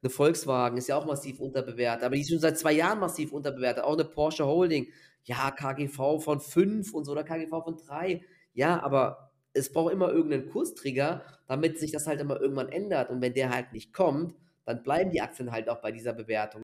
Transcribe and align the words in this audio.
eine 0.00 0.10
Volkswagen 0.10 0.78
ist 0.78 0.88
ja 0.88 0.96
auch 0.96 1.06
massiv 1.06 1.40
unterbewertet, 1.40 2.04
aber 2.04 2.14
die 2.14 2.20
ist 2.20 2.30
schon 2.30 2.38
seit 2.38 2.56
zwei 2.56 2.72
Jahren 2.72 3.00
massiv 3.00 3.32
unterbewertet. 3.32 3.82
Auch 3.82 3.94
eine 3.94 4.04
Porsche 4.04 4.46
Holding, 4.46 4.86
ja, 5.24 5.50
KGV 5.50 6.20
von 6.22 6.40
5 6.40 6.94
und 6.94 7.04
so 7.04 7.12
oder 7.12 7.24
KGV 7.24 7.50
von 7.64 7.76
3. 7.76 8.22
Ja, 8.54 8.80
aber 8.80 9.32
es 9.54 9.72
braucht 9.72 9.92
immer 9.92 10.12
irgendeinen 10.12 10.48
Kurstrigger, 10.50 11.22
damit 11.48 11.80
sich 11.80 11.90
das 11.90 12.06
halt 12.06 12.20
immer 12.20 12.40
irgendwann 12.40 12.68
ändert. 12.68 13.10
Und 13.10 13.20
wenn 13.20 13.34
der 13.34 13.50
halt 13.50 13.72
nicht 13.72 13.92
kommt, 13.92 14.36
dann 14.64 14.84
bleiben 14.84 15.10
die 15.10 15.20
Aktien 15.20 15.50
halt 15.50 15.68
auch 15.68 15.80
bei 15.80 15.90
dieser 15.90 16.12
Bewertung. 16.12 16.62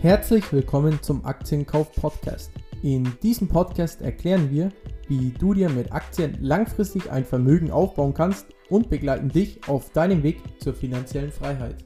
Herzlich 0.00 0.52
willkommen 0.52 1.02
zum 1.02 1.24
Aktienkauf 1.24 1.92
Podcast. 1.92 2.52
In 2.84 3.12
diesem 3.24 3.48
Podcast 3.48 4.02
erklären 4.02 4.50
wir, 4.52 4.70
wie 5.10 5.32
du 5.32 5.54
dir 5.54 5.68
mit 5.68 5.92
Aktien 5.92 6.38
langfristig 6.40 7.10
ein 7.10 7.24
Vermögen 7.24 7.72
aufbauen 7.72 8.14
kannst 8.14 8.46
und 8.68 8.88
begleiten 8.88 9.28
dich 9.28 9.68
auf 9.68 9.90
deinem 9.90 10.22
Weg 10.22 10.40
zur 10.62 10.72
finanziellen 10.72 11.32
Freiheit. 11.32 11.84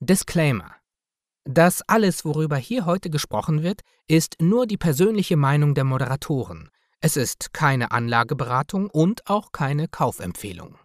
Disclaimer. 0.00 0.76
Das 1.44 1.82
alles, 1.86 2.24
worüber 2.24 2.56
hier 2.56 2.86
heute 2.86 3.10
gesprochen 3.10 3.62
wird, 3.62 3.82
ist 4.08 4.36
nur 4.40 4.66
die 4.66 4.78
persönliche 4.78 5.36
Meinung 5.36 5.74
der 5.74 5.84
Moderatoren. 5.84 6.70
Es 7.00 7.18
ist 7.18 7.52
keine 7.52 7.90
Anlageberatung 7.90 8.88
und 8.88 9.28
auch 9.28 9.52
keine 9.52 9.88
Kaufempfehlung. 9.88 10.78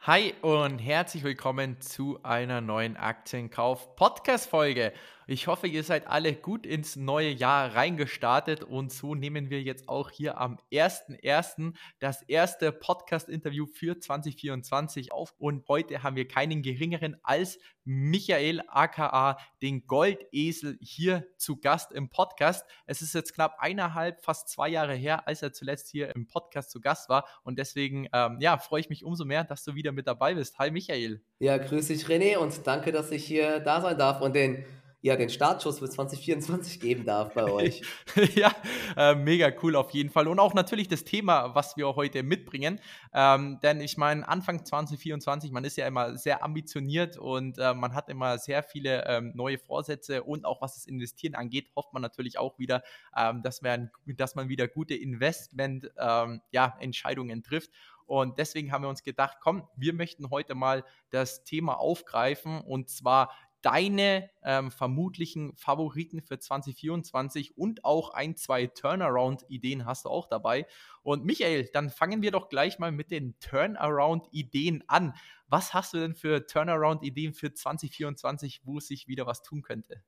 Hi 0.00 0.32
und 0.40 0.78
herzlich 0.78 1.24
willkommen 1.24 1.80
zu 1.80 2.20
einer 2.22 2.62
neuen 2.62 2.96
Aktienkauf-Podcast-Folge. 2.96 4.94
Ich 5.30 5.46
hoffe, 5.46 5.66
ihr 5.66 5.84
seid 5.84 6.06
alle 6.06 6.32
gut 6.32 6.64
ins 6.64 6.96
neue 6.96 7.28
Jahr 7.28 7.74
reingestartet 7.74 8.64
und 8.64 8.90
so 8.90 9.14
nehmen 9.14 9.50
wir 9.50 9.60
jetzt 9.60 9.86
auch 9.86 10.10
hier 10.10 10.38
am 10.38 10.58
1.1. 10.72 11.74
das 11.98 12.22
erste 12.22 12.72
Podcast-Interview 12.72 13.66
für 13.66 14.00
2024 14.00 15.12
auf 15.12 15.34
und 15.36 15.68
heute 15.68 16.02
haben 16.02 16.16
wir 16.16 16.26
keinen 16.26 16.62
geringeren 16.62 17.18
als 17.22 17.58
Michael 17.84 18.62
aka 18.68 19.36
den 19.60 19.86
Goldesel 19.86 20.78
hier 20.80 21.26
zu 21.36 21.60
Gast 21.60 21.92
im 21.92 22.08
Podcast. 22.08 22.64
Es 22.86 23.02
ist 23.02 23.14
jetzt 23.14 23.34
knapp 23.34 23.56
eineinhalb, 23.58 24.22
fast 24.22 24.48
zwei 24.48 24.70
Jahre 24.70 24.94
her, 24.94 25.28
als 25.28 25.42
er 25.42 25.52
zuletzt 25.52 25.90
hier 25.90 26.14
im 26.14 26.26
Podcast 26.26 26.70
zu 26.70 26.80
Gast 26.80 27.10
war 27.10 27.26
und 27.42 27.58
deswegen 27.58 28.08
ähm, 28.14 28.38
ja, 28.40 28.56
freue 28.56 28.80
ich 28.80 28.88
mich 28.88 29.04
umso 29.04 29.26
mehr, 29.26 29.44
dass 29.44 29.62
du 29.62 29.74
wieder 29.74 29.92
mit 29.92 30.06
dabei 30.06 30.32
bist. 30.32 30.58
Hi 30.58 30.70
Michael. 30.70 31.20
Ja, 31.38 31.58
grüß 31.58 31.88
dich 31.88 32.06
René 32.06 32.38
und 32.38 32.66
danke, 32.66 32.92
dass 32.92 33.10
ich 33.10 33.26
hier 33.26 33.60
da 33.60 33.82
sein 33.82 33.98
darf 33.98 34.22
und 34.22 34.34
den 34.34 34.64
ja, 35.00 35.14
den 35.14 35.30
Startschuss 35.30 35.78
für 35.78 35.88
2024 35.88 36.80
geben 36.80 37.04
darf 37.04 37.32
bei 37.32 37.44
euch. 37.44 37.82
ja, 38.34 38.52
äh, 38.96 39.14
mega 39.14 39.52
cool 39.62 39.76
auf 39.76 39.92
jeden 39.92 40.10
Fall. 40.10 40.26
Und 40.26 40.40
auch 40.40 40.54
natürlich 40.54 40.88
das 40.88 41.04
Thema, 41.04 41.54
was 41.54 41.76
wir 41.76 41.94
heute 41.94 42.24
mitbringen. 42.24 42.80
Ähm, 43.14 43.60
denn 43.62 43.80
ich 43.80 43.96
meine, 43.96 44.26
Anfang 44.26 44.64
2024, 44.64 45.52
man 45.52 45.62
ist 45.64 45.76
ja 45.76 45.86
immer 45.86 46.16
sehr 46.16 46.42
ambitioniert 46.42 47.16
und 47.16 47.58
äh, 47.58 47.74
man 47.74 47.94
hat 47.94 48.08
immer 48.08 48.38
sehr 48.38 48.64
viele 48.64 49.04
ähm, 49.06 49.30
neue 49.36 49.58
Vorsätze 49.58 50.24
und 50.24 50.44
auch 50.44 50.60
was 50.60 50.74
das 50.74 50.86
Investieren 50.86 51.36
angeht, 51.36 51.70
hofft 51.76 51.92
man 51.92 52.02
natürlich 52.02 52.36
auch 52.38 52.58
wieder, 52.58 52.82
ähm, 53.16 53.40
dass, 53.42 53.62
man, 53.62 53.92
dass 54.04 54.34
man 54.34 54.48
wieder 54.48 54.66
gute 54.66 54.96
Investment-Entscheidungen 54.96 57.30
ähm, 57.30 57.42
ja, 57.42 57.48
trifft. 57.48 57.70
Und 58.08 58.38
deswegen 58.38 58.72
haben 58.72 58.82
wir 58.82 58.88
uns 58.88 59.02
gedacht, 59.02 59.36
komm, 59.38 59.68
wir 59.76 59.92
möchten 59.92 60.30
heute 60.30 60.54
mal 60.54 60.82
das 61.10 61.44
Thema 61.44 61.78
aufgreifen 61.78 62.62
und 62.62 62.88
zwar 62.88 63.30
deine 63.68 64.30
ähm, 64.42 64.70
vermutlichen 64.70 65.54
Favoriten 65.54 66.22
für 66.22 66.38
2024 66.38 67.58
und 67.58 67.84
auch 67.84 68.14
ein, 68.14 68.34
zwei 68.34 68.66
Turnaround-Ideen 68.66 69.84
hast 69.84 70.06
du 70.06 70.08
auch 70.08 70.26
dabei. 70.26 70.66
Und 71.02 71.26
Michael, 71.26 71.68
dann 71.74 71.90
fangen 71.90 72.22
wir 72.22 72.30
doch 72.30 72.48
gleich 72.48 72.78
mal 72.78 72.92
mit 72.92 73.10
den 73.10 73.38
Turnaround-Ideen 73.40 74.84
an. 74.86 75.12
Was 75.48 75.74
hast 75.74 75.92
du 75.92 75.98
denn 75.98 76.14
für 76.14 76.46
Turnaround-Ideen 76.46 77.34
für 77.34 77.52
2024, 77.52 78.62
wo 78.64 78.80
sich 78.80 79.06
wieder 79.06 79.26
was 79.26 79.42
tun 79.42 79.60
könnte? 79.60 80.02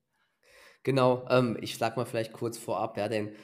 Genau, 0.83 1.27
ähm, 1.29 1.59
ich 1.61 1.77
sag 1.77 1.99
mal 1.99 2.07
vielleicht 2.07 2.33
kurz 2.33 2.57
vorab, 2.57 2.97
ja, 2.97 3.09
denn 3.09 3.35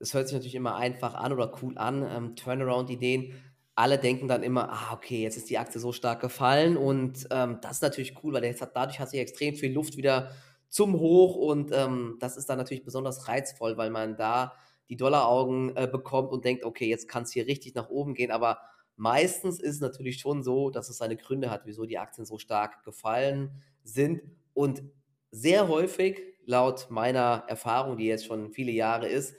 es 0.00 0.12
hört 0.12 0.26
sich 0.26 0.34
natürlich 0.34 0.56
immer 0.56 0.74
einfach 0.74 1.14
an 1.14 1.32
oder 1.32 1.52
cool 1.62 1.78
an, 1.78 2.02
ähm, 2.02 2.34
Turnaround-Ideen 2.34 3.40
alle 3.74 3.98
denken 3.98 4.28
dann 4.28 4.42
immer, 4.42 4.70
ah, 4.70 4.92
okay, 4.92 5.22
jetzt 5.22 5.36
ist 5.36 5.48
die 5.48 5.58
Aktie 5.58 5.80
so 5.80 5.92
stark 5.92 6.20
gefallen 6.20 6.76
und 6.76 7.26
ähm, 7.30 7.58
das 7.62 7.72
ist 7.72 7.82
natürlich 7.82 8.22
cool, 8.22 8.34
weil 8.34 8.44
jetzt 8.44 8.60
hat, 8.60 8.76
dadurch 8.76 9.00
hat 9.00 9.10
sich 9.10 9.20
extrem 9.20 9.54
viel 9.54 9.72
Luft 9.72 9.96
wieder 9.96 10.32
zum 10.68 10.98
Hoch 10.98 11.36
und 11.36 11.70
ähm, 11.72 12.16
das 12.20 12.36
ist 12.36 12.48
dann 12.48 12.58
natürlich 12.58 12.84
besonders 12.84 13.28
reizvoll, 13.28 13.76
weil 13.76 13.90
man 13.90 14.16
da 14.16 14.54
die 14.88 14.96
Dollaraugen 14.96 15.74
äh, 15.76 15.88
bekommt 15.90 16.32
und 16.32 16.44
denkt, 16.44 16.64
okay, 16.64 16.86
jetzt 16.86 17.08
kann 17.08 17.22
es 17.22 17.32
hier 17.32 17.46
richtig 17.46 17.74
nach 17.74 17.88
oben 17.88 18.14
gehen, 18.14 18.30
aber 18.30 18.58
meistens 18.96 19.58
ist 19.58 19.76
es 19.76 19.80
natürlich 19.80 20.18
schon 20.18 20.42
so, 20.42 20.70
dass 20.70 20.90
es 20.90 20.98
seine 20.98 21.16
Gründe 21.16 21.50
hat, 21.50 21.62
wieso 21.64 21.86
die 21.86 21.98
Aktien 21.98 22.26
so 22.26 22.38
stark 22.38 22.84
gefallen 22.84 23.62
sind. 23.82 24.20
Und 24.54 24.82
sehr 25.30 25.68
häufig, 25.68 26.20
laut 26.44 26.88
meiner 26.90 27.44
Erfahrung, 27.48 27.96
die 27.96 28.06
jetzt 28.06 28.26
schon 28.26 28.52
viele 28.52 28.72
Jahre 28.72 29.08
ist, 29.08 29.34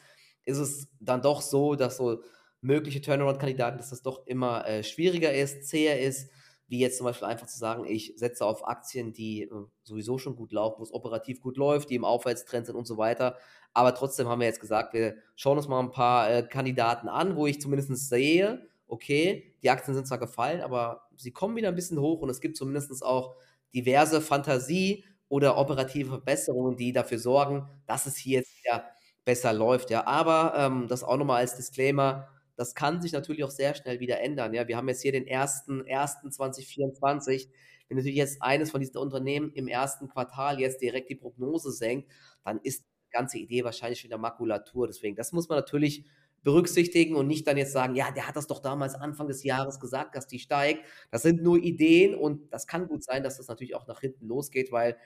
ist 0.46 0.58
es 0.58 0.88
dann 1.00 1.22
doch 1.22 1.42
so, 1.42 1.76
dass 1.76 1.98
so 1.98 2.22
mögliche 2.64 3.02
Turnaround-Kandidaten, 3.02 3.78
dass 3.78 3.90
das 3.92 4.02
doch 4.02 4.26
immer 4.28 4.66
äh, 4.68 4.84
schwieriger 4.84 5.34
ist, 5.34 5.68
zäher 5.68 6.00
ist, 6.02 6.30
wie 6.68 6.80
jetzt 6.80 6.98
zum 6.98 7.06
Beispiel 7.06 7.28
einfach 7.28 7.48
zu 7.48 7.58
sagen, 7.60 7.86
ich 7.86 8.14
setze 8.18 8.46
auf 8.46 8.68
Aktien, 8.68 9.14
die 9.14 9.44
äh, 9.44 9.50
sowieso 9.84 10.18
schon 10.18 10.36
gut 10.36 10.52
laufen, 10.52 10.80
wo 10.80 10.84
es 10.84 10.94
operativ 10.94 11.42
gut 11.42 11.58
läuft, 11.58 11.90
die 11.90 11.96
im 11.96 12.06
Aufwärtstrend 12.06 12.66
sind 12.66 12.76
und 12.76 12.88
so 12.88 12.98
weiter. 12.98 13.38
Aber 13.74 13.94
trotzdem 13.96 14.28
haben 14.28 14.40
wir 14.40 14.48
jetzt 14.48 14.62
gesagt, 14.62 14.94
wir 14.94 15.16
schauen 15.36 15.58
uns 15.58 15.68
mal 15.68 15.80
ein 15.80 15.92
paar 15.92 16.32
äh, 16.32 16.44
Kandidaten 16.44 17.08
an, 17.10 17.36
wo 17.36 17.48
ich 17.48 17.60
zumindest 17.62 18.10
sehe, 18.10 18.68
okay, 18.88 19.56
die 19.64 19.70
Aktien 19.70 19.96
sind 19.96 20.08
zwar 20.08 20.20
gefallen, 20.20 20.62
aber 20.62 21.08
sie 21.18 21.32
kommen 21.32 21.56
wieder 21.56 21.70
ein 21.70 21.76
bisschen 21.76 22.00
hoch 22.00 22.22
und 22.22 22.30
es 22.30 22.42
gibt 22.42 22.58
zumindest 22.58 23.04
auch 23.04 23.36
diverse 23.74 24.22
Fantasie 24.22 25.06
oder 25.30 25.58
operative 25.58 26.10
Verbesserungen, 26.10 26.78
die 26.78 26.92
dafür 26.94 27.18
sorgen, 27.20 27.68
dass 27.88 28.06
es 28.06 28.16
hier 28.18 28.40
jetzt 28.40 28.54
wieder 28.64 28.86
besser 29.26 29.54
läuft. 29.54 29.90
Ja, 29.90 30.06
aber 30.06 30.54
ähm, 30.58 30.88
das 30.88 31.04
auch 31.04 31.18
nochmal 31.18 31.40
als 31.42 31.56
Disclaimer, 31.56 32.28
das 32.56 32.76
kann 32.76 33.02
sich 33.02 33.12
natürlich 33.12 33.44
auch 33.44 33.52
sehr 33.52 33.76
schnell 33.76 34.00
wieder 34.00 34.22
ändern. 34.22 34.54
Ja, 34.54 34.66
wir 34.68 34.78
haben 34.78 34.88
jetzt 34.88 35.02
hier 35.02 35.12
den 35.12 35.26
1.1.2024. 35.26 37.50
Wenn 37.88 37.98
natürlich 37.98 38.18
jetzt 38.18 38.42
eines 38.42 38.72
von 38.72 38.82
diesen 38.82 38.98
Unternehmen 38.98 39.52
im 39.54 39.68
ersten 39.68 40.08
Quartal 40.08 40.60
jetzt 40.60 40.82
direkt 40.82 41.10
die 41.10 41.16
Prognose 41.16 41.72
senkt, 41.72 42.10
dann 42.44 42.60
ist 42.64 42.86
die 42.86 43.12
ganze 43.12 43.38
Idee 43.38 43.64
wahrscheinlich 43.64 44.04
wieder 44.04 44.18
Makulatur. 44.18 44.88
Deswegen, 44.88 45.16
das 45.16 45.32
muss 45.32 45.50
man 45.50 45.58
natürlich 45.58 46.06
berücksichtigen 46.44 47.16
und 47.16 47.28
nicht 47.28 47.48
dann 47.48 47.58
jetzt 47.58 47.72
sagen, 47.72 47.96
ja, 47.96 48.12
der 48.12 48.28
hat 48.28 48.36
das 48.36 48.48
doch 48.48 48.60
damals 48.60 48.96
Anfang 48.96 49.28
des 49.28 49.44
Jahres 49.44 49.80
gesagt, 49.80 50.16
dass 50.16 50.28
die 50.28 50.40
steigt. 50.40 50.86
Das 51.10 51.22
sind 51.22 51.42
nur 51.42 51.58
Ideen 51.58 52.16
und 52.16 52.52
das 52.52 52.68
kann 52.68 52.88
gut 52.88 53.04
sein, 53.04 53.24
dass 53.24 53.38
das 53.38 53.48
natürlich 53.48 53.76
auch 53.76 53.88
nach 53.88 54.02
hinten 54.02 54.28
losgeht, 54.28 54.72
weil 54.72 54.98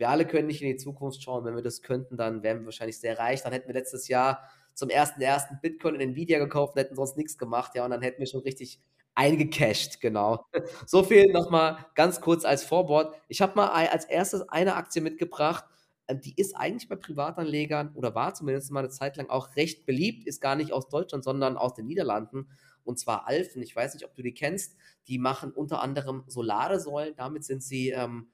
wir 0.00 0.08
alle 0.08 0.26
können 0.26 0.48
nicht 0.48 0.62
in 0.62 0.68
die 0.68 0.76
Zukunft 0.76 1.22
schauen. 1.22 1.44
Wenn 1.44 1.54
wir 1.54 1.62
das 1.62 1.82
könnten, 1.82 2.16
dann 2.16 2.42
wären 2.42 2.60
wir 2.60 2.64
wahrscheinlich 2.66 2.98
sehr 2.98 3.18
reich. 3.18 3.42
Dann 3.42 3.52
hätten 3.52 3.68
wir 3.68 3.74
letztes 3.74 4.08
Jahr 4.08 4.42
zum 4.74 4.88
ersten 4.88 5.20
ersten 5.20 5.58
Bitcoin 5.60 5.94
und 5.94 6.00
Nvidia 6.00 6.38
gekauft 6.38 6.74
und 6.74 6.80
hätten 6.80 6.96
sonst 6.96 7.16
nichts 7.16 7.36
gemacht, 7.36 7.72
ja, 7.74 7.84
und 7.84 7.90
dann 7.90 8.00
hätten 8.00 8.18
wir 8.18 8.26
schon 8.26 8.40
richtig 8.40 8.80
eingecashed, 9.14 10.00
genau. 10.00 10.46
So 10.86 11.02
viel 11.02 11.30
nochmal 11.32 11.84
ganz 11.94 12.20
kurz 12.20 12.44
als 12.44 12.64
Vorwort. 12.64 13.14
Ich 13.28 13.42
habe 13.42 13.56
mal 13.56 13.68
als 13.68 14.06
erstes 14.06 14.48
eine 14.48 14.76
Aktie 14.76 15.02
mitgebracht, 15.02 15.64
ähm, 16.08 16.20
die 16.20 16.34
ist 16.34 16.56
eigentlich 16.56 16.88
bei 16.88 16.96
Privatanlegern 16.96 17.92
oder 17.94 18.14
war 18.14 18.32
zumindest 18.32 18.70
mal 18.70 18.80
eine 18.80 18.88
Zeit 18.88 19.16
lang 19.16 19.28
auch 19.28 19.54
recht 19.56 19.84
beliebt, 19.84 20.26
ist 20.26 20.40
gar 20.40 20.56
nicht 20.56 20.72
aus 20.72 20.88
Deutschland, 20.88 21.24
sondern 21.24 21.58
aus 21.58 21.74
den 21.74 21.86
Niederlanden 21.86 22.48
und 22.84 22.98
zwar 22.98 23.26
Alfen. 23.28 23.62
Ich 23.62 23.76
weiß 23.76 23.94
nicht, 23.94 24.06
ob 24.06 24.14
du 24.14 24.22
die 24.22 24.32
kennst. 24.32 24.76
Die 25.08 25.18
machen 25.18 25.52
unter 25.52 25.82
anderem 25.82 26.24
Solaresäulen. 26.26 27.14
Damit 27.16 27.44
sind 27.44 27.62
sie 27.62 27.90
ähm, 27.90 28.28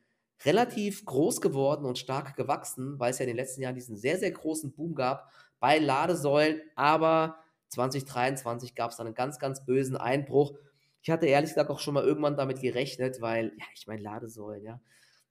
relativ 0.44 1.04
groß 1.04 1.40
geworden 1.40 1.84
und 1.86 1.98
stark 1.98 2.36
gewachsen, 2.36 2.98
weil 2.98 3.10
es 3.10 3.18
ja 3.18 3.24
in 3.24 3.28
den 3.28 3.36
letzten 3.36 3.62
Jahren 3.62 3.74
diesen 3.74 3.96
sehr, 3.96 4.18
sehr 4.18 4.30
großen 4.30 4.72
Boom 4.72 4.94
gab 4.94 5.30
bei 5.60 5.78
Ladesäulen, 5.78 6.60
aber 6.74 7.38
2023 7.68 8.74
gab 8.74 8.90
es 8.90 8.96
dann 8.98 9.06
einen 9.06 9.14
ganz, 9.14 9.38
ganz 9.38 9.64
bösen 9.64 9.96
Einbruch. 9.96 10.54
Ich 11.02 11.10
hatte 11.10 11.26
ehrlich 11.26 11.50
gesagt 11.50 11.70
auch 11.70 11.78
schon 11.80 11.94
mal 11.94 12.04
irgendwann 12.04 12.36
damit 12.36 12.60
gerechnet, 12.60 13.20
weil, 13.20 13.52
ja, 13.58 13.64
ich 13.74 13.86
meine, 13.86 14.02
Ladesäulen, 14.02 14.64
ja, 14.64 14.80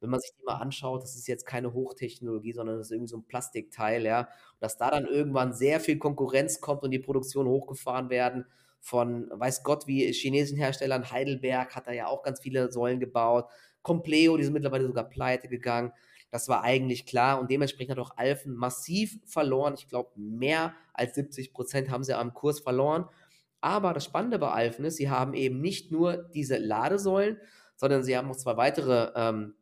wenn 0.02 0.10
man 0.10 0.20
sich 0.20 0.32
die 0.38 0.44
mal 0.44 0.56
anschaut, 0.56 1.04
das 1.04 1.16
ist 1.16 1.28
jetzt 1.28 1.46
keine 1.46 1.74
Hochtechnologie, 1.74 2.54
sondern 2.54 2.78
das 2.78 2.88
ist 2.88 2.92
irgendwie 2.92 3.10
so 3.10 3.18
ein 3.18 3.26
Plastikteil, 3.28 4.04
ja, 4.06 4.22
und 4.22 4.28
dass 4.62 4.78
da 4.78 4.90
dann 4.92 5.06
irgendwann 5.06 5.54
sehr 5.54 5.80
viel 5.80 5.98
Konkurrenz 5.98 6.62
kommt 6.62 6.84
und 6.84 6.92
die 6.92 7.00
Produktion 7.00 7.48
hochgefahren 7.48 8.10
werden 8.10 8.46
von, 8.82 9.30
weiß 9.32 9.64
Gott, 9.64 9.88
wie 9.88 10.12
chinesischen 10.14 10.58
Herstellern, 10.58 11.10
Heidelberg 11.12 11.76
hat 11.76 11.88
da 11.88 11.92
ja 11.92 12.08
auch 12.08 12.24
ganz 12.24 12.40
viele 12.42 12.72
Säulen 12.72 13.00
gebaut, 13.00 13.50
Compleo, 13.86 14.36
die 14.36 14.44
sind 14.44 14.54
mittlerweile 14.54 14.88
sogar 14.88 15.08
pleite 15.08 15.48
gegangen. 15.48 15.92
Das 16.32 16.50
war 16.50 16.64
eigentlich 16.64 17.06
klar 17.06 17.40
und 17.40 17.52
dementsprechend 17.52 17.92
hat 17.92 18.00
auch 18.00 18.18
Alphen 18.18 18.56
massiv 18.56 19.20
verloren. 19.26 19.76
Ich 19.78 19.88
glaube, 19.88 20.10
mehr 20.16 20.74
als 20.94 21.14
70 21.16 21.54
Prozent 21.54 21.92
haben 21.92 22.04
sie 22.04 22.18
am 22.18 22.34
Kurs 22.34 22.60
verloren. 22.60 23.06
Aber 23.62 23.94
das 23.94 24.06
Spannende 24.06 24.40
bei 24.40 24.50
Alphen 24.50 24.86
ist, 24.86 24.98
sie 24.98 25.10
haben 25.10 25.36
eben 25.36 25.62
nicht 25.62 25.92
nur 25.92 26.18
diese 26.34 26.58
Ladesäulen, 26.58 27.38
sondern 27.76 28.04
sie 28.04 28.18
haben 28.18 28.28
noch 28.28 28.36
zwei 28.36 28.58
weitere, 28.58 29.12
ähm, 29.16 29.54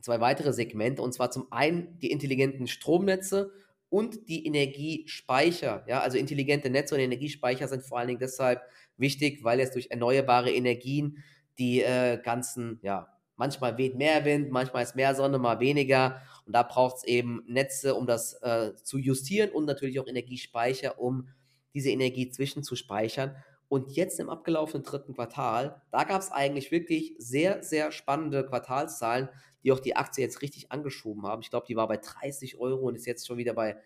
zwei 0.00 0.20
weitere 0.20 0.52
Segmente. 0.52 1.02
Und 1.02 1.12
zwar 1.12 1.32
zum 1.32 1.50
einen 1.52 1.98
die 1.98 2.12
intelligenten 2.12 2.68
Stromnetze 2.68 3.50
und 3.88 4.28
die 4.28 4.46
Energiespeicher. 4.46 5.84
Ja, 5.88 6.00
also 6.00 6.18
intelligente 6.18 6.70
Netze 6.70 6.94
und 6.94 7.00
Energiespeicher 7.00 7.66
sind 7.66 7.82
vor 7.82 7.98
allen 7.98 8.08
Dingen 8.08 8.20
deshalb 8.20 8.62
wichtig, 8.96 9.42
weil 9.42 9.58
jetzt 9.58 9.74
durch 9.74 9.90
erneuerbare 9.90 10.52
Energien 10.52 11.22
die 11.58 11.82
äh, 11.82 12.20
ganzen, 12.22 12.78
ja, 12.82 13.15
manchmal 13.36 13.78
weht 13.78 13.96
mehr 13.96 14.24
Wind, 14.24 14.50
manchmal 14.50 14.82
ist 14.82 14.96
mehr 14.96 15.14
Sonne, 15.14 15.38
mal 15.38 15.60
weniger. 15.60 16.20
Und 16.46 16.52
da 16.52 16.62
braucht 16.62 16.98
es 16.98 17.04
eben 17.04 17.42
Netze, 17.46 17.94
um 17.94 18.06
das 18.06 18.34
äh, 18.42 18.74
zu 18.82 18.98
justieren 18.98 19.50
und 19.50 19.64
natürlich 19.64 20.00
auch 20.00 20.06
Energiespeicher, 20.06 20.98
um 20.98 21.28
diese 21.74 21.90
Energie 21.90 22.30
zwischenzuspeichern. 22.30 23.36
Und 23.68 23.92
jetzt 23.92 24.20
im 24.20 24.30
abgelaufenen 24.30 24.84
dritten 24.84 25.14
Quartal, 25.14 25.82
da 25.90 26.04
gab 26.04 26.20
es 26.20 26.30
eigentlich 26.30 26.70
wirklich 26.70 27.14
sehr, 27.18 27.62
sehr 27.62 27.90
spannende 27.90 28.46
Quartalszahlen, 28.46 29.28
die 29.64 29.72
auch 29.72 29.80
die 29.80 29.96
Aktie 29.96 30.22
jetzt 30.22 30.40
richtig 30.40 30.70
angeschoben 30.70 31.24
haben. 31.24 31.42
Ich 31.42 31.50
glaube, 31.50 31.66
die 31.66 31.74
war 31.74 31.88
bei 31.88 31.96
30 31.96 32.58
Euro 32.58 32.86
und 32.86 32.94
ist 32.94 33.06
jetzt 33.06 33.26
schon 33.26 33.38
wieder 33.38 33.54
bei 33.54 33.76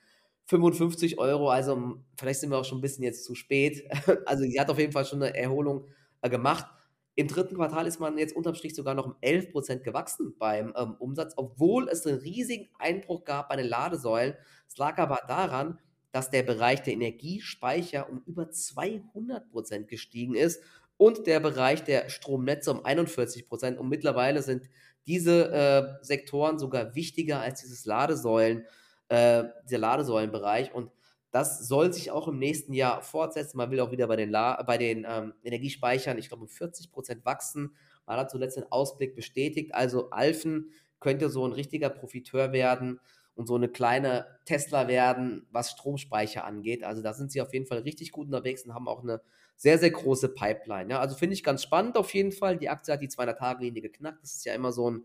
55 0.45 1.19
Euro. 1.19 1.49
Also 1.49 1.97
vielleicht 2.19 2.41
sind 2.41 2.51
wir 2.51 2.59
auch 2.59 2.65
schon 2.65 2.79
ein 2.79 2.83
bisschen 2.83 3.05
jetzt 3.05 3.25
zu 3.25 3.35
spät. 3.35 3.89
Also 4.27 4.45
sie 4.45 4.61
hat 4.61 4.69
auf 4.69 4.79
jeden 4.79 4.93
Fall 4.93 5.07
schon 5.07 5.23
eine 5.23 5.35
Erholung 5.35 5.87
äh, 6.21 6.29
gemacht. 6.29 6.67
Im 7.15 7.29
dritten 7.29 7.57
Quartal 7.57 7.87
ist 7.87 8.01
man 8.01 8.19
jetzt 8.19 8.35
unterm 8.35 8.55
Strich 8.55 8.75
sogar 8.75 8.95
noch 8.95 9.07
um 9.07 9.15
11% 9.23 9.81
gewachsen 9.81 10.35
beim 10.39 10.73
ähm, 10.77 10.95
Umsatz, 10.99 11.35
obwohl 11.37 11.89
es 11.89 12.07
einen 12.07 12.19
riesigen 12.19 12.69
Einbruch 12.79 13.25
gab 13.25 13.49
bei 13.49 13.57
den 13.57 13.67
Ladesäulen. 13.67 14.35
Es 14.69 14.79
lag 14.79 14.99
aber 14.99 15.21
daran, 15.27 15.79
dass 16.13 16.31
der 16.31 16.43
Bereich 16.43 16.83
der 16.83 16.95
Energiespeicher 16.95 18.09
um 18.09 18.23
über 18.27 18.45
200% 18.45 19.85
gestiegen 19.85 20.35
ist 20.35 20.63
und 20.97 21.27
der 21.27 21.41
Bereich 21.41 21.83
der 21.85 22.09
Stromnetze 22.09 22.71
um 22.71 22.85
41%. 22.85 23.77
Und 23.77 23.89
mittlerweile 23.89 24.43
sind 24.43 24.69
diese 25.07 25.51
äh, 25.51 26.05
Sektoren 26.05 26.59
sogar 26.59 26.95
wichtiger 26.95 27.41
als 27.41 27.61
dieses 27.61 27.85
Ladesäulen, 27.87 28.67
äh, 29.09 29.45
der 29.71 29.79
Ladesäulenbereich. 29.79 30.75
Und 30.75 30.91
das 31.31 31.67
soll 31.69 31.93
sich 31.93 32.11
auch 32.11 32.29
im 32.29 32.39
nächsten 32.39 32.73
Jahr 32.73 33.03
fortsetzen. 33.03 33.57
Man 33.57 33.71
will 33.71 33.81
auch 33.81 33.93
wieder 33.93 34.09
bei 34.09 34.17
den, 34.17 34.31
La 34.31 34.63
bei 34.63 34.79
den 34.79 35.07
ähm, 35.09 35.35
Energiespeichern, 35.43 36.19
ich 36.19 36.29
glaube, 36.29 36.45
um 36.45 36.49
40 36.49 36.91
Prozent 36.91 37.25
wachsen. 37.25 37.77
Man 38.07 38.19
hat 38.19 38.31
zuletzt 38.31 38.57
den 38.57 38.71
Ausblick 38.71 39.15
bestätigt. 39.15 39.75
Also 39.75 40.11
Alfen 40.11 40.73
könnte 40.99 41.31
so 41.31 41.47
ein 41.47 41.53
richtiger 41.53 41.89
Profiteur 41.89 42.53
werden 42.53 43.01
und 43.35 43.47
so 43.47 43.55
eine 43.55 43.69
kleine 43.69 44.27
Tesla 44.45 44.89
werden, 44.89 45.47
was 45.51 45.71
Stromspeicher 45.71 46.45
angeht. 46.45 46.85
Also 46.85 47.03
da 47.03 47.15
sind 47.15 47.31
sie 47.31 47.41
auf 47.41 47.53
jeden 47.55 47.67
Fall 47.67 47.79
richtig 47.79 48.13
gut 48.13 48.27
unterwegs 48.27 48.65
und 48.65 48.75
haben 48.75 48.89
auch 48.89 49.03
eine 49.03 49.23
sehr, 49.57 49.79
sehr 49.79 49.91
große 49.91 50.31
Pipeline. 50.31 50.91
Ja, 50.91 51.01
also 51.01 51.15
finde 51.15 51.35
ich 51.35 51.45
ganz 51.45 51.63
spannend 51.63 51.97
auf 51.97 52.13
jeden 52.13 52.33
Fall. 52.33 52.59
Die 52.59 52.69
Aktie 52.69 52.93
hat 52.93 53.03
die 53.03 53.09
200-Tage-Linie 53.09 53.83
geknackt. 53.83 54.23
Das 54.23 54.35
ist 54.35 54.45
ja 54.45 54.55
immer 54.55 54.73
so 54.73 54.91
ein 54.91 55.05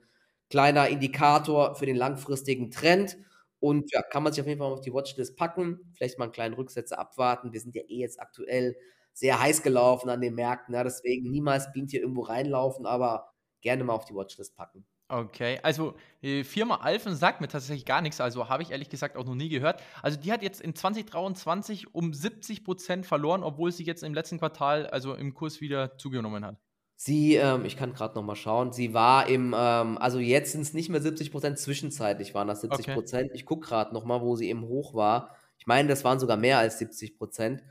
kleiner 0.49 0.87
Indikator 0.87 1.75
für 1.75 1.85
den 1.85 1.95
langfristigen 1.95 2.71
Trend. 2.71 3.17
Und 3.65 3.91
ja, 3.91 4.03
kann 4.03 4.21
man 4.21 4.31
sich 4.31 4.41
auf 4.41 4.47
jeden 4.47 4.59
Fall 4.59 4.71
auf 4.71 4.81
die 4.81 4.93
Watchlist 4.93 5.35
packen, 5.37 5.79
vielleicht 5.95 6.19
mal 6.19 6.25
einen 6.25 6.33
kleinen 6.33 6.53
Rücksetzer 6.53 6.99
abwarten. 6.99 7.51
Wir 7.51 7.59
sind 7.59 7.73
ja 7.73 7.81
eh 7.81 7.97
jetzt 7.97 8.21
aktuell 8.21 8.77
sehr 9.11 9.41
heiß 9.41 9.63
gelaufen 9.63 10.07
an 10.09 10.21
den 10.21 10.35
Märkten, 10.35 10.75
ja, 10.75 10.83
deswegen 10.83 11.31
niemals 11.31 11.71
blind 11.71 11.89
hier 11.89 12.01
irgendwo 12.01 12.21
reinlaufen, 12.21 12.85
aber 12.85 13.33
gerne 13.61 13.83
mal 13.83 13.93
auf 13.93 14.05
die 14.05 14.13
Watchlist 14.13 14.55
packen. 14.55 14.85
Okay, 15.07 15.59
also 15.63 15.95
die 16.21 16.43
Firma 16.43 16.75
Alphen 16.77 17.15
sagt 17.15 17.41
mir 17.41 17.47
tatsächlich 17.47 17.85
gar 17.85 18.01
nichts, 18.01 18.21
also 18.21 18.49
habe 18.49 18.61
ich 18.61 18.69
ehrlich 18.69 18.89
gesagt 18.89 19.17
auch 19.17 19.25
noch 19.25 19.33
nie 19.35 19.49
gehört. 19.49 19.81
Also 20.03 20.19
die 20.19 20.31
hat 20.31 20.43
jetzt 20.43 20.61
in 20.61 20.75
2023 20.75 21.95
um 21.95 22.13
70 22.13 22.63
Prozent 22.63 23.07
verloren, 23.07 23.41
obwohl 23.43 23.71
sie 23.71 23.83
jetzt 23.83 24.03
im 24.03 24.13
letzten 24.13 24.37
Quartal, 24.37 24.85
also 24.85 25.15
im 25.15 25.33
Kurs 25.33 25.59
wieder 25.59 25.97
zugenommen 25.97 26.45
hat. 26.45 26.57
Sie, 27.05 27.35
ähm, 27.35 27.65
ich 27.65 27.77
kann 27.77 27.93
gerade 27.93 28.15
noch 28.15 28.23
mal 28.23 28.35
schauen, 28.35 28.73
sie 28.73 28.95
war 28.95 29.29
im, 29.29 29.53
ähm, 29.55 29.99
also 29.99 30.17
jetzt 30.17 30.53
sind 30.53 30.61
es 30.61 30.73
nicht 30.73 30.89
mehr 30.89 31.03
70 31.03 31.31
Prozent, 31.31 31.59
zwischenzeitlich 31.59 32.33
waren 32.33 32.47
das 32.47 32.61
70 32.61 32.95
Prozent. 32.95 33.25
Okay. 33.25 33.35
Ich 33.35 33.45
gucke 33.45 33.67
gerade 33.67 33.93
noch 33.93 34.05
mal, 34.05 34.21
wo 34.21 34.35
sie 34.35 34.49
im 34.49 34.63
Hoch 34.67 34.95
war. 34.95 35.35
Ich 35.59 35.67
meine, 35.67 35.87
das 35.87 36.03
waren 36.03 36.19
sogar 36.19 36.35
mehr 36.35 36.57
als 36.57 36.79
70 36.79 37.15
Prozent. 37.15 37.63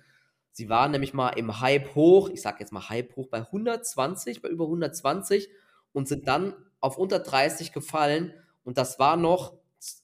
Sie 0.53 0.69
waren 0.69 0.93
nämlich 0.93 1.15
mal 1.15 1.31
im 1.31 1.61
Hype 1.61 1.97
hoch, 1.97 2.29
ich 2.29 2.43
sage 2.43 2.59
jetzt 2.61 2.71
mal 2.71 2.89
Hype 2.89 3.17
hoch 3.17 3.27
bei 3.27 3.39
120, 3.39 4.41
bei 4.41 4.49
über 4.51 4.67
120 4.67 5.49
und 5.91 6.07
sind 6.07 6.29
dann 6.29 6.55
auf 6.79 6.97
unter 6.97 7.19
30 7.19 7.73
gefallen 7.73 8.33
und 8.63 8.79
das 8.79 9.01
war 9.01 9.17
noch 9.17 9.55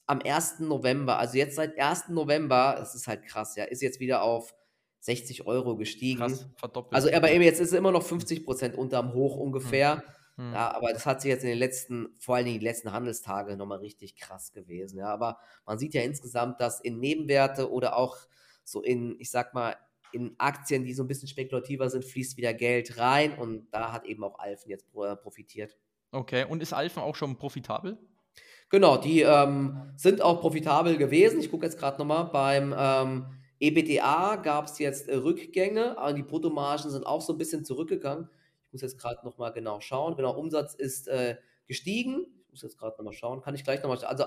am 0.07 0.19
1. 0.19 0.59
November. 0.59 1.19
Also 1.19 1.37
jetzt 1.37 1.55
seit 1.55 1.79
1. 1.79 2.09
November, 2.09 2.75
das 2.77 2.95
ist 2.95 3.07
halt 3.07 3.23
krass, 3.23 3.55
ja, 3.55 3.63
ist 3.63 3.81
jetzt 3.81 4.01
wieder 4.01 4.23
auf 4.23 4.53
60 5.01 5.47
Euro 5.47 5.75
gestiegen. 5.75 6.19
Krass, 6.19 6.47
verdoppelt. 6.55 6.95
Also 6.95 7.11
aber 7.11 7.31
eben 7.31 7.43
jetzt 7.43 7.59
ist 7.59 7.69
es 7.69 7.73
immer 7.73 7.91
noch 7.91 8.03
50 8.03 8.45
Prozent 8.45 8.75
unterm 8.75 9.13
Hoch 9.13 9.35
ungefähr. 9.35 10.03
Hm. 10.35 10.45
hm. 10.45 10.53
Ja, 10.53 10.73
aber 10.73 10.93
das 10.93 11.05
hat 11.05 11.21
sich 11.21 11.29
jetzt 11.29 11.43
in 11.43 11.49
den 11.49 11.57
letzten, 11.57 12.15
vor 12.19 12.35
allen 12.35 12.45
Dingen 12.45 12.59
die 12.59 12.65
letzten 12.65 12.93
Handelstage 12.93 13.57
nochmal 13.57 13.79
richtig 13.79 14.15
krass 14.15 14.53
gewesen. 14.53 14.99
Ja, 14.99 15.07
aber 15.07 15.39
man 15.65 15.79
sieht 15.79 15.93
ja 15.93 16.01
insgesamt, 16.01 16.61
dass 16.61 16.79
in 16.79 16.99
Nebenwerte 16.99 17.71
oder 17.71 17.97
auch 17.97 18.17
so 18.63 18.81
in, 18.81 19.15
ich 19.19 19.31
sag 19.31 19.53
mal, 19.53 19.75
in 20.13 20.35
Aktien, 20.37 20.83
die 20.83 20.93
so 20.93 21.03
ein 21.03 21.07
bisschen 21.07 21.27
spekulativer 21.27 21.89
sind, 21.89 22.05
fließt 22.05 22.37
wieder 22.37 22.53
Geld 22.53 22.97
rein 22.97 23.33
und 23.33 23.67
da 23.71 23.91
hat 23.91 24.05
eben 24.05 24.23
auch 24.23 24.37
Alfen 24.39 24.69
jetzt 24.69 24.85
äh, 24.95 25.15
profitiert. 25.15 25.77
Okay, 26.11 26.45
und 26.47 26.61
ist 26.61 26.73
Alfen 26.73 27.01
auch 27.01 27.15
schon 27.15 27.37
profitabel? 27.37 27.97
Genau, 28.69 28.97
die 28.97 29.21
ähm, 29.21 29.93
sind 29.95 30.21
auch 30.21 30.39
profitabel 30.39 30.97
gewesen. 30.97 31.39
Ich 31.39 31.49
gucke 31.49 31.65
jetzt 31.65 31.77
gerade 31.77 31.97
nochmal 31.97 32.25
beim 32.25 32.75
ähm, 32.77 33.25
EBTA 33.61 34.37
gab 34.37 34.65
es 34.65 34.79
jetzt 34.79 35.07
äh, 35.07 35.15
Rückgänge, 35.15 35.97
aber 35.97 36.13
die 36.13 36.23
Bruttomargen 36.23 36.89
sind 36.89 37.05
auch 37.05 37.21
so 37.21 37.33
ein 37.33 37.37
bisschen 37.37 37.63
zurückgegangen. 37.63 38.27
Ich 38.65 38.73
muss 38.73 38.81
jetzt 38.81 38.99
gerade 38.99 39.23
nochmal 39.23 39.53
genau 39.53 39.79
schauen. 39.79 40.15
Genau, 40.15 40.35
Umsatz 40.35 40.73
ist 40.73 41.07
äh, 41.07 41.37
gestiegen. 41.67 42.25
Ich 42.45 42.51
muss 42.51 42.63
jetzt 42.63 42.79
gerade 42.79 42.97
nochmal 42.97 43.13
schauen. 43.13 43.41
Kann 43.41 43.53
ich 43.53 43.63
gleich 43.63 43.83
nochmal 43.83 44.03
Also 44.03 44.25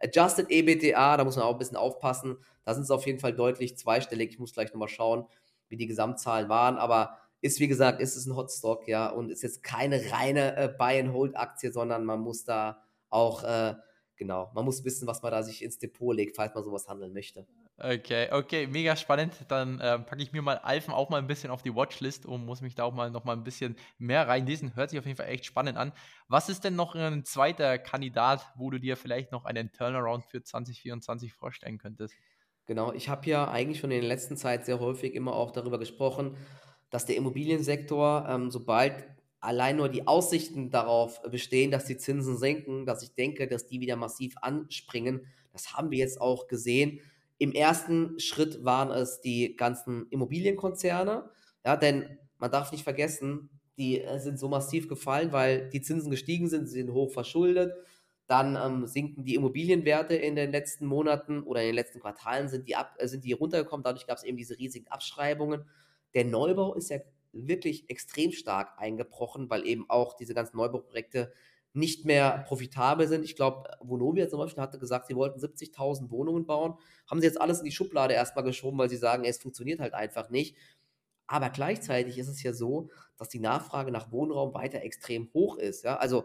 Adjusted 0.00 0.50
EBTA, 0.50 1.16
da 1.16 1.24
muss 1.24 1.36
man 1.36 1.44
auch 1.44 1.52
ein 1.52 1.58
bisschen 1.58 1.76
aufpassen. 1.76 2.36
Da 2.64 2.74
sind 2.74 2.82
es 2.82 2.90
auf 2.90 3.06
jeden 3.06 3.20
Fall 3.20 3.34
deutlich 3.34 3.78
zweistellig. 3.78 4.30
Ich 4.32 4.38
muss 4.40 4.52
gleich 4.52 4.72
nochmal 4.72 4.88
schauen, 4.88 5.26
wie 5.68 5.76
die 5.76 5.86
Gesamtzahlen 5.86 6.48
waren. 6.48 6.76
Aber 6.76 7.18
ist, 7.40 7.60
wie 7.60 7.68
gesagt, 7.68 8.00
ist 8.00 8.16
es 8.16 8.26
ein 8.26 8.36
Hotstock, 8.36 8.88
ja, 8.88 9.08
und 9.08 9.30
ist 9.30 9.42
jetzt 9.42 9.62
keine 9.62 10.12
reine 10.12 10.56
äh, 10.56 10.68
Buy-and-Hold-Aktie, 10.68 11.72
sondern 11.72 12.04
man 12.04 12.20
muss 12.20 12.44
da 12.44 12.82
auch, 13.10 13.42
äh, 13.42 13.74
genau, 14.16 14.50
man 14.54 14.64
muss 14.64 14.84
wissen, 14.84 15.06
was 15.06 15.22
man 15.22 15.32
da 15.32 15.42
sich 15.42 15.62
ins 15.62 15.78
Depot 15.78 16.14
legt, 16.14 16.36
falls 16.36 16.54
man 16.54 16.64
sowas 16.64 16.88
handeln 16.88 17.12
möchte. 17.12 17.46
Okay, 17.84 18.28
okay, 18.30 18.68
mega 18.68 18.94
spannend. 18.94 19.34
Dann 19.48 19.80
äh, 19.80 19.98
packe 19.98 20.22
ich 20.22 20.32
mir 20.32 20.40
mal 20.40 20.58
Alphen 20.58 20.94
auch 20.94 21.10
mal 21.10 21.18
ein 21.18 21.26
bisschen 21.26 21.50
auf 21.50 21.62
die 21.62 21.74
Watchlist 21.74 22.26
und 22.26 22.46
muss 22.46 22.60
mich 22.60 22.76
da 22.76 22.84
auch 22.84 22.94
mal 22.94 23.10
noch 23.10 23.24
mal 23.24 23.32
ein 23.32 23.42
bisschen 23.42 23.74
mehr 23.98 24.28
reinlesen. 24.28 24.76
Hört 24.76 24.90
sich 24.90 25.00
auf 25.00 25.04
jeden 25.04 25.16
Fall 25.16 25.26
echt 25.26 25.46
spannend 25.46 25.76
an. 25.76 25.92
Was 26.28 26.48
ist 26.48 26.62
denn 26.62 26.76
noch 26.76 26.94
ein 26.94 27.24
zweiter 27.24 27.78
Kandidat, 27.78 28.46
wo 28.54 28.70
du 28.70 28.78
dir 28.78 28.96
vielleicht 28.96 29.32
noch 29.32 29.46
einen 29.46 29.72
Turnaround 29.72 30.26
für 30.26 30.44
2024 30.44 31.32
vorstellen 31.32 31.78
könntest? 31.78 32.20
Genau, 32.66 32.92
ich 32.92 33.08
habe 33.08 33.28
ja 33.28 33.50
eigentlich 33.50 33.80
schon 33.80 33.90
in 33.90 34.00
der 34.00 34.08
letzten 34.08 34.36
Zeit 34.36 34.64
sehr 34.64 34.78
häufig 34.78 35.14
immer 35.14 35.34
auch 35.34 35.50
darüber 35.50 35.80
gesprochen, 35.80 36.36
dass 36.90 37.04
der 37.04 37.16
Immobiliensektor, 37.16 38.26
ähm, 38.28 38.52
sobald 38.52 39.04
allein 39.40 39.76
nur 39.76 39.88
die 39.88 40.06
Aussichten 40.06 40.70
darauf 40.70 41.20
bestehen, 41.22 41.72
dass 41.72 41.86
die 41.86 41.98
Zinsen 41.98 42.38
senken, 42.38 42.86
dass 42.86 43.02
ich 43.02 43.16
denke, 43.16 43.48
dass 43.48 43.66
die 43.66 43.80
wieder 43.80 43.96
massiv 43.96 44.36
anspringen. 44.40 45.26
Das 45.52 45.72
haben 45.74 45.90
wir 45.90 45.98
jetzt 45.98 46.20
auch 46.20 46.46
gesehen. 46.46 47.00
Im 47.42 47.50
ersten 47.50 48.20
Schritt 48.20 48.64
waren 48.64 48.92
es 48.92 49.20
die 49.20 49.56
ganzen 49.56 50.06
Immobilienkonzerne, 50.10 51.28
ja, 51.66 51.76
denn 51.76 52.20
man 52.38 52.52
darf 52.52 52.70
nicht 52.70 52.84
vergessen, 52.84 53.50
die 53.76 54.00
äh, 54.00 54.20
sind 54.20 54.38
so 54.38 54.48
massiv 54.48 54.88
gefallen, 54.88 55.32
weil 55.32 55.68
die 55.70 55.80
Zinsen 55.80 56.12
gestiegen 56.12 56.48
sind, 56.48 56.68
sie 56.68 56.78
sind 56.78 56.92
hoch 56.92 57.10
verschuldet. 57.10 57.74
Dann 58.28 58.54
ähm, 58.54 58.86
sinken 58.86 59.24
die 59.24 59.34
Immobilienwerte 59.34 60.14
in 60.14 60.36
den 60.36 60.52
letzten 60.52 60.86
Monaten 60.86 61.42
oder 61.42 61.62
in 61.62 61.66
den 61.70 61.74
letzten 61.74 61.98
Quartalen 61.98 62.48
sind 62.48 62.68
die, 62.68 62.76
ab, 62.76 62.94
äh, 62.98 63.08
sind 63.08 63.24
die 63.24 63.32
runtergekommen. 63.32 63.82
Dadurch 63.82 64.06
gab 64.06 64.18
es 64.18 64.22
eben 64.22 64.36
diese 64.36 64.56
riesigen 64.60 64.86
Abschreibungen. 64.86 65.64
Der 66.14 66.24
Neubau 66.24 66.74
ist 66.74 66.90
ja 66.90 66.98
wirklich 67.32 67.90
extrem 67.90 68.30
stark 68.30 68.78
eingebrochen, 68.78 69.50
weil 69.50 69.66
eben 69.66 69.90
auch 69.90 70.14
diese 70.14 70.32
ganzen 70.34 70.58
Neubauprojekte 70.58 71.32
nicht 71.74 72.04
mehr 72.04 72.44
profitabel 72.46 73.08
sind. 73.08 73.24
Ich 73.24 73.36
glaube, 73.36 73.70
Vonovia 73.80 74.28
zum 74.28 74.38
Beispiel 74.40 74.62
hatte 74.62 74.78
gesagt, 74.78 75.06
sie 75.06 75.16
wollten 75.16 75.40
70.000 75.40 76.10
Wohnungen 76.10 76.44
bauen. 76.44 76.74
Haben 77.10 77.20
sie 77.20 77.26
jetzt 77.26 77.40
alles 77.40 77.60
in 77.60 77.64
die 77.64 77.72
Schublade 77.72 78.14
erstmal 78.14 78.44
geschoben, 78.44 78.78
weil 78.78 78.90
sie 78.90 78.96
sagen, 78.96 79.24
es 79.24 79.38
funktioniert 79.38 79.80
halt 79.80 79.94
einfach 79.94 80.28
nicht. 80.28 80.56
Aber 81.26 81.48
gleichzeitig 81.48 82.18
ist 82.18 82.28
es 82.28 82.42
ja 82.42 82.52
so, 82.52 82.90
dass 83.16 83.30
die 83.30 83.40
Nachfrage 83.40 83.90
nach 83.90 84.12
Wohnraum 84.12 84.52
weiter 84.52 84.82
extrem 84.82 85.32
hoch 85.32 85.56
ist. 85.56 85.84
Ja? 85.84 85.96
Also 85.96 86.24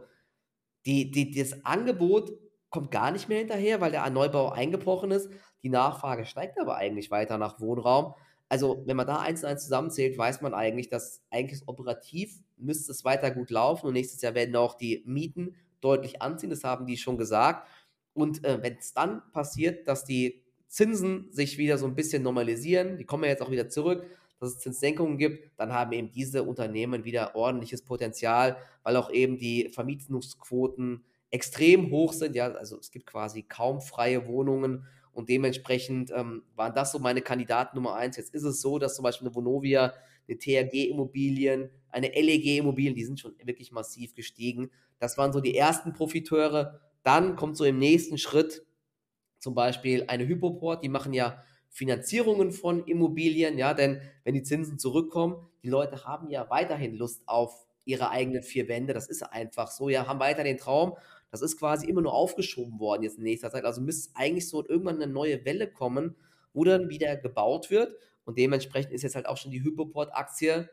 die, 0.85 1.11
die, 1.11 1.31
das 1.31 1.65
Angebot 1.65 2.33
kommt 2.69 2.91
gar 2.91 3.11
nicht 3.11 3.29
mehr 3.29 3.39
hinterher, 3.39 3.79
weil 3.79 3.91
der 3.91 4.09
Neubau 4.09 4.49
eingebrochen 4.49 5.11
ist. 5.11 5.29
Die 5.63 5.69
Nachfrage 5.69 6.25
steigt 6.25 6.59
aber 6.59 6.75
eigentlich 6.75 7.09
weiter 7.09 7.37
nach 7.37 7.59
Wohnraum. 7.61 8.15
Also, 8.49 8.83
wenn 8.85 8.95
man 8.95 9.07
da 9.07 9.17
eins 9.19 9.43
und 9.43 9.49
eins 9.49 9.63
zusammenzählt, 9.63 10.17
weiß 10.17 10.41
man 10.41 10.53
eigentlich, 10.53 10.89
dass 10.89 11.21
eigentlich 11.29 11.67
operativ 11.67 12.39
müsste 12.55 12.91
es 12.91 13.03
weiter 13.03 13.31
gut 13.31 13.49
laufen 13.49 13.87
und 13.87 13.93
nächstes 13.93 14.21
Jahr 14.21 14.35
werden 14.35 14.55
auch 14.55 14.75
die 14.75 15.03
Mieten 15.05 15.55
deutlich 15.81 16.21
anziehen, 16.21 16.49
das 16.49 16.63
haben 16.63 16.85
die 16.85 16.97
schon 16.97 17.17
gesagt. 17.17 17.67
Und 18.13 18.43
äh, 18.43 18.61
wenn 18.63 18.77
es 18.77 18.93
dann 18.93 19.21
passiert, 19.31 19.87
dass 19.87 20.05
die 20.05 20.41
Zinsen 20.67 21.31
sich 21.31 21.57
wieder 21.57 21.77
so 21.77 21.85
ein 21.85 21.95
bisschen 21.95 22.23
normalisieren, 22.23 22.97
die 22.97 23.05
kommen 23.05 23.23
ja 23.23 23.29
jetzt 23.29 23.41
auch 23.41 23.51
wieder 23.51 23.69
zurück, 23.69 24.05
dass 24.39 24.49
es 24.49 24.59
Zinssenkungen 24.59 25.17
gibt, 25.17 25.51
dann 25.57 25.73
haben 25.73 25.91
eben 25.91 26.11
diese 26.11 26.43
Unternehmen 26.43 27.05
wieder 27.05 27.35
ordentliches 27.35 27.83
Potenzial, 27.83 28.57
weil 28.83 28.95
auch 28.95 29.11
eben 29.11 29.37
die 29.37 29.69
Vermietungsquoten 29.69 31.03
extrem 31.31 31.91
hoch 31.91 32.13
sind. 32.13 32.35
Ja, 32.35 32.51
also 32.51 32.79
es 32.79 32.91
gibt 32.91 33.07
quasi 33.07 33.43
kaum 33.43 33.81
freie 33.81 34.27
Wohnungen 34.27 34.85
Und 35.17 35.29
dementsprechend 35.29 36.11
ähm, 36.15 36.43
waren 36.55 36.75
das 36.75 36.91
so 36.91 36.99
meine 36.99 37.23
Kandidaten 37.23 37.75
Nummer 37.75 37.95
eins. 37.95 38.17
Jetzt 38.17 38.35
ist 38.35 38.43
es 38.43 38.61
so, 38.61 38.77
dass 38.77 38.95
zum 38.95 39.01
Beispiel 39.01 39.27
eine 39.27 39.35
Vonovia, 39.35 39.95
eine 40.27 40.37
THG-Immobilien, 40.37 41.71
eine 41.89 42.09
LEG-Immobilien, 42.09 42.93
die 42.93 43.03
sind 43.03 43.19
schon 43.19 43.33
wirklich 43.43 43.71
massiv 43.71 44.13
gestiegen. 44.13 44.69
Das 44.99 45.17
waren 45.17 45.33
so 45.33 45.41
die 45.41 45.57
ersten 45.57 45.91
Profiteure. 45.91 46.81
Dann 47.01 47.35
kommt 47.35 47.57
so 47.57 47.65
im 47.65 47.79
nächsten 47.79 48.19
Schritt 48.19 48.63
zum 49.39 49.55
Beispiel 49.55 50.05
eine 50.07 50.27
Hypoport, 50.27 50.83
die 50.83 50.89
machen 50.89 51.13
ja 51.13 51.43
Finanzierungen 51.71 52.51
von 52.51 52.85
Immobilien, 52.85 53.57
ja, 53.57 53.73
denn 53.73 53.99
wenn 54.23 54.35
die 54.35 54.43
Zinsen 54.43 54.77
zurückkommen, 54.77 55.47
die 55.63 55.69
Leute 55.69 56.05
haben 56.05 56.29
ja 56.29 56.47
weiterhin 56.51 56.93
Lust 56.93 57.23
auf 57.25 57.65
ihre 57.85 58.11
eigenen 58.11 58.43
vier 58.43 58.67
Wände, 58.67 58.93
das 58.93 59.07
ist 59.07 59.23
einfach 59.23 59.71
so, 59.71 59.89
ja, 59.89 60.05
haben 60.05 60.19
weiter 60.19 60.43
den 60.43 60.59
Traum 60.59 60.95
das 61.31 61.41
ist 61.41 61.57
quasi 61.57 61.87
immer 61.87 62.01
nur 62.01 62.13
aufgeschoben 62.13 62.79
worden 62.79 63.03
jetzt 63.03 63.17
in 63.17 63.23
nächster 63.23 63.51
Zeit. 63.51 63.65
Also 63.65 63.81
müsste 63.81 64.11
eigentlich 64.15 64.47
so 64.47 64.67
irgendwann 64.67 65.01
eine 65.01 65.11
neue 65.11 65.43
Welle 65.45 65.71
kommen, 65.71 66.15
wo 66.53 66.63
dann 66.63 66.89
wieder 66.89 67.15
gebaut 67.17 67.69
wird. 67.69 67.95
Und 68.23 68.37
dementsprechend 68.37 68.93
ist 68.93 69.03
jetzt 69.03 69.15
halt 69.15 69.27
auch 69.27 69.37
schon 69.37 69.51
die 69.51 69.63
Hypoport-Aktie, 69.63 70.69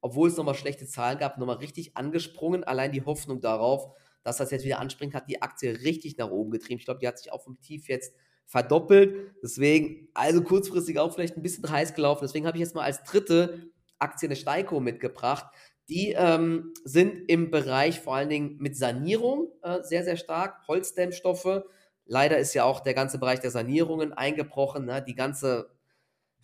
obwohl 0.00 0.28
es 0.28 0.36
nochmal 0.36 0.54
schlechte 0.54 0.86
Zahlen 0.86 1.18
gab, 1.18 1.38
nochmal 1.38 1.56
richtig 1.56 1.96
angesprungen. 1.96 2.64
Allein 2.64 2.92
die 2.92 3.04
Hoffnung 3.04 3.40
darauf, 3.40 3.94
dass 4.22 4.38
das 4.38 4.50
jetzt 4.50 4.64
wieder 4.64 4.78
anspringt, 4.78 5.14
hat 5.14 5.28
die 5.28 5.42
Aktie 5.42 5.80
richtig 5.82 6.16
nach 6.16 6.30
oben 6.30 6.50
getrieben. 6.50 6.78
Ich 6.78 6.84
glaube, 6.84 7.00
die 7.00 7.08
hat 7.08 7.18
sich 7.18 7.32
auch 7.32 7.42
vom 7.42 7.60
Tief 7.60 7.88
jetzt 7.88 8.14
verdoppelt. 8.46 9.34
Deswegen, 9.42 10.08
also 10.14 10.42
kurzfristig 10.42 10.98
auch 10.98 11.12
vielleicht 11.12 11.36
ein 11.36 11.42
bisschen 11.42 11.68
heiß 11.68 11.94
gelaufen. 11.94 12.24
Deswegen 12.24 12.46
habe 12.46 12.56
ich 12.56 12.62
jetzt 12.62 12.74
mal 12.74 12.82
als 12.82 13.02
dritte 13.04 13.70
Aktie 13.98 14.28
eine 14.28 14.36
Steiko 14.36 14.80
mitgebracht. 14.80 15.46
Die 15.88 16.12
ähm, 16.12 16.72
sind 16.84 17.28
im 17.28 17.50
Bereich 17.50 18.00
vor 18.00 18.14
allen 18.14 18.30
Dingen 18.30 18.56
mit 18.58 18.76
Sanierung 18.76 19.52
äh, 19.62 19.82
sehr, 19.82 20.04
sehr 20.04 20.16
stark. 20.16 20.66
Holzdämmstoffe. 20.66 21.62
Leider 22.06 22.38
ist 22.38 22.54
ja 22.54 22.64
auch 22.64 22.80
der 22.80 22.94
ganze 22.94 23.18
Bereich 23.18 23.40
der 23.40 23.50
Sanierungen 23.50 24.12
eingebrochen. 24.12 24.86
Ne? 24.86 25.04
Die 25.06 25.14
ganze 25.14 25.70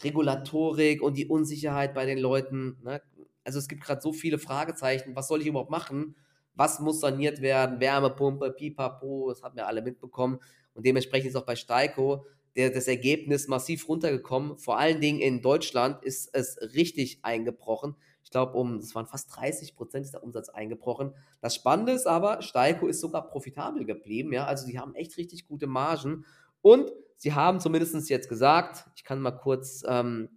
Regulatorik 0.02 1.02
und 1.02 1.16
die 1.16 1.26
Unsicherheit 1.26 1.94
bei 1.94 2.06
den 2.06 2.18
Leuten. 2.18 2.78
Ne? 2.82 3.02
Also 3.44 3.58
es 3.58 3.68
gibt 3.68 3.82
gerade 3.82 4.00
so 4.00 4.12
viele 4.12 4.38
Fragezeichen. 4.38 5.16
Was 5.16 5.28
soll 5.28 5.40
ich 5.40 5.46
überhaupt 5.46 5.70
machen? 5.70 6.16
Was 6.54 6.80
muss 6.80 7.00
saniert 7.00 7.40
werden? 7.40 7.80
Wärmepumpe, 7.80 8.50
Pipapo, 8.52 9.30
das 9.30 9.42
haben 9.42 9.56
wir 9.56 9.66
alle 9.66 9.82
mitbekommen. 9.82 10.38
Und 10.74 10.84
dementsprechend 10.84 11.30
ist 11.30 11.36
auch 11.36 11.46
bei 11.46 11.56
Steiko 11.56 12.26
der, 12.56 12.70
das 12.70 12.88
Ergebnis 12.88 13.48
massiv 13.48 13.88
runtergekommen. 13.88 14.58
Vor 14.58 14.78
allen 14.78 15.00
Dingen 15.00 15.20
in 15.20 15.40
Deutschland 15.40 16.02
ist 16.04 16.28
es 16.34 16.58
richtig 16.74 17.20
eingebrochen. 17.22 17.96
Ich 18.22 18.30
glaube, 18.30 18.52
um, 18.56 18.76
es 18.76 18.94
waren 18.94 19.06
fast 19.06 19.34
30 19.36 19.76
Prozent 19.76 20.04
ist 20.04 20.14
der 20.14 20.22
Umsatz 20.22 20.48
eingebrochen. 20.48 21.14
Das 21.40 21.54
Spannende 21.54 21.92
ist 21.92 22.06
aber, 22.06 22.42
Steiko 22.42 22.86
ist 22.86 23.00
sogar 23.00 23.28
profitabel 23.28 23.84
geblieben. 23.84 24.32
Ja? 24.32 24.46
Also, 24.46 24.66
die 24.66 24.78
haben 24.78 24.94
echt 24.94 25.16
richtig 25.16 25.48
gute 25.48 25.66
Margen. 25.66 26.24
Und 26.62 26.92
sie 27.16 27.34
haben 27.34 27.60
zumindest 27.60 28.08
jetzt 28.08 28.28
gesagt, 28.28 28.84
ich 28.96 29.04
kann 29.04 29.20
mal 29.20 29.32
kurz 29.32 29.82
ähm, 29.86 30.28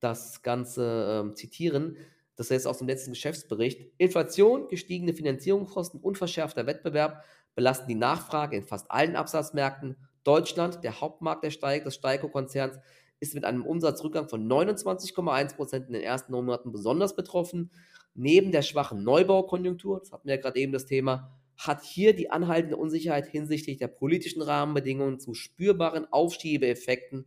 das 0.00 0.42
Ganze 0.42 1.22
ähm, 1.22 1.36
zitieren, 1.36 1.96
das 2.40 2.50
ist 2.50 2.66
aus 2.66 2.78
dem 2.78 2.88
letzten 2.88 3.10
Geschäftsbericht. 3.10 3.92
Inflation, 3.98 4.68
gestiegene 4.68 5.12
Finanzierungskosten 5.12 6.00
und 6.00 6.16
verschärfter 6.16 6.64
Wettbewerb 6.64 7.22
belasten 7.54 7.86
die 7.86 7.94
Nachfrage 7.94 8.56
in 8.56 8.64
fast 8.64 8.90
allen 8.90 9.14
Absatzmärkten. 9.14 9.96
Deutschland, 10.24 10.82
der 10.82 11.02
Hauptmarkt 11.02 11.44
der 11.44 11.50
Steig, 11.50 11.84
des 11.84 11.96
Steiko-Konzerns, 11.96 12.78
ist 13.20 13.34
mit 13.34 13.44
einem 13.44 13.64
Umsatzrückgang 13.64 14.28
von 14.28 14.48
29,1% 14.48 15.86
in 15.86 15.92
den 15.92 16.02
ersten 16.02 16.32
Monaten 16.32 16.72
besonders 16.72 17.14
betroffen. 17.14 17.70
Neben 18.14 18.50
der 18.50 18.62
schwachen 18.62 19.04
Neubaukonjunktur, 19.04 20.00
das 20.00 20.10
hatten 20.10 20.26
wir 20.26 20.34
ja 20.36 20.40
gerade 20.40 20.58
eben 20.58 20.72
das 20.72 20.86
Thema, 20.86 21.30
hat 21.56 21.84
hier 21.84 22.14
die 22.16 22.30
anhaltende 22.30 22.76
Unsicherheit 22.76 23.26
hinsichtlich 23.26 23.76
der 23.76 23.88
politischen 23.88 24.40
Rahmenbedingungen 24.40 25.20
zu 25.20 25.34
spürbaren 25.34 26.10
Aufschiebeeffekten 26.10 27.26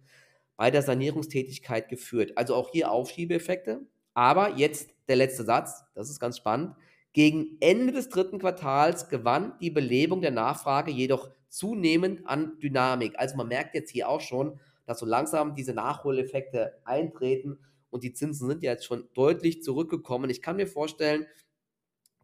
bei 0.57 0.71
der 0.71 0.81
Sanierungstätigkeit 0.81 1.87
geführt. 1.87 2.33
Also 2.35 2.55
auch 2.55 2.71
hier 2.71 2.91
Aufschiebeeffekte. 2.91 3.81
Aber 4.15 4.57
jetzt 4.57 4.89
der 5.07 5.15
letzte 5.15 5.43
Satz, 5.43 5.83
das 5.93 6.09
ist 6.09 6.19
ganz 6.19 6.37
spannend. 6.37 6.75
Gegen 7.13 7.57
Ende 7.59 7.93
des 7.93 8.09
dritten 8.09 8.39
Quartals 8.39 9.07
gewann 9.07 9.53
die 9.61 9.69
Belebung 9.69 10.21
der 10.21 10.31
Nachfrage 10.31 10.91
jedoch 10.91 11.29
zunehmend 11.49 12.27
an 12.27 12.57
Dynamik. 12.59 13.13
Also 13.17 13.35
man 13.35 13.47
merkt 13.47 13.75
jetzt 13.75 13.91
hier 13.91 14.09
auch 14.09 14.21
schon, 14.21 14.59
dass 14.85 14.99
so 14.99 15.05
langsam 15.05 15.55
diese 15.55 15.73
Nachholeffekte 15.73 16.79
eintreten 16.83 17.59
und 17.89 18.03
die 18.03 18.13
Zinsen 18.13 18.47
sind 18.47 18.63
ja 18.63 18.71
jetzt 18.71 18.85
schon 18.85 19.07
deutlich 19.13 19.61
zurückgekommen. 19.61 20.29
Ich 20.29 20.41
kann 20.41 20.55
mir 20.55 20.67
vorstellen, 20.67 21.27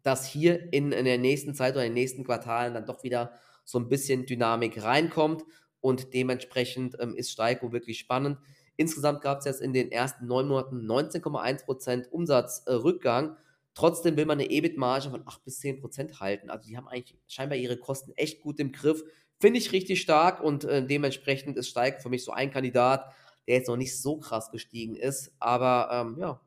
dass 0.01 0.25
hier 0.25 0.73
in, 0.73 0.91
in 0.91 1.05
der 1.05 1.17
nächsten 1.17 1.53
Zeit 1.53 1.73
oder 1.73 1.85
in 1.85 1.91
den 1.91 2.01
nächsten 2.01 2.23
Quartalen 2.23 2.73
dann 2.73 2.85
doch 2.85 3.03
wieder 3.03 3.33
so 3.65 3.77
ein 3.77 3.87
bisschen 3.87 4.25
Dynamik 4.25 4.81
reinkommt 4.81 5.45
und 5.81 6.13
dementsprechend 6.13 6.97
ähm, 6.99 7.15
ist 7.15 7.31
Steiko 7.31 7.71
wirklich 7.71 7.99
spannend. 7.99 8.39
Insgesamt 8.77 9.21
gab 9.21 9.39
es 9.39 9.45
jetzt 9.45 9.61
in 9.61 9.73
den 9.73 9.91
ersten 9.91 10.25
neun 10.25 10.47
Monaten 10.47 10.89
19,1% 10.89 12.09
Umsatzrückgang. 12.09 13.37
Trotzdem 13.73 14.17
will 14.17 14.25
man 14.25 14.39
eine 14.39 14.49
EBIT-Marge 14.49 15.09
von 15.09 15.27
8 15.27 15.43
bis 15.43 15.59
10% 15.61 16.19
halten. 16.19 16.49
Also 16.49 16.67
die 16.67 16.77
haben 16.77 16.87
eigentlich 16.87 17.17
scheinbar 17.27 17.57
ihre 17.57 17.77
Kosten 17.77 18.13
echt 18.15 18.41
gut 18.41 18.59
im 18.59 18.71
Griff. 18.71 19.03
Finde 19.39 19.59
ich 19.59 19.71
richtig 19.71 20.01
stark 20.01 20.43
und 20.43 20.65
äh, 20.65 20.85
dementsprechend 20.85 21.57
ist 21.57 21.69
Steig 21.69 22.01
für 22.01 22.09
mich 22.09 22.25
so 22.25 22.31
ein 22.31 22.51
Kandidat, 22.51 23.13
der 23.47 23.55
jetzt 23.55 23.67
noch 23.67 23.77
nicht 23.77 23.99
so 23.99 24.17
krass 24.17 24.51
gestiegen 24.51 24.95
ist. 24.95 25.31
Aber 25.39 25.89
ähm, 25.91 26.17
ja, 26.19 26.41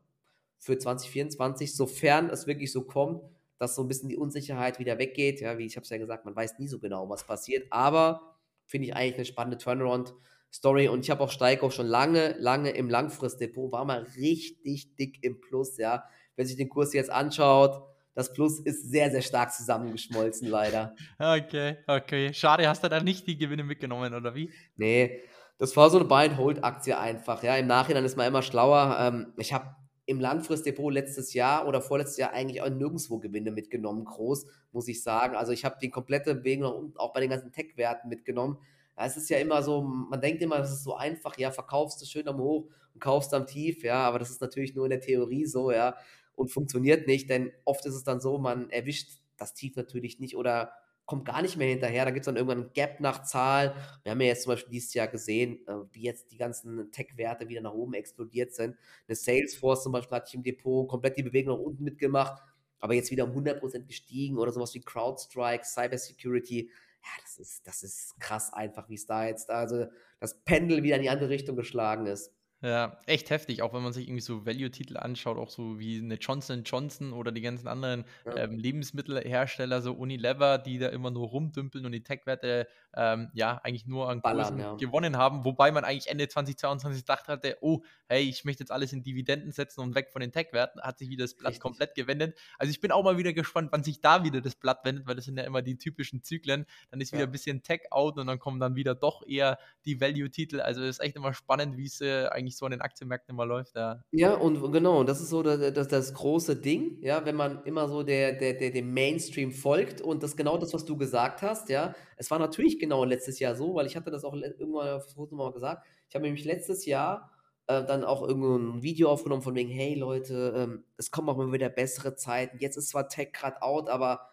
für 0.59 0.77
2024, 0.77 1.75
sofern 1.75 2.29
es 2.29 2.45
wirklich 2.45 2.71
so 2.71 2.83
kommt, 2.83 3.23
dass 3.57 3.75
so 3.75 3.81
ein 3.81 3.87
bisschen 3.87 4.09
die 4.09 4.17
Unsicherheit 4.17 4.77
wieder 4.77 4.99
weggeht. 4.99 5.41
Ja, 5.41 5.57
wie 5.57 5.65
ich 5.65 5.75
habe 5.75 5.83
es 5.83 5.89
ja 5.89 5.97
gesagt, 5.97 6.25
man 6.25 6.35
weiß 6.35 6.59
nie 6.59 6.67
so 6.67 6.79
genau, 6.79 7.09
was 7.09 7.25
passiert. 7.25 7.65
Aber 7.71 8.37
finde 8.65 8.87
ich 8.87 8.95
eigentlich 8.95 9.15
eine 9.15 9.25
spannende 9.25 9.57
Turnaround-Story. 9.57 10.87
Und 10.87 11.01
ich 11.01 11.09
habe 11.09 11.23
auch 11.23 11.31
Steig 11.31 11.63
auch 11.63 11.71
schon 11.71 11.87
lange, 11.87 12.35
lange 12.37 12.71
im 12.71 12.89
Langfristdepot, 12.89 13.71
war 13.71 13.85
mal 13.85 14.05
richtig 14.17 14.95
dick 14.95 15.23
im 15.23 15.41
Plus. 15.41 15.77
Ja, 15.77 16.03
wenn 16.35 16.45
sich 16.45 16.57
den 16.57 16.69
Kurs 16.69 16.93
jetzt 16.93 17.09
anschaut, 17.09 17.83
das 18.15 18.31
Plus 18.33 18.59
ist 18.59 18.89
sehr, 18.89 19.09
sehr 19.11 19.21
stark 19.21 19.51
zusammengeschmolzen, 19.53 20.47
leider. 20.47 20.95
Okay, 21.19 21.77
okay. 21.87 22.33
Schade, 22.33 22.67
hast 22.67 22.83
du 22.83 22.89
da 22.89 23.01
nicht 23.01 23.27
die 23.27 23.37
Gewinne 23.37 23.63
mitgenommen, 23.63 24.13
oder 24.13 24.35
wie? 24.35 24.51
Nee, 24.75 25.21
das 25.57 25.75
war 25.77 25.89
so 25.89 25.97
eine 25.99 26.07
Buy-and-Hold-Aktie 26.07 26.97
einfach. 26.97 27.43
Ja, 27.43 27.55
im 27.55 27.67
Nachhinein 27.67 28.05
ist 28.05 28.17
man 28.17 28.27
immer 28.27 28.41
schlauer. 28.41 28.97
Ähm, 28.99 29.33
ich 29.37 29.53
habe 29.53 29.75
im 30.05 30.19
Langfristdepot 30.19 30.93
letztes 30.93 31.33
Jahr 31.33 31.67
oder 31.67 31.81
vorletztes 31.81 32.17
Jahr 32.17 32.33
eigentlich 32.33 32.61
auch 32.61 32.69
nirgendwo 32.69 33.19
Gewinne 33.19 33.51
mitgenommen, 33.51 34.03
groß, 34.03 34.45
muss 34.71 34.87
ich 34.87 35.01
sagen. 35.01 35.35
Also 35.35 35.53
ich 35.53 35.63
habe 35.63 35.77
die 35.81 35.89
komplette 35.89 36.35
Bewegung 36.35 36.93
auch 36.97 37.13
bei 37.13 37.21
den 37.21 37.29
ganzen 37.29 37.51
Tech-Werten 37.51 38.09
mitgenommen. 38.09 38.57
Ja, 38.97 39.05
es 39.05 39.17
ist 39.17 39.29
ja 39.29 39.37
immer 39.37 39.63
so, 39.63 39.81
man 39.81 40.19
denkt 40.19 40.41
immer, 40.41 40.57
das 40.57 40.71
ist 40.71 40.83
so 40.83 40.95
einfach, 40.95 41.37
ja, 41.37 41.51
verkaufst 41.51 42.01
du 42.01 42.05
schön 42.05 42.27
am 42.27 42.37
Hoch 42.37 42.67
und 42.93 42.99
kaufst 42.99 43.33
am 43.33 43.47
Tief, 43.47 43.83
ja, 43.83 44.05
aber 44.05 44.19
das 44.19 44.29
ist 44.29 44.41
natürlich 44.41 44.75
nur 44.75 44.85
in 44.85 44.91
der 44.91 45.01
Theorie 45.01 45.45
so, 45.45 45.71
ja 45.71 45.95
und 46.35 46.51
funktioniert 46.51 47.07
nicht, 47.07 47.29
denn 47.29 47.51
oft 47.65 47.85
ist 47.85 47.95
es 47.95 48.03
dann 48.03 48.21
so, 48.21 48.37
man 48.37 48.69
erwischt 48.69 49.21
das 49.37 49.53
Tief 49.53 49.75
natürlich 49.75 50.19
nicht 50.19 50.35
oder 50.35 50.73
kommt 51.05 51.25
gar 51.25 51.41
nicht 51.41 51.57
mehr 51.57 51.67
hinterher. 51.67 52.05
Da 52.05 52.11
gibt 52.11 52.21
es 52.21 52.25
dann 52.27 52.37
irgendwann 52.37 52.65
ein 52.65 52.73
Gap 52.73 52.99
nach 52.99 53.23
Zahl. 53.23 53.75
Wir 54.03 54.11
haben 54.11 54.21
ja 54.21 54.27
jetzt 54.27 54.43
zum 54.43 54.51
Beispiel 54.53 54.71
dieses 54.71 54.93
Jahr 54.93 55.07
gesehen, 55.07 55.65
äh, 55.67 55.73
wie 55.91 56.03
jetzt 56.03 56.31
die 56.31 56.37
ganzen 56.37 56.91
Tech-Werte 56.91 57.49
wieder 57.49 57.61
nach 57.61 57.73
oben 57.73 57.93
explodiert 57.93 58.53
sind. 58.53 58.77
Eine 59.07 59.15
Salesforce 59.15 59.83
zum 59.83 59.91
Beispiel 59.91 60.15
hatte 60.15 60.27
ich 60.29 60.35
im 60.35 60.43
Depot 60.43 60.87
komplett 60.87 61.17
die 61.17 61.23
Bewegung 61.23 61.57
nach 61.57 61.63
unten 61.63 61.83
mitgemacht, 61.83 62.41
aber 62.79 62.93
jetzt 62.93 63.11
wieder 63.11 63.25
um 63.25 63.31
100% 63.31 63.85
gestiegen 63.85 64.37
oder 64.37 64.51
sowas 64.51 64.73
wie 64.75 64.81
CrowdStrike, 64.81 65.65
Cybersecurity. 65.65 66.69
Ja, 67.01 67.09
das 67.21 67.37
ist, 67.37 67.67
das 67.67 67.83
ist 67.83 68.17
krass 68.19 68.53
einfach, 68.53 68.87
wie 68.87 68.95
es 68.95 69.05
da 69.05 69.27
jetzt, 69.27 69.49
also 69.49 69.87
das 70.21 70.41
Pendel 70.45 70.83
wieder 70.83 70.95
in 70.95 71.01
die 71.01 71.09
andere 71.09 71.29
Richtung 71.29 71.57
geschlagen 71.57 72.05
ist. 72.05 72.31
Ja, 72.63 72.97
echt 73.07 73.29
heftig, 73.29 73.61
auch 73.61 73.73
wenn 73.73 73.83
man 73.83 73.91
sich 73.91 74.07
irgendwie 74.07 74.21
so 74.21 74.45
Value-Titel 74.45 74.95
anschaut, 74.95 75.37
auch 75.37 75.49
so 75.49 75.79
wie 75.79 75.99
eine 75.99 76.15
Johnson 76.15 76.63
Johnson 76.63 77.11
oder 77.11 77.33
die 77.33 77.41
ganzen 77.41 77.67
anderen 77.67 78.05
ja. 78.25 78.37
ähm, 78.37 78.57
Lebensmittelhersteller, 78.57 79.81
so 79.81 79.91
Unilever, 79.91 80.59
die 80.59 80.79
da 80.79 80.87
immer 80.87 81.11
nur 81.11 81.27
rumdümpeln 81.27 81.85
und 81.85 81.91
die 81.91 82.03
Tech-Werte 82.03 82.69
ähm, 82.95 83.29
ja 83.33 83.59
eigentlich 83.63 83.85
nur 83.85 84.09
an 84.09 84.21
Kursen 84.21 84.59
ja. 84.59 84.75
gewonnen 84.75 85.17
haben, 85.17 85.43
wobei 85.43 85.73
man 85.73 85.83
eigentlich 85.83 86.07
Ende 86.07 86.29
2022 86.29 87.01
gedacht 87.01 87.27
hatte, 87.27 87.57
oh, 87.59 87.81
hey, 88.07 88.23
ich 88.23 88.45
möchte 88.45 88.63
jetzt 88.63 88.71
alles 88.71 88.93
in 88.93 89.03
Dividenden 89.03 89.51
setzen 89.51 89.81
und 89.81 89.93
weg 89.93 90.09
von 90.11 90.21
den 90.21 90.31
Tech-Werten, 90.31 90.81
hat 90.81 90.99
sich 90.99 91.09
wieder 91.09 91.25
das 91.25 91.33
Blatt 91.33 91.49
Richtig. 91.49 91.61
komplett 91.61 91.95
gewendet. 91.95 92.37
Also 92.59 92.71
ich 92.71 92.79
bin 92.79 92.93
auch 92.93 93.03
mal 93.03 93.17
wieder 93.17 93.33
gespannt, 93.33 93.73
wann 93.73 93.83
sich 93.83 93.99
da 93.99 94.23
wieder 94.23 94.39
das 94.39 94.55
Blatt 94.55 94.85
wendet, 94.85 95.05
weil 95.05 95.15
das 95.15 95.25
sind 95.25 95.37
ja 95.37 95.43
immer 95.43 95.61
die 95.61 95.77
typischen 95.77 96.23
Zyklen. 96.23 96.65
Dann 96.91 97.01
ist 97.01 97.11
wieder 97.11 97.23
ein 97.23 97.31
bisschen 97.31 97.61
Tech-out 97.61 98.17
und 98.19 98.27
dann 98.27 98.39
kommen 98.39 98.61
dann 98.61 98.75
wieder 98.75 98.95
doch 98.95 99.27
eher 99.27 99.59
die 99.83 99.99
Value-Titel. 99.99 100.61
Also 100.61 100.81
es 100.81 100.91
ist 100.91 100.99
echt 100.99 101.17
immer 101.17 101.33
spannend, 101.33 101.75
wie 101.75 101.87
es 101.87 101.99
äh, 101.99 102.27
eigentlich 102.27 102.52
eigentlich 102.53 102.57
so 102.57 102.65
an 102.65 102.71
den 102.71 102.81
Aktienmärkten 102.81 103.33
immer 103.33 103.45
läuft. 103.45 103.75
Ja, 103.75 104.03
ja 104.11 104.33
und 104.33 104.71
genau, 104.71 104.99
und 104.99 105.09
das 105.09 105.21
ist 105.21 105.29
so 105.29 105.43
das, 105.43 105.73
das, 105.73 105.87
das 105.87 106.13
große 106.13 106.55
Ding, 106.55 106.97
ja, 107.01 107.25
wenn 107.25 107.35
man 107.35 107.63
immer 107.63 107.87
so 107.87 108.03
der, 108.03 108.33
der, 108.33 108.53
der, 108.53 108.71
dem 108.71 108.93
Mainstream 108.93 109.51
folgt 109.51 110.01
und 110.01 110.23
das 110.23 110.35
genau 110.35 110.57
das, 110.57 110.73
was 110.73 110.85
du 110.85 110.97
gesagt 110.97 111.41
hast, 111.41 111.69
ja. 111.69 111.93
Es 112.17 112.29
war 112.31 112.39
natürlich 112.39 112.79
genau 112.79 113.03
letztes 113.03 113.39
Jahr 113.39 113.55
so, 113.55 113.75
weil 113.75 113.85
ich 113.85 113.95
hatte 113.95 114.11
das 114.11 114.23
auch 114.23 114.33
irgendwann 114.33 115.37
mal 115.37 115.51
gesagt. 115.51 115.85
Ich 116.09 116.15
habe 116.15 116.25
nämlich 116.25 116.45
letztes 116.45 116.85
Jahr 116.85 117.31
äh, 117.67 117.83
dann 117.83 118.03
auch 118.03 118.21
irgendwo 118.21 118.55
ein 118.55 118.83
Video 118.83 119.09
aufgenommen 119.09 119.41
von 119.41 119.55
wegen, 119.55 119.69
hey 119.69 119.95
Leute, 119.95 120.53
ähm, 120.55 120.83
es 120.97 121.11
kommen 121.11 121.29
auch 121.29 121.37
mal 121.37 121.51
wieder 121.51 121.69
bessere 121.69 122.15
Zeiten. 122.15 122.57
Jetzt 122.59 122.77
ist 122.77 122.89
zwar 122.89 123.09
Tech 123.09 123.31
gerade 123.33 123.61
out, 123.61 123.89
aber 123.89 124.27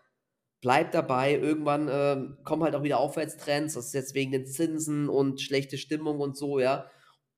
bleib 0.60 0.92
dabei. 0.92 1.34
Irgendwann 1.34 1.88
ähm, 1.90 2.38
kommen 2.44 2.62
halt 2.62 2.74
auch 2.74 2.82
wieder 2.82 2.98
Aufwärtstrends. 2.98 3.74
Das 3.74 3.86
ist 3.86 3.94
jetzt 3.94 4.14
wegen 4.14 4.32
den 4.32 4.46
Zinsen 4.46 5.08
und 5.08 5.40
schlechte 5.40 5.78
Stimmung 5.78 6.20
und 6.20 6.36
so, 6.36 6.58
ja. 6.58 6.86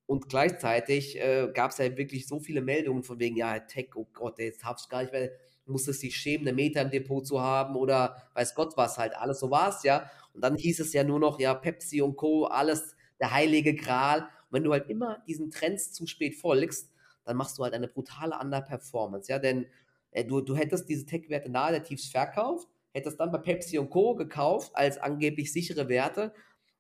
Und 0.07 0.29
gleichzeitig 0.29 1.19
äh, 1.21 1.51
gab 1.55 1.71
es 1.71 1.79
ja 1.79 1.97
wirklich 1.97 2.27
so 2.27 2.41
viele 2.41 2.61
Meldungen 2.61 3.03
von 3.03 3.19
wegen, 3.19 3.37
ja, 3.37 3.59
Tech, 3.61 3.91
oh 3.95 4.07
Gott, 4.13 4.39
jetzt 4.39 4.65
du 4.65 4.89
gar 4.89 5.03
nicht 5.03 5.13
mehr, 5.13 5.31
muss 5.67 5.89
es 5.89 6.01
sich 6.01 6.17
schämen, 6.17 6.47
eine 6.47 6.55
Meter 6.55 6.83
im 6.83 6.91
Depot 6.91 7.27
zu 7.27 7.41
haben 7.41 7.77
oder 7.77 8.17
weiß 8.35 8.55
Gott 8.55 8.77
was 8.77 8.99
halt, 8.99 9.17
alles 9.17 9.41
so 9.41 9.51
war 9.51 9.69
es 9.71 9.83
ja. 9.85 10.11
Und 10.35 10.43
dann 10.43 10.57
hieß 10.57 10.81
es 10.81 10.93
ja 10.93 11.05
nur 11.05 11.21
noch, 11.21 11.39
ja, 11.39 11.55
Pepsi 11.55 12.03
und 12.03 12.17
Co., 12.17 12.45
alles 12.47 12.97
der 13.21 13.33
heilige 13.33 13.75
Gral. 13.75 14.21
Und 14.21 14.29
wenn 14.51 14.65
du 14.65 14.73
halt 14.73 14.91
immer 14.91 15.23
diesen 15.27 15.51
Trends 15.51 15.93
zu 15.93 16.07
spät 16.07 16.35
folgst, 16.35 16.91
dann 17.25 17.37
machst 17.37 17.59
du 17.59 17.63
halt 17.63 17.75
eine 17.75 17.89
brutale 17.89 18.37
Underperformance, 18.39 19.31
ja, 19.31 19.39
denn 19.39 19.67
äh, 20.11 20.25
du, 20.25 20.41
du 20.41 20.57
hättest 20.57 20.89
diese 20.89 21.07
Tech-Werte 21.07 21.51
nahe 21.51 21.73
der 21.73 21.85
Tiefs 21.85 22.09
verkauft, 22.09 22.69
hättest 22.93 23.21
dann 23.21 23.33
bei 23.33 23.39
Pepsi 23.39 23.79
und 23.79 23.91
Co. 23.91 24.15
gekauft 24.15 24.73
als 24.75 24.99
angeblich 24.99 25.53
sichere 25.53 25.89
Werte. 25.89 26.33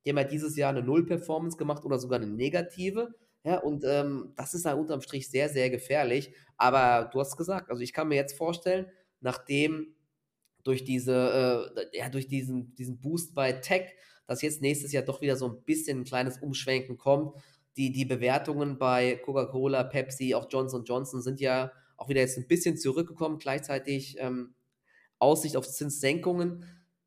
Die 0.04 0.10
haben 0.10 0.18
ja 0.18 0.24
dieses 0.24 0.56
Jahr 0.56 0.70
eine 0.70 0.82
Null-Performance 0.82 1.56
gemacht 1.56 1.84
oder 1.84 1.98
sogar 1.98 2.20
eine 2.20 2.30
negative. 2.30 3.14
Ja, 3.44 3.58
und 3.58 3.84
ähm, 3.84 4.32
das 4.36 4.54
ist 4.54 4.64
halt 4.66 4.78
unterm 4.78 5.00
Strich 5.00 5.28
sehr, 5.28 5.48
sehr 5.48 5.70
gefährlich. 5.70 6.32
Aber 6.56 7.10
du 7.12 7.20
hast 7.20 7.36
gesagt, 7.36 7.70
also 7.70 7.82
ich 7.82 7.92
kann 7.92 8.08
mir 8.08 8.14
jetzt 8.16 8.36
vorstellen, 8.36 8.86
nachdem 9.20 9.94
durch 10.64 10.84
diese, 10.84 11.74
äh, 11.76 11.98
ja, 11.98 12.08
durch 12.08 12.28
diesen, 12.28 12.74
diesen 12.74 13.00
Boost 13.00 13.34
bei 13.34 13.52
Tech, 13.52 13.94
dass 14.26 14.42
jetzt 14.42 14.62
nächstes 14.62 14.92
Jahr 14.92 15.02
doch 15.02 15.20
wieder 15.20 15.36
so 15.36 15.48
ein 15.48 15.62
bisschen 15.64 16.00
ein 16.00 16.04
kleines 16.04 16.38
Umschwenken 16.38 16.98
kommt. 16.98 17.36
Die, 17.76 17.90
die 17.90 18.04
Bewertungen 18.04 18.78
bei 18.78 19.16
Coca-Cola, 19.16 19.84
Pepsi, 19.84 20.34
auch 20.34 20.46
Johnson 20.50 20.84
Johnson 20.84 21.22
sind 21.22 21.40
ja 21.40 21.72
auch 21.96 22.08
wieder 22.08 22.20
jetzt 22.20 22.38
ein 22.38 22.46
bisschen 22.46 22.76
zurückgekommen. 22.76 23.38
Gleichzeitig 23.38 24.16
ähm, 24.18 24.54
Aussicht 25.18 25.56
auf 25.56 25.68
Zinssenkungen. 25.68 26.64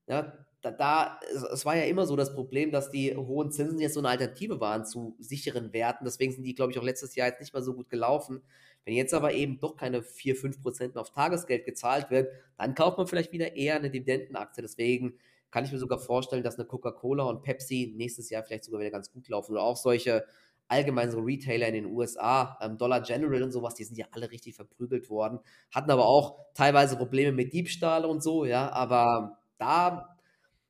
Ja, 0.07 0.44
da, 0.65 0.71
da, 0.71 1.19
es 1.53 1.65
war 1.65 1.75
ja 1.77 1.83
immer 1.83 2.07
so 2.07 2.15
das 2.15 2.33
Problem, 2.33 2.71
dass 2.71 2.89
die 2.89 3.15
hohen 3.15 3.51
Zinsen 3.51 3.79
jetzt 3.79 3.93
so 3.93 3.99
eine 3.99 4.09
Alternative 4.09 4.59
waren 4.59 4.83
zu 4.85 5.15
sicheren 5.19 5.73
Werten. 5.73 6.05
Deswegen 6.05 6.31
sind 6.31 6.43
die, 6.43 6.55
glaube 6.55 6.71
ich, 6.71 6.79
auch 6.79 6.83
letztes 6.83 7.15
Jahr 7.15 7.27
jetzt 7.27 7.39
nicht 7.39 7.53
mal 7.53 7.61
so 7.61 7.73
gut 7.73 7.89
gelaufen. 7.89 8.41
Wenn 8.83 8.95
jetzt 8.95 9.13
aber 9.13 9.33
eben 9.33 9.59
doch 9.59 9.75
keine 9.75 10.01
4, 10.01 10.35
5 10.35 10.61
Prozent 10.61 10.97
auf 10.97 11.11
Tagesgeld 11.11 11.65
gezahlt 11.65 12.09
wird, 12.09 12.31
dann 12.57 12.73
kauft 12.73 12.97
man 12.97 13.07
vielleicht 13.07 13.31
wieder 13.31 13.55
eher 13.55 13.75
eine 13.75 13.91
Dividendenaktie. 13.91 14.63
Deswegen 14.63 15.13
kann 15.51 15.65
ich 15.65 15.71
mir 15.71 15.79
sogar 15.79 15.99
vorstellen, 15.99 16.43
dass 16.43 16.57
eine 16.57 16.67
Coca-Cola 16.67 17.23
und 17.25 17.43
Pepsi 17.43 17.93
nächstes 17.95 18.29
Jahr 18.29 18.43
vielleicht 18.43 18.63
sogar 18.63 18.79
wieder 18.79 18.91
ganz 18.91 19.11
gut 19.11 19.27
laufen. 19.27 19.51
Oder 19.51 19.61
auch 19.61 19.77
solche 19.77 20.25
allgemein 20.67 21.11
so 21.11 21.19
Retailer 21.19 21.67
in 21.67 21.75
den 21.75 21.85
USA, 21.85 22.57
ähm, 22.59 22.77
Dollar 22.77 23.01
General 23.01 23.43
und 23.43 23.51
sowas, 23.51 23.75
die 23.75 23.83
sind 23.83 23.97
ja 23.97 24.07
alle 24.11 24.31
richtig 24.31 24.55
verprügelt 24.55 25.11
worden, 25.11 25.39
hatten 25.69 25.91
aber 25.91 26.07
auch 26.07 26.39
teilweise 26.55 26.97
Probleme 26.97 27.31
mit 27.31 27.53
Diebstahl 27.53 28.03
und 28.03 28.23
so, 28.23 28.45
ja, 28.45 28.71
aber 28.71 29.37
da, 29.59 30.14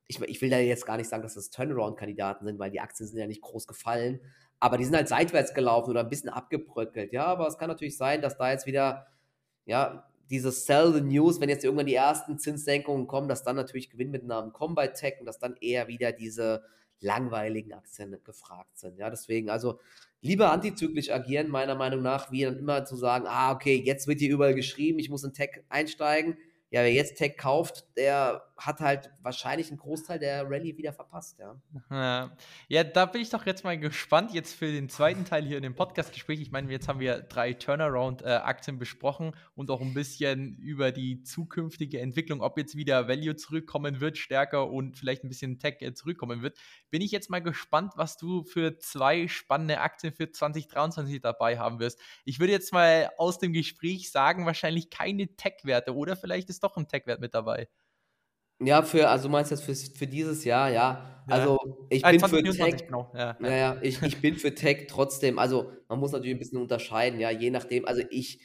ich, 0.08 0.20
ich 0.20 0.40
will 0.40 0.50
da 0.50 0.58
jetzt 0.58 0.86
gar 0.86 0.96
nicht 0.96 1.08
sagen, 1.08 1.22
dass 1.22 1.34
das 1.34 1.50
Turnaround-Kandidaten 1.50 2.46
sind, 2.46 2.58
weil 2.58 2.70
die 2.70 2.80
Aktien 2.80 3.08
sind 3.08 3.18
ja 3.18 3.26
nicht 3.26 3.42
groß 3.42 3.66
gefallen, 3.66 4.20
aber 4.60 4.78
die 4.78 4.84
sind 4.84 4.96
halt 4.96 5.08
seitwärts 5.08 5.54
gelaufen 5.54 5.90
oder 5.90 6.00
ein 6.00 6.08
bisschen 6.08 6.30
abgebröckelt, 6.30 7.12
ja, 7.12 7.24
aber 7.26 7.46
es 7.46 7.58
kann 7.58 7.68
natürlich 7.68 7.96
sein, 7.96 8.22
dass 8.22 8.36
da 8.36 8.50
jetzt 8.50 8.66
wieder, 8.66 9.06
ja, 9.64 10.08
dieses 10.30 10.66
Sell 10.66 10.92
the 10.92 11.00
News, 11.00 11.40
wenn 11.40 11.48
jetzt 11.48 11.64
irgendwann 11.64 11.86
die 11.86 11.94
ersten 11.94 12.38
Zinssenkungen 12.38 13.06
kommen, 13.06 13.28
dass 13.28 13.44
dann 13.44 13.56
natürlich 13.56 13.90
Gewinnmitnahmen 13.90 14.52
kommen 14.52 14.74
bei 14.74 14.88
Tech 14.88 15.14
und 15.20 15.26
dass 15.26 15.38
dann 15.38 15.56
eher 15.60 15.86
wieder 15.86 16.10
diese 16.10 16.64
langweiligen 17.00 17.72
Aktien 17.72 18.16
gefragt 18.24 18.76
sind. 18.78 18.98
Ja, 18.98 19.08
deswegen 19.08 19.50
also 19.50 19.78
lieber 20.22 20.50
antizyklisch 20.50 21.10
agieren, 21.10 21.48
meiner 21.48 21.76
Meinung 21.76 22.02
nach, 22.02 22.32
wie 22.32 22.42
dann 22.42 22.58
immer 22.58 22.84
zu 22.84 22.96
sagen, 22.96 23.26
ah, 23.28 23.52
okay, 23.52 23.76
jetzt 23.76 24.08
wird 24.08 24.18
hier 24.18 24.32
überall 24.32 24.54
geschrieben, 24.54 24.98
ich 24.98 25.10
muss 25.10 25.22
in 25.22 25.32
Tech 25.32 25.62
einsteigen 25.68 26.36
ja, 26.76 26.82
wer 26.82 26.92
jetzt 26.92 27.16
Tech 27.16 27.38
kauft, 27.38 27.86
der 27.96 28.42
hat 28.58 28.80
halt 28.80 29.10
wahrscheinlich 29.22 29.68
einen 29.68 29.78
Großteil 29.78 30.18
der 30.18 30.44
Rallye 30.44 30.76
wieder 30.76 30.92
verpasst, 30.92 31.38
ja. 31.38 31.60
Ja. 31.90 32.36
ja, 32.68 32.84
da 32.84 33.06
bin 33.06 33.22
ich 33.22 33.30
doch 33.30 33.44
jetzt 33.46 33.64
mal 33.64 33.78
gespannt, 33.78 34.32
jetzt 34.34 34.54
für 34.54 34.70
den 34.70 34.90
zweiten 34.90 35.24
Teil 35.24 35.44
hier 35.44 35.56
in 35.56 35.62
dem 35.62 35.74
Podcast-Gespräch. 35.74 36.40
Ich 36.40 36.50
meine, 36.50 36.70
jetzt 36.70 36.88
haben 36.88 37.00
wir 37.00 37.20
drei 37.20 37.54
Turnaround-Aktien 37.54 38.78
besprochen 38.78 39.32
und 39.54 39.70
auch 39.70 39.80
ein 39.80 39.94
bisschen 39.94 40.56
über 40.58 40.92
die 40.92 41.22
zukünftige 41.22 42.00
Entwicklung, 42.00 42.42
ob 42.42 42.58
jetzt 42.58 42.76
wieder 42.76 43.08
Value 43.08 43.36
zurückkommen 43.36 44.00
wird, 44.00 44.18
stärker 44.18 44.70
und 44.70 44.98
vielleicht 44.98 45.24
ein 45.24 45.28
bisschen 45.28 45.58
Tech 45.58 45.76
äh, 45.80 45.94
zurückkommen 45.94 46.42
wird. 46.42 46.58
Bin 46.90 47.00
ich 47.00 47.10
jetzt 47.10 47.30
mal 47.30 47.42
gespannt, 47.42 47.92
was 47.96 48.18
du 48.18 48.44
für 48.44 48.78
zwei 48.78 49.28
spannende 49.28 49.80
Aktien 49.80 50.12
für 50.12 50.30
2023 50.30 51.22
dabei 51.22 51.58
haben 51.58 51.78
wirst. 51.78 51.98
Ich 52.26 52.38
würde 52.38 52.52
jetzt 52.52 52.72
mal 52.72 53.10
aus 53.16 53.38
dem 53.38 53.54
Gespräch 53.54 54.10
sagen, 54.10 54.44
wahrscheinlich 54.44 54.90
keine 54.90 55.36
Tech-Werte 55.36 55.94
oder 55.94 56.16
vielleicht 56.16 56.48
ist 56.48 56.64
doch 56.64 56.65
ein 56.76 56.88
Tech-Wert 56.88 57.20
mit 57.20 57.34
dabei. 57.34 57.68
Ja, 58.60 58.82
für, 58.82 59.08
also 59.10 59.28
meinst 59.28 59.50
du 59.50 59.54
jetzt 59.54 59.64
für, 59.64 59.74
für 59.74 60.06
dieses 60.06 60.44
Jahr, 60.44 60.70
ja. 60.70 61.24
Also 61.28 61.58
ich 61.90 62.02
Ah, 62.02 62.08
bin 62.08 62.24
für 62.24 62.42
2024, 62.42 62.46
Tech, 62.48 62.86
genau. 62.86 63.12
Ja, 63.14 63.36
ja, 63.42 63.50
ja. 63.50 63.56
ja, 63.56 63.78
ich, 63.82 64.02
ich 64.02 64.20
bin 64.20 64.36
für 64.36 64.54
Tech 64.54 64.86
trotzdem, 64.88 65.38
also 65.38 65.72
man 65.88 65.98
muss 65.98 66.12
natürlich 66.12 66.34
ein 66.36 66.38
bisschen 66.38 66.60
unterscheiden, 66.60 67.20
ja, 67.20 67.30
je 67.30 67.50
nachdem, 67.50 67.84
also 67.86 68.02
ich, 68.10 68.40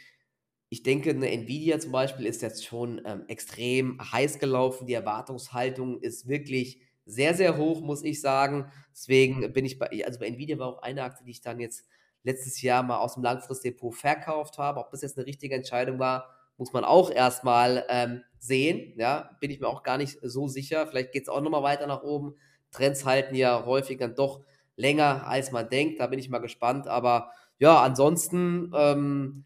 ich 0.69 0.83
denke, 0.83 1.11
eine 1.11 1.29
Nvidia 1.31 1.79
zum 1.79 1.91
Beispiel 1.93 2.25
ist 2.25 2.41
jetzt 2.41 2.65
schon 2.65 3.01
ähm, 3.05 3.25
extrem 3.27 3.99
heiß 4.11 4.39
gelaufen, 4.39 4.87
die 4.87 4.93
Erwartungshaltung 4.93 6.01
ist 6.01 6.27
wirklich 6.27 6.81
sehr, 7.05 7.33
sehr 7.33 7.57
hoch, 7.57 7.81
muss 7.81 8.03
ich 8.03 8.21
sagen. 8.21 8.71
Deswegen 8.93 9.53
bin 9.53 9.65
ich 9.65 9.79
bei, 9.79 9.89
also 10.05 10.19
bei 10.19 10.27
Nvidia 10.27 10.57
war 10.59 10.67
auch 10.67 10.81
eine 10.81 11.03
Aktie, 11.03 11.25
die 11.25 11.31
ich 11.31 11.41
dann 11.41 11.59
jetzt 11.59 11.85
letztes 12.23 12.61
Jahr 12.61 12.83
mal 12.83 12.99
aus 12.99 13.15
dem 13.15 13.23
Langfristdepot 13.23 13.95
verkauft 13.95 14.57
habe. 14.57 14.79
Ob 14.79 14.91
das 14.91 15.01
jetzt 15.01 15.17
eine 15.17 15.25
richtige 15.27 15.55
Entscheidung 15.55 15.99
war, 15.99 16.40
muss 16.61 16.73
man 16.73 16.83
auch 16.83 17.09
erstmal 17.09 17.85
ähm, 17.89 18.21
sehen. 18.37 18.93
Ja, 18.95 19.35
bin 19.39 19.49
ich 19.49 19.59
mir 19.59 19.67
auch 19.67 19.81
gar 19.81 19.97
nicht 19.97 20.19
so 20.21 20.47
sicher. 20.47 20.85
Vielleicht 20.85 21.11
geht 21.11 21.23
es 21.23 21.27
auch 21.27 21.41
nochmal 21.41 21.63
weiter 21.63 21.87
nach 21.87 22.03
oben. 22.03 22.35
Trends 22.69 23.03
halten 23.03 23.33
ja 23.33 23.65
häufig 23.65 23.97
dann 23.97 24.13
doch 24.13 24.41
länger, 24.75 25.25
als 25.25 25.51
man 25.51 25.67
denkt. 25.69 25.99
Da 25.99 26.05
bin 26.05 26.19
ich 26.19 26.29
mal 26.29 26.37
gespannt. 26.37 26.85
Aber 26.85 27.31
ja, 27.57 27.81
ansonsten 27.81 28.71
ähm, 28.75 29.45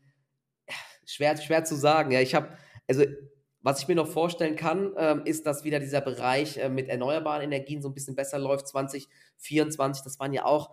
schwer, 1.06 1.38
schwer 1.38 1.64
zu 1.64 1.76
sagen. 1.78 2.12
Ja, 2.12 2.20
ich 2.20 2.36
habe, 2.36 2.50
also 2.86 3.06
was 3.62 3.80
ich 3.80 3.88
mir 3.88 3.96
noch 3.96 4.08
vorstellen 4.08 4.58
kann, 4.58 4.92
ähm, 4.98 5.22
ist, 5.24 5.46
dass 5.46 5.64
wieder 5.64 5.80
dieser 5.80 6.02
Bereich 6.02 6.58
äh, 6.58 6.68
mit 6.68 6.90
erneuerbaren 6.90 7.44
Energien 7.44 7.82
so 7.82 7.88
ein 7.88 7.94
bisschen 7.94 8.16
besser 8.18 8.40
läuft. 8.40 8.68
2024, 8.68 10.04
das 10.04 10.20
waren 10.20 10.34
ja 10.34 10.44
auch 10.44 10.72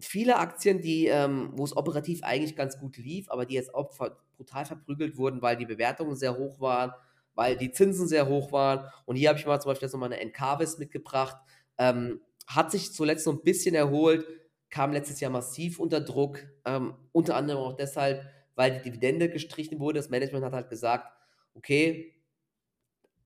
viele 0.00 0.36
Aktien, 0.36 0.80
die, 0.80 1.06
ähm, 1.06 1.50
wo 1.54 1.64
es 1.64 1.76
operativ 1.76 2.22
eigentlich 2.22 2.56
ganz 2.56 2.78
gut 2.78 2.96
lief, 2.96 3.30
aber 3.30 3.46
die 3.46 3.54
jetzt 3.54 3.74
auch 3.74 3.92
ver 3.92 4.16
brutal 4.36 4.64
verprügelt 4.64 5.16
wurden, 5.16 5.42
weil 5.42 5.56
die 5.56 5.66
Bewertungen 5.66 6.14
sehr 6.14 6.38
hoch 6.38 6.60
waren, 6.60 6.92
weil 7.34 7.56
die 7.56 7.72
Zinsen 7.72 8.06
sehr 8.06 8.28
hoch 8.28 8.52
waren. 8.52 8.88
Und 9.04 9.16
hier 9.16 9.30
habe 9.30 9.38
ich 9.38 9.44
mal 9.44 9.60
zum 9.60 9.70
Beispiel 9.70 9.86
jetzt 9.86 9.94
nochmal 9.94 10.12
eine 10.12 10.20
Encarvis 10.20 10.78
mitgebracht. 10.78 11.36
Ähm, 11.76 12.20
hat 12.46 12.70
sich 12.70 12.92
zuletzt 12.92 13.24
so 13.24 13.32
ein 13.32 13.42
bisschen 13.42 13.74
erholt, 13.74 14.24
kam 14.70 14.92
letztes 14.92 15.18
Jahr 15.18 15.32
massiv 15.32 15.80
unter 15.80 16.00
Druck, 16.00 16.46
ähm, 16.64 16.94
unter 17.10 17.34
anderem 17.34 17.60
auch 17.60 17.74
deshalb, 17.74 18.24
weil 18.54 18.78
die 18.78 18.82
Dividende 18.90 19.28
gestrichen 19.28 19.80
wurde. 19.80 19.98
Das 19.98 20.08
Management 20.08 20.44
hat 20.44 20.52
halt 20.52 20.70
gesagt, 20.70 21.12
okay, 21.54 22.14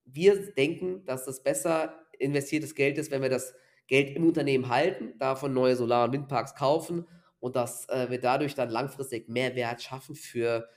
wir 0.06 0.52
denken, 0.54 1.04
dass 1.04 1.26
das 1.26 1.42
besser 1.42 2.06
investiertes 2.18 2.74
Geld 2.74 2.96
ist, 2.98 3.10
wenn 3.10 3.22
wir 3.22 3.28
das 3.28 3.54
Geld 3.86 4.16
im 4.16 4.26
Unternehmen 4.26 4.68
halten, 4.68 5.18
davon 5.18 5.52
neue 5.52 5.76
Solar- 5.76 6.04
und 6.04 6.12
Windparks 6.12 6.54
kaufen 6.54 7.06
und 7.40 7.56
dass 7.56 7.88
äh, 7.88 8.08
wir 8.10 8.20
dadurch 8.20 8.54
dann 8.54 8.70
langfristig 8.70 9.28
mehr 9.28 9.54
Wert 9.56 9.82
schaffen 9.82 10.14
für 10.14 10.68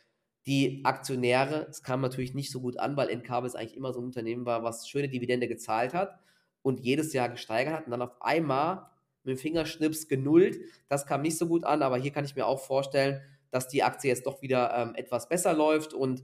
die 0.46 0.82
Aktionäre. 0.84 1.68
Es 1.70 1.82
kam 1.84 2.02
natürlich 2.02 2.34
nicht 2.34 2.52
so 2.52 2.62
gut 2.62 2.78
an, 2.78 2.98
weil 2.98 3.10
Encarvis 3.10 3.56
eigentlich 3.56 3.78
immer 3.78 3.94
so 3.94 4.00
ein 4.02 4.06
Unternehmen 4.06 4.46
war, 4.46 4.64
was 4.64 4.88
schöne 4.88 5.10
Dividende 5.10 5.48
gezahlt 5.48 5.94
hat 5.94 6.20
und 6.62 6.80
jedes 6.80 7.14
Jahr 7.14 7.30
gesteigert 7.30 7.74
hat 7.74 7.86
und 7.86 7.92
dann 7.92 8.02
auf 8.02 8.22
einmal 8.22 8.88
mit 9.24 9.38
dem 9.38 9.40
Fingerschnips 9.40 10.08
genullt. 10.08 10.60
Das 10.88 11.06
kam 11.06 11.22
nicht 11.22 11.38
so 11.38 11.48
gut 11.48 11.64
an, 11.64 11.82
aber 11.82 11.98
hier 11.98 12.12
kann 12.12 12.26
ich 12.26 12.36
mir 12.36 12.46
auch 12.46 12.60
vorstellen, 12.60 13.22
dass 13.52 13.68
die 13.68 13.84
Aktie 13.84 14.10
jetzt 14.10 14.26
doch 14.26 14.42
wieder 14.42 14.76
ähm, 14.76 14.96
etwas 14.96 15.30
besser 15.30 15.54
läuft 15.54 15.94
und 15.94 16.24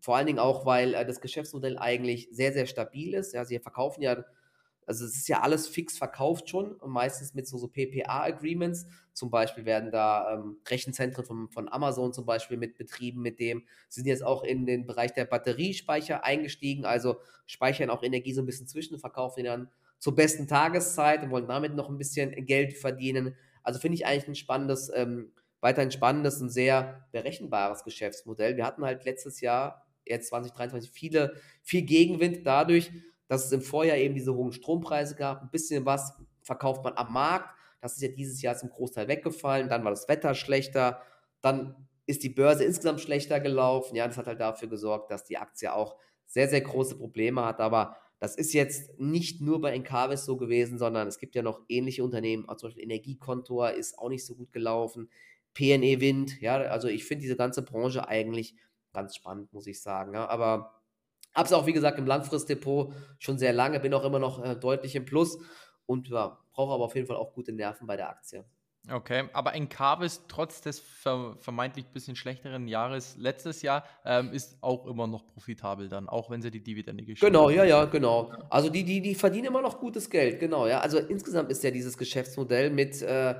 vor 0.00 0.16
allen 0.16 0.26
Dingen 0.26 0.38
auch, 0.38 0.66
weil 0.66 0.94
äh, 0.94 1.04
das 1.04 1.20
Geschäftsmodell 1.20 1.78
eigentlich 1.78 2.28
sehr, 2.32 2.52
sehr 2.52 2.66
stabil 2.66 3.14
ist. 3.14 3.34
Ja, 3.34 3.44
sie 3.44 3.58
verkaufen 3.58 4.02
ja, 4.02 4.24
also 4.86 5.04
es 5.04 5.16
ist 5.16 5.28
ja 5.28 5.40
alles 5.40 5.68
fix 5.68 5.96
verkauft 5.98 6.48
schon, 6.48 6.76
meistens 6.84 7.34
mit 7.34 7.46
so, 7.46 7.58
so 7.58 7.68
PPA-Agreements. 7.68 8.86
Zum 9.12 9.30
Beispiel 9.30 9.64
werden 9.64 9.90
da 9.92 10.34
ähm, 10.34 10.56
Rechenzentren 10.66 11.24
von, 11.24 11.48
von 11.48 11.68
Amazon 11.68 12.12
zum 12.12 12.26
Beispiel 12.26 12.56
mit 12.56 12.76
betrieben, 12.76 13.22
mit 13.22 13.38
dem 13.38 13.64
sind 13.88 14.06
jetzt 14.06 14.24
auch 14.24 14.42
in 14.42 14.66
den 14.66 14.86
Bereich 14.86 15.12
der 15.12 15.26
Batteriespeicher 15.26 16.24
eingestiegen, 16.24 16.84
also 16.84 17.16
speichern 17.46 17.90
auch 17.90 18.02
Energie 18.02 18.32
so 18.32 18.42
ein 18.42 18.46
bisschen 18.46 18.66
zwischen, 18.66 18.98
verkaufen 18.98 19.40
die 19.40 19.44
dann 19.44 19.70
zur 20.00 20.14
besten 20.14 20.48
Tageszeit 20.48 21.22
und 21.22 21.30
wollen 21.30 21.46
damit 21.46 21.74
noch 21.74 21.88
ein 21.88 21.98
bisschen 21.98 22.30
Geld 22.46 22.76
verdienen. 22.76 23.36
Also 23.62 23.78
finde 23.78 23.96
ich 23.96 24.06
eigentlich 24.06 24.28
ein 24.28 24.34
spannendes, 24.34 24.90
ähm, 24.94 25.32
weiterhin 25.60 25.90
spannendes 25.90 26.40
und 26.40 26.48
sehr 26.48 27.06
berechenbares 27.12 27.84
Geschäftsmodell. 27.84 28.56
Wir 28.56 28.64
hatten 28.64 28.84
halt 28.84 29.04
letztes 29.04 29.40
Jahr, 29.40 29.86
jetzt 30.06 30.28
2023, 30.28 30.90
viele, 30.90 31.34
viel 31.62 31.82
Gegenwind 31.82 32.46
dadurch, 32.46 32.90
dass 33.30 33.44
es 33.44 33.52
im 33.52 33.62
Vorjahr 33.62 33.96
eben 33.96 34.14
diese 34.16 34.34
hohen 34.34 34.50
Strompreise 34.50 35.14
gab. 35.14 35.40
Ein 35.40 35.50
bisschen 35.50 35.86
was 35.86 36.14
verkauft 36.42 36.82
man 36.82 36.94
am 36.96 37.12
Markt. 37.12 37.54
Das 37.80 37.94
ist 37.94 38.02
ja 38.02 38.08
dieses 38.08 38.42
Jahr 38.42 38.56
zum 38.56 38.70
Großteil 38.70 39.06
weggefallen. 39.06 39.68
Dann 39.68 39.84
war 39.84 39.90
das 39.92 40.08
Wetter 40.08 40.34
schlechter. 40.34 41.00
Dann 41.40 41.86
ist 42.06 42.24
die 42.24 42.28
Börse 42.28 42.64
insgesamt 42.64 43.00
schlechter 43.00 43.38
gelaufen. 43.38 43.94
Ja, 43.94 44.08
das 44.08 44.16
hat 44.16 44.26
halt 44.26 44.40
dafür 44.40 44.68
gesorgt, 44.68 45.12
dass 45.12 45.24
die 45.24 45.38
Aktie 45.38 45.72
auch 45.72 45.96
sehr, 46.26 46.48
sehr 46.48 46.60
große 46.60 46.96
Probleme 46.98 47.44
hat. 47.44 47.60
Aber 47.60 47.96
Das 48.18 48.36
ist 48.36 48.52
jetzt 48.52 48.98
nicht 49.00 49.40
nur 49.40 49.60
bei 49.62 49.72
Encarvis 49.72 50.24
so 50.26 50.36
gewesen, 50.36 50.78
sondern 50.78 51.08
es 51.08 51.18
gibt 51.18 51.34
ja 51.34 51.42
noch 51.42 51.62
ähnliche 51.68 52.04
Unternehmen, 52.04 52.46
zum 52.58 52.68
Beispiel 52.68 52.82
Energiekontor 52.84 53.70
ist 53.70 53.98
auch 53.98 54.10
nicht 54.10 54.26
so 54.26 54.34
gut 54.34 54.52
gelaufen, 54.52 55.08
PNE 55.54 56.00
Wind, 56.00 56.40
ja, 56.40 56.56
also 56.58 56.88
ich 56.88 57.04
finde 57.04 57.22
diese 57.22 57.36
ganze 57.36 57.62
Branche 57.62 58.06
eigentlich 58.08 58.54
ganz 58.92 59.16
spannend, 59.16 59.52
muss 59.52 59.66
ich 59.66 59.80
sagen. 59.80 60.14
Ja, 60.14 60.28
aber 60.28 60.79
habe 61.34 61.46
es 61.46 61.52
auch, 61.52 61.66
wie 61.66 61.72
gesagt, 61.72 61.98
im 61.98 62.06
Langfristdepot 62.06 62.92
schon 63.18 63.38
sehr 63.38 63.52
lange, 63.52 63.80
bin 63.80 63.94
auch 63.94 64.04
immer 64.04 64.18
noch 64.18 64.44
äh, 64.44 64.56
deutlich 64.56 64.96
im 64.96 65.04
Plus 65.04 65.38
und 65.86 66.08
ja, 66.08 66.38
brauche 66.52 66.74
aber 66.74 66.84
auf 66.84 66.94
jeden 66.94 67.06
Fall 67.06 67.16
auch 67.16 67.32
gute 67.32 67.52
Nerven 67.52 67.86
bei 67.86 67.96
der 67.96 68.10
Aktie. 68.10 68.44
Okay, 68.88 69.28
aber 69.34 69.54
Encarvis 69.54 70.22
trotz 70.26 70.62
des 70.62 70.80
ver 70.80 71.36
vermeintlich 71.38 71.86
bisschen 71.88 72.16
schlechteren 72.16 72.66
Jahres 72.66 73.14
letztes 73.18 73.60
Jahr 73.60 73.84
ähm, 74.06 74.32
ist 74.32 74.56
auch 74.62 74.86
immer 74.86 75.06
noch 75.06 75.26
profitabel 75.26 75.88
dann, 75.90 76.08
auch 76.08 76.30
wenn 76.30 76.40
sie 76.40 76.50
die 76.50 76.62
Dividende 76.62 77.04
geschrieben 77.04 77.32
Genau, 77.32 77.50
ja, 77.50 77.64
ja, 77.64 77.84
genau. 77.84 78.32
Also 78.48 78.70
die, 78.70 78.84
die, 78.84 79.02
die 79.02 79.14
verdienen 79.14 79.48
immer 79.48 79.60
noch 79.60 79.78
gutes 79.78 80.08
Geld, 80.08 80.40
genau, 80.40 80.66
ja. 80.66 80.80
Also 80.80 80.98
insgesamt 80.98 81.50
ist 81.50 81.62
ja 81.62 81.70
dieses 81.70 81.98
Geschäftsmodell 81.98 82.70
mit, 82.70 83.02
äh, 83.02 83.34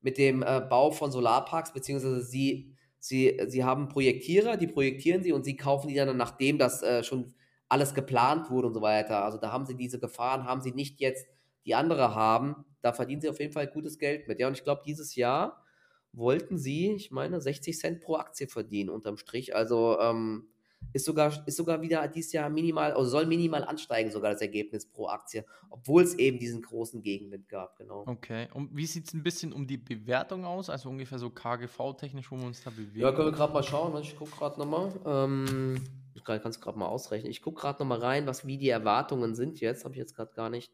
mit 0.00 0.16
dem 0.16 0.42
äh, 0.42 0.62
Bau 0.62 0.90
von 0.90 1.12
Solarparks, 1.12 1.72
beziehungsweise 1.72 2.22
sie, 2.22 2.74
sie, 2.98 3.40
sie 3.46 3.64
haben 3.64 3.88
Projektierer, 3.88 4.56
die 4.56 4.66
projektieren 4.66 5.22
sie 5.22 5.32
und 5.32 5.44
sie 5.44 5.56
kaufen 5.56 5.88
die 5.88 5.94
dann, 5.94 6.16
nachdem 6.16 6.58
das 6.58 6.82
äh, 6.82 7.02
schon 7.04 7.34
alles 7.68 7.94
geplant 7.94 8.50
wurde 8.50 8.68
und 8.68 8.74
so 8.74 8.80
weiter. 8.82 9.24
Also 9.24 9.38
da 9.38 9.52
haben 9.52 9.66
sie 9.66 9.76
diese 9.76 9.98
Gefahren, 9.98 10.44
haben 10.44 10.62
sie 10.62 10.72
nicht 10.72 11.00
jetzt 11.00 11.26
die 11.66 11.74
andere 11.74 12.14
haben, 12.14 12.64
da 12.80 12.92
verdienen 12.92 13.20
sie 13.20 13.28
auf 13.28 13.40
jeden 13.40 13.52
Fall 13.52 13.66
gutes 13.66 13.98
Geld 13.98 14.26
mit. 14.28 14.40
Ja, 14.40 14.48
und 14.48 14.56
ich 14.56 14.64
glaube, 14.64 14.82
dieses 14.86 15.14
Jahr 15.16 15.64
wollten 16.12 16.56
sie, 16.56 16.92
ich 16.92 17.10
meine, 17.10 17.40
60 17.40 17.78
Cent 17.78 18.00
pro 18.00 18.16
Aktie 18.16 18.48
verdienen 18.48 18.88
unterm 18.90 19.18
Strich. 19.18 19.54
Also 19.54 19.98
ähm, 20.00 20.48
ist 20.92 21.04
sogar, 21.04 21.46
ist 21.46 21.56
sogar 21.56 21.80
wieder 21.82 22.06
dieses 22.08 22.32
Jahr 22.32 22.48
minimal, 22.48 22.92
also 22.92 23.10
soll 23.10 23.26
minimal 23.26 23.64
ansteigen, 23.64 24.10
sogar 24.10 24.32
das 24.32 24.40
Ergebnis 24.40 24.86
pro 24.86 25.08
Aktie, 25.08 25.44
obwohl 25.70 26.02
es 26.02 26.14
eben 26.14 26.38
diesen 26.38 26.62
großen 26.62 27.02
Gegenwind 27.02 27.48
gab, 27.48 27.76
genau. 27.76 28.04
Okay, 28.06 28.48
und 28.54 28.74
wie 28.74 28.86
sieht 28.86 29.06
es 29.06 29.14
ein 29.14 29.22
bisschen 29.22 29.52
um 29.52 29.66
die 29.66 29.76
Bewertung 29.76 30.44
aus? 30.44 30.70
Also 30.70 30.88
ungefähr 30.88 31.18
so 31.18 31.30
KGV-technisch, 31.30 32.30
wo 32.30 32.36
wir 32.36 32.46
uns 32.46 32.62
da 32.62 32.70
bewegen? 32.70 33.00
Ja, 33.00 33.12
können 33.12 33.28
wir 33.28 33.32
gerade 33.32 33.52
mal 33.52 33.62
schauen, 33.62 34.00
ich 34.02 34.16
gucke 34.16 34.32
gerade 34.32 34.58
nochmal. 34.58 34.92
Ähm, 35.04 35.82
ich 36.14 36.24
kann 36.24 36.40
es 36.44 36.60
gerade 36.60 36.78
mal 36.78 36.86
ausrechnen. 36.86 37.30
Ich 37.30 37.42
gucke 37.42 37.60
gerade 37.60 37.78
nochmal 37.78 38.00
rein, 38.00 38.26
was 38.26 38.46
wie 38.46 38.58
die 38.58 38.68
Erwartungen 38.68 39.34
sind 39.34 39.60
jetzt, 39.60 39.84
habe 39.84 39.94
ich 39.94 39.98
jetzt 39.98 40.14
gerade 40.14 40.32
gar 40.34 40.50
nicht 40.50 40.72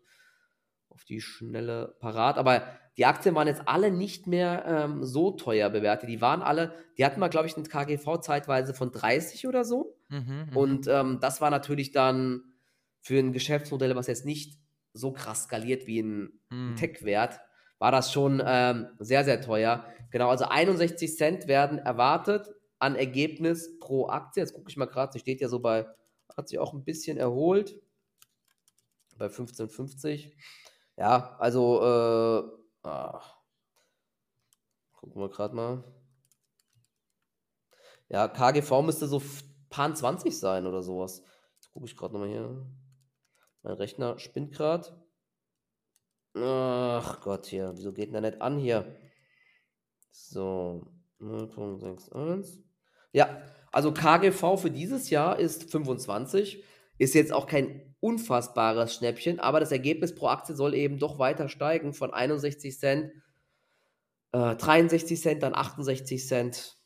auf 0.94 1.04
die 1.04 1.20
schnelle 1.20 1.96
parat. 1.98 2.38
Aber 2.38 2.62
die 2.96 3.06
Aktien 3.06 3.34
waren 3.34 3.48
jetzt 3.48 3.62
alle 3.66 3.90
nicht 3.90 4.26
mehr 4.26 4.64
ähm, 4.66 5.04
so 5.04 5.32
teuer 5.32 5.68
bewertet. 5.70 6.08
Die 6.08 6.20
waren 6.20 6.42
alle, 6.42 6.72
die 6.96 7.04
hatten 7.04 7.20
mal, 7.20 7.28
glaube 7.28 7.46
ich, 7.46 7.56
eine 7.56 7.66
KGV 7.66 8.20
zeitweise 8.20 8.72
von 8.72 8.92
30 8.92 9.46
oder 9.46 9.64
so. 9.64 9.96
Mhm, 10.08 10.46
mhm, 10.50 10.56
und 10.56 10.86
ähm, 10.88 11.18
das 11.20 11.40
war 11.40 11.50
natürlich 11.50 11.90
dann 11.90 12.42
für 13.00 13.18
ein 13.18 13.32
Geschäftsmodell, 13.32 13.96
was 13.96 14.06
jetzt 14.06 14.24
nicht 14.24 14.58
so 14.92 15.12
krass 15.12 15.44
skaliert 15.44 15.86
wie 15.86 16.00
ein, 16.00 16.40
mhm. 16.50 16.76
Tech-Wert, 16.76 17.40
war 17.78 17.90
das 17.90 18.12
schon 18.12 18.42
ähm, 18.46 18.86
sehr, 19.00 19.24
sehr 19.24 19.40
teuer. 19.40 19.84
Genau, 20.10 20.30
also 20.30 20.44
61 20.44 21.16
Cent 21.16 21.48
werden 21.48 21.78
erwartet 21.78 22.48
an 22.78 22.94
Ergebnis 22.94 23.78
pro 23.80 24.08
Aktie. 24.08 24.42
Jetzt 24.42 24.54
gucke 24.54 24.70
ich 24.70 24.76
mal 24.76 24.86
gerade, 24.86 25.12
sie 25.12 25.18
steht 25.18 25.40
ja 25.40 25.48
so 25.48 25.58
bei, 25.58 25.86
hat 26.36 26.48
sich 26.48 26.58
auch 26.58 26.72
ein 26.72 26.84
bisschen 26.84 27.18
erholt, 27.18 27.74
bei 29.18 29.26
15,50. 29.26 30.32
Ja, 30.96 31.36
also, 31.38 31.82
äh, 31.82 32.88
ah, 32.88 33.22
gucken 34.92 35.20
wir 35.20 35.28
gerade 35.28 35.54
mal. 35.54 35.84
Ja, 38.08 38.28
KGV 38.28 38.82
müsste 38.82 39.06
so 39.06 39.22
paar 39.70 39.94
20 39.94 40.38
sein 40.38 40.66
oder 40.66 40.82
sowas. 40.82 41.22
Jetzt 41.54 41.70
gucke 41.72 41.86
ich 41.86 41.96
gerade 41.96 42.14
nochmal 42.14 42.28
hier. 42.28 42.66
Mein 43.62 43.74
Rechner 43.74 44.18
spinnt 44.18 44.52
gerade. 44.52 45.04
Ach 46.34 47.20
Gott, 47.20 47.46
hier. 47.46 47.72
Wieso 47.76 47.92
geht 47.92 48.06
denn 48.06 48.22
der 48.22 48.30
nicht 48.30 48.42
an 48.42 48.58
hier? 48.58 48.96
So. 50.10 50.82
0,61. 51.20 52.62
Ja, 53.12 53.42
also 53.72 53.92
KGV 53.92 54.56
für 54.56 54.70
dieses 54.70 55.10
Jahr 55.10 55.38
ist 55.38 55.70
25. 55.70 56.62
Ist 56.98 57.14
jetzt 57.14 57.32
auch 57.32 57.46
kein 57.46 57.93
unfassbares 58.04 58.94
Schnäppchen, 58.94 59.40
aber 59.40 59.60
das 59.60 59.72
Ergebnis 59.72 60.14
pro 60.14 60.26
Aktie 60.26 60.54
soll 60.54 60.74
eben 60.74 60.98
doch 60.98 61.18
weiter 61.18 61.48
steigen 61.48 61.94
von 61.94 62.12
61 62.12 62.78
Cent, 62.78 63.10
äh, 64.32 64.54
63 64.56 65.18
Cent, 65.18 65.42
dann 65.42 65.54
68 65.54 66.26
Cent. 66.26 66.76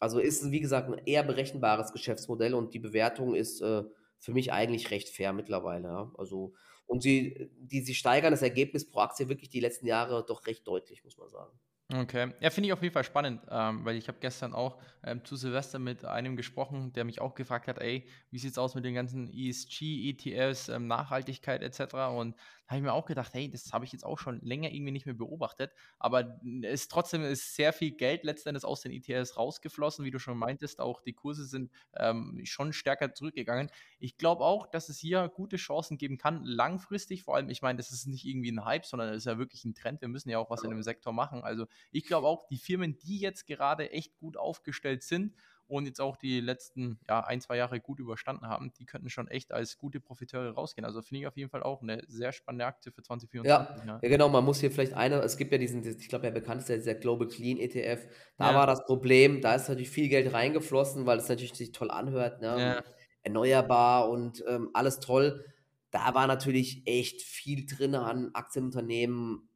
Also 0.00 0.18
ist, 0.18 0.50
wie 0.50 0.58
gesagt, 0.58 0.88
ein 0.88 1.00
eher 1.06 1.22
berechenbares 1.22 1.92
Geschäftsmodell 1.92 2.54
und 2.54 2.74
die 2.74 2.80
Bewertung 2.80 3.36
ist 3.36 3.60
äh, 3.60 3.84
für 4.18 4.32
mich 4.32 4.52
eigentlich 4.52 4.90
recht 4.90 5.10
fair 5.10 5.32
mittlerweile. 5.32 5.86
Ja. 5.86 6.12
Also, 6.18 6.54
und 6.86 7.04
sie, 7.04 7.48
die, 7.56 7.82
sie 7.82 7.94
steigern 7.94 8.32
das 8.32 8.42
Ergebnis 8.42 8.90
pro 8.90 8.98
Aktie 8.98 9.28
wirklich 9.28 9.50
die 9.50 9.60
letzten 9.60 9.86
Jahre 9.86 10.24
doch 10.26 10.44
recht 10.44 10.66
deutlich, 10.66 11.04
muss 11.04 11.16
man 11.16 11.28
sagen. 11.28 11.56
Okay, 11.96 12.32
ja, 12.40 12.50
finde 12.50 12.66
ich 12.66 12.72
auf 12.72 12.82
jeden 12.82 12.92
Fall 12.92 13.04
spannend, 13.04 13.40
ähm, 13.48 13.84
weil 13.84 13.94
ich 13.96 14.08
habe 14.08 14.18
gestern 14.20 14.52
auch 14.52 14.80
ähm, 15.04 15.24
zu 15.24 15.36
Silvester 15.36 15.78
mit 15.78 16.04
einem 16.04 16.34
gesprochen, 16.34 16.92
der 16.92 17.04
mich 17.04 17.20
auch 17.20 17.36
gefragt 17.36 17.68
hat, 17.68 17.78
ey, 17.78 18.08
wie 18.32 18.38
sieht 18.38 18.50
es 18.50 18.58
aus 18.58 18.74
mit 18.74 18.84
den 18.84 18.94
ganzen 18.94 19.30
ESG, 19.32 20.10
ETFs, 20.10 20.68
ähm, 20.70 20.88
Nachhaltigkeit 20.88 21.62
etc. 21.62 21.94
Und 22.16 22.34
habe 22.66 22.78
ich 22.78 22.82
mir 22.82 22.92
auch 22.92 23.06
gedacht, 23.06 23.34
hey, 23.34 23.50
das 23.50 23.72
habe 23.72 23.84
ich 23.84 23.92
jetzt 23.92 24.04
auch 24.04 24.18
schon 24.18 24.40
länger 24.40 24.70
irgendwie 24.70 24.92
nicht 24.92 25.06
mehr 25.06 25.14
beobachtet, 25.14 25.72
aber 25.98 26.40
es 26.62 26.82
ist 26.82 26.90
trotzdem 26.90 27.22
ist 27.22 27.54
sehr 27.54 27.72
viel 27.72 27.92
Geld 27.92 28.24
letztendlich 28.24 28.64
aus 28.64 28.80
den 28.80 28.92
ETFs 28.92 29.36
rausgeflossen, 29.36 30.04
wie 30.04 30.10
du 30.10 30.18
schon 30.18 30.38
meintest, 30.38 30.80
auch 30.80 31.00
die 31.00 31.12
Kurse 31.12 31.44
sind 31.44 31.70
ähm, 31.96 32.40
schon 32.44 32.72
stärker 32.72 33.12
zurückgegangen. 33.12 33.70
Ich 33.98 34.16
glaube 34.16 34.44
auch, 34.44 34.66
dass 34.66 34.88
es 34.88 34.98
hier 34.98 35.28
gute 35.28 35.56
Chancen 35.56 35.98
geben 35.98 36.18
kann, 36.18 36.44
langfristig, 36.44 37.22
vor 37.22 37.36
allem, 37.36 37.48
ich 37.50 37.62
meine, 37.62 37.76
das 37.76 37.90
ist 37.90 38.06
nicht 38.06 38.24
irgendwie 38.24 38.52
ein 38.52 38.64
Hype, 38.64 38.86
sondern 38.86 39.10
es 39.10 39.18
ist 39.18 39.26
ja 39.26 39.38
wirklich 39.38 39.64
ein 39.64 39.74
Trend, 39.74 40.00
wir 40.00 40.08
müssen 40.08 40.30
ja 40.30 40.38
auch 40.38 40.50
was 40.50 40.62
in 40.62 40.70
dem 40.70 40.82
Sektor 40.82 41.12
machen, 41.12 41.42
also 41.42 41.66
ich 41.90 42.04
glaube 42.04 42.26
auch, 42.26 42.46
die 42.46 42.58
Firmen, 42.58 42.98
die 42.98 43.18
jetzt 43.18 43.46
gerade 43.46 43.90
echt 43.90 44.16
gut 44.16 44.36
aufgestellt 44.36 45.02
sind 45.02 45.34
und 45.66 45.86
jetzt 45.86 46.00
auch 46.00 46.16
die 46.16 46.40
letzten 46.40 46.98
ja, 47.08 47.20
ein, 47.20 47.40
zwei 47.40 47.56
Jahre 47.56 47.80
gut 47.80 48.00
überstanden 48.00 48.46
haben, 48.46 48.72
die 48.78 48.84
könnten 48.84 49.08
schon 49.08 49.28
echt 49.28 49.52
als 49.52 49.78
gute 49.78 50.00
Profiteure 50.00 50.52
rausgehen. 50.52 50.84
Also 50.84 51.02
finde 51.02 51.20
ich 51.20 51.26
auf 51.26 51.36
jeden 51.36 51.50
Fall 51.50 51.62
auch 51.62 51.82
eine 51.82 52.02
sehr 52.06 52.32
spannende 52.32 52.66
Aktie 52.66 52.92
für 52.92 53.02
2024. 53.02 53.84
Ja, 53.84 53.86
ja. 53.86 54.00
ja 54.02 54.08
genau, 54.08 54.28
man 54.28 54.44
muss 54.44 54.60
hier 54.60 54.70
vielleicht 54.70 54.94
eine, 54.94 55.20
es 55.20 55.36
gibt 55.36 55.52
ja 55.52 55.58
diesen, 55.58 55.84
ich 55.86 56.08
glaube, 56.08 56.22
der 56.22 56.32
bekannteste 56.32 56.74
ist 56.74 56.86
der 56.86 56.96
Global 56.96 57.28
Clean 57.28 57.58
ETF. 57.58 58.06
Da 58.36 58.50
ja. 58.50 58.56
war 58.56 58.66
das 58.66 58.84
Problem, 58.84 59.40
da 59.40 59.54
ist 59.54 59.68
natürlich 59.68 59.90
viel 59.90 60.08
Geld 60.08 60.32
reingeflossen, 60.32 61.06
weil 61.06 61.18
es 61.18 61.28
natürlich 61.28 61.54
sich 61.54 61.72
toll 61.72 61.90
anhört, 61.90 62.40
ne? 62.40 62.82
erneuerbar 63.24 64.10
und 64.10 64.44
ähm, 64.46 64.70
alles 64.74 65.00
toll. 65.00 65.44
Da 65.90 66.14
war 66.14 66.26
natürlich 66.26 66.82
echt 66.86 67.22
viel 67.22 67.66
drin 67.66 67.94
an 67.94 68.30
Aktienunternehmen, 68.34 69.48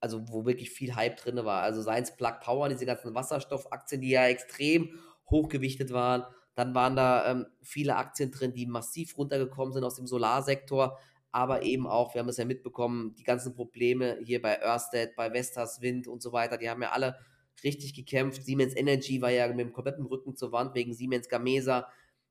also 0.00 0.28
wo 0.28 0.44
wirklich 0.44 0.70
viel 0.70 0.94
Hype 0.94 1.16
drin 1.16 1.36
war. 1.44 1.62
Also 1.62 1.82
seien 1.82 2.02
es 2.02 2.14
Plug 2.16 2.34
Power, 2.42 2.68
diese 2.68 2.86
ganzen 2.86 3.14
Wasserstoffaktien, 3.14 4.00
die 4.00 4.10
ja 4.10 4.26
extrem 4.26 4.98
hochgewichtet 5.30 5.92
waren. 5.92 6.24
Dann 6.54 6.74
waren 6.74 6.96
da 6.96 7.30
ähm, 7.30 7.46
viele 7.62 7.96
Aktien 7.96 8.30
drin, 8.30 8.52
die 8.52 8.66
massiv 8.66 9.16
runtergekommen 9.16 9.72
sind 9.72 9.84
aus 9.84 9.96
dem 9.96 10.06
Solarsektor, 10.06 10.98
aber 11.32 11.62
eben 11.62 11.86
auch, 11.86 12.14
wir 12.14 12.20
haben 12.20 12.28
es 12.28 12.36
ja 12.38 12.44
mitbekommen, 12.44 13.14
die 13.14 13.22
ganzen 13.22 13.54
Probleme 13.54 14.18
hier 14.24 14.42
bei 14.42 14.60
Ørsted, 14.62 15.14
bei 15.16 15.32
Vestas 15.32 15.80
Wind 15.80 16.08
und 16.08 16.22
so 16.22 16.32
weiter, 16.32 16.58
die 16.58 16.68
haben 16.68 16.82
ja 16.82 16.90
alle 16.90 17.16
richtig 17.62 17.94
gekämpft. 17.94 18.42
Siemens 18.42 18.74
Energy 18.74 19.20
war 19.22 19.30
ja 19.30 19.46
mit 19.48 19.58
dem 19.60 19.72
kompletten 19.72 20.06
Rücken 20.06 20.36
zur 20.36 20.52
Wand 20.52 20.74
wegen 20.74 20.94
Siemens 20.94 21.28
Gamesa. 21.28 21.88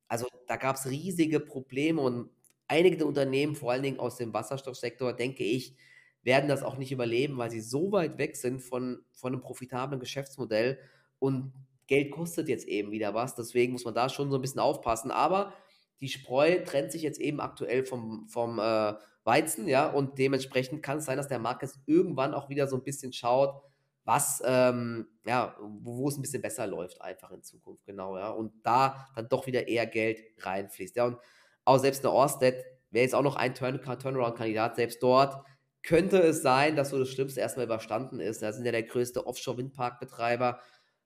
Also 0.08 0.28
da 0.48 0.58
gab 0.58 0.76
es 0.76 0.88
riesige 0.88 1.40
Probleme 1.40 2.02
und 2.02 2.30
einige 2.68 2.98
der 2.98 3.08
Unternehmen, 3.08 3.56
vor 3.56 3.72
allen 3.72 3.84
Dingen 3.84 4.00
aus 4.00 4.18
dem 4.18 4.34
Wasserstoffsektor, 4.34 5.14
denke 5.14 5.44
ich, 5.44 5.76
werden 6.24 6.50
das 6.50 6.64
auch 6.64 6.78
nicht 6.78 6.92
überleben, 6.92 7.38
weil 7.38 7.52
sie 7.52 7.62
so 7.62 7.92
weit 7.92 8.18
weg 8.18 8.36
sind 8.36 8.60
von, 8.62 9.06
von 9.12 9.34
einem 9.34 9.42
profitablen 9.42 10.00
Geschäftsmodell 10.00 10.80
und 11.20 11.54
Geld 11.90 12.12
kostet 12.12 12.48
jetzt 12.48 12.68
eben 12.68 12.92
wieder 12.92 13.16
was. 13.16 13.34
Deswegen 13.34 13.74
muss 13.74 13.84
man 13.84 13.96
da 13.96 14.10
schon 14.10 14.30
so 14.30 14.38
ein 14.38 14.42
bisschen 14.42 14.60
aufpassen. 14.60 15.10
Aber 15.10 15.54
die 16.00 16.08
Spreu 16.08 16.64
trennt 16.64 16.92
sich 16.92 17.02
jetzt 17.02 17.20
eben 17.20 17.42
aktuell 17.42 17.84
vom, 17.84 18.28
vom 18.30 18.60
äh, 18.60 18.94
Weizen, 19.24 19.68
ja, 19.68 19.90
und 19.90 20.18
dementsprechend 20.18 20.84
kann 20.84 21.00
es 21.00 21.06
sein, 21.06 21.18
dass 21.18 21.28
der 21.28 21.40
Markt 21.40 21.64
jetzt 21.64 21.80
irgendwann 21.88 22.34
auch 22.34 22.50
wieder 22.50 22.68
so 22.68 22.78
ein 22.78 22.84
bisschen 22.84 23.12
schaut, 23.12 23.62
was, 24.06 24.42
ähm, 24.46 25.08
ja, 25.26 25.56
wo, 25.60 26.08
es 26.08 26.18
ein 26.18 26.22
bisschen 26.22 26.42
besser 26.42 26.68
läuft, 26.68 27.02
einfach 27.02 27.32
in 27.32 27.44
Zukunft, 27.44 27.86
genau, 27.86 28.18
ja, 28.18 28.30
und 28.30 28.54
da 28.64 29.08
dann 29.16 29.28
doch 29.28 29.46
wieder 29.46 29.68
eher 29.68 29.86
Geld 29.86 30.20
reinfließt, 30.40 30.96
ja, 30.96 31.06
und 31.06 31.18
auch 31.66 31.78
selbst 31.80 32.06
eine 32.06 32.14
Orsted 32.14 32.64
wäre 32.92 33.04
jetzt 33.04 33.14
auch 33.14 33.22
noch 33.22 33.36
ein 33.36 33.54
Turn 33.54 33.82
Turnaround-Kandidat, 33.82 34.78
selbst 34.78 35.04
dort 35.04 35.44
könnte 35.84 36.20
es 36.20 36.42
sein, 36.42 36.76
dass 36.76 36.90
so 36.90 37.00
das 37.00 37.10
Schlimmste 37.10 37.40
erstmal 37.40 37.66
überstanden 37.66 38.20
ist. 38.20 38.42
Da 38.42 38.52
sind 38.52 38.66
ja 38.66 38.72
der 38.72 38.84
größte 38.84 39.26
Offshore-Windparkbetreiber, 39.26 40.60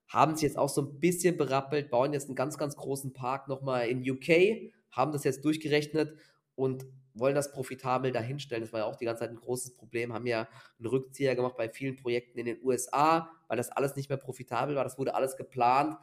haben 0.08 0.36
sich 0.36 0.44
jetzt 0.44 0.58
auch 0.58 0.70
so 0.70 0.82
ein 0.82 1.00
bisschen 1.00 1.38
berappelt, 1.38 1.89
bauen 1.89 2.13
jetzt 2.13 2.28
einen 2.28 2.36
ganz, 2.36 2.58
ganz 2.58 2.76
großen 2.76 3.13
Park 3.13 3.48
nochmal 3.48 3.88
in 3.88 4.02
UK, 4.10 4.72
haben 4.92 5.12
das 5.12 5.24
jetzt 5.24 5.44
durchgerechnet 5.46 6.18
und 6.56 6.86
wollen 7.16 7.36
das 7.36 7.52
profitabel 7.52 8.12
dahinstellen. 8.12 8.63
Das 8.63 8.74
war 8.74 8.82
ja 8.82 8.86
auch 8.86 8.96
die 8.96 9.06
ganze 9.06 9.22
Zeit 9.22 9.30
ein 9.32 9.36
großes 9.38 9.76
Problem, 9.76 10.13
haben 10.13 10.26
ja 10.28 10.48
einen 10.80 10.88
Rückzieher 10.88 11.36
gemacht 11.36 11.56
bei 11.58 11.70
vielen 11.70 11.96
Projekten 11.96 12.39
in 12.39 12.46
den 12.46 12.60
USA, 12.63 13.32
weil 13.48 13.58
das 13.58 13.70
alles 13.72 13.96
nicht 13.96 14.10
mehr 14.10 14.18
profitabel 14.18 14.76
war. 14.76 14.84
Das 14.84 14.98
wurde 14.98 15.16
alles 15.16 15.36
geplant, 15.38 15.96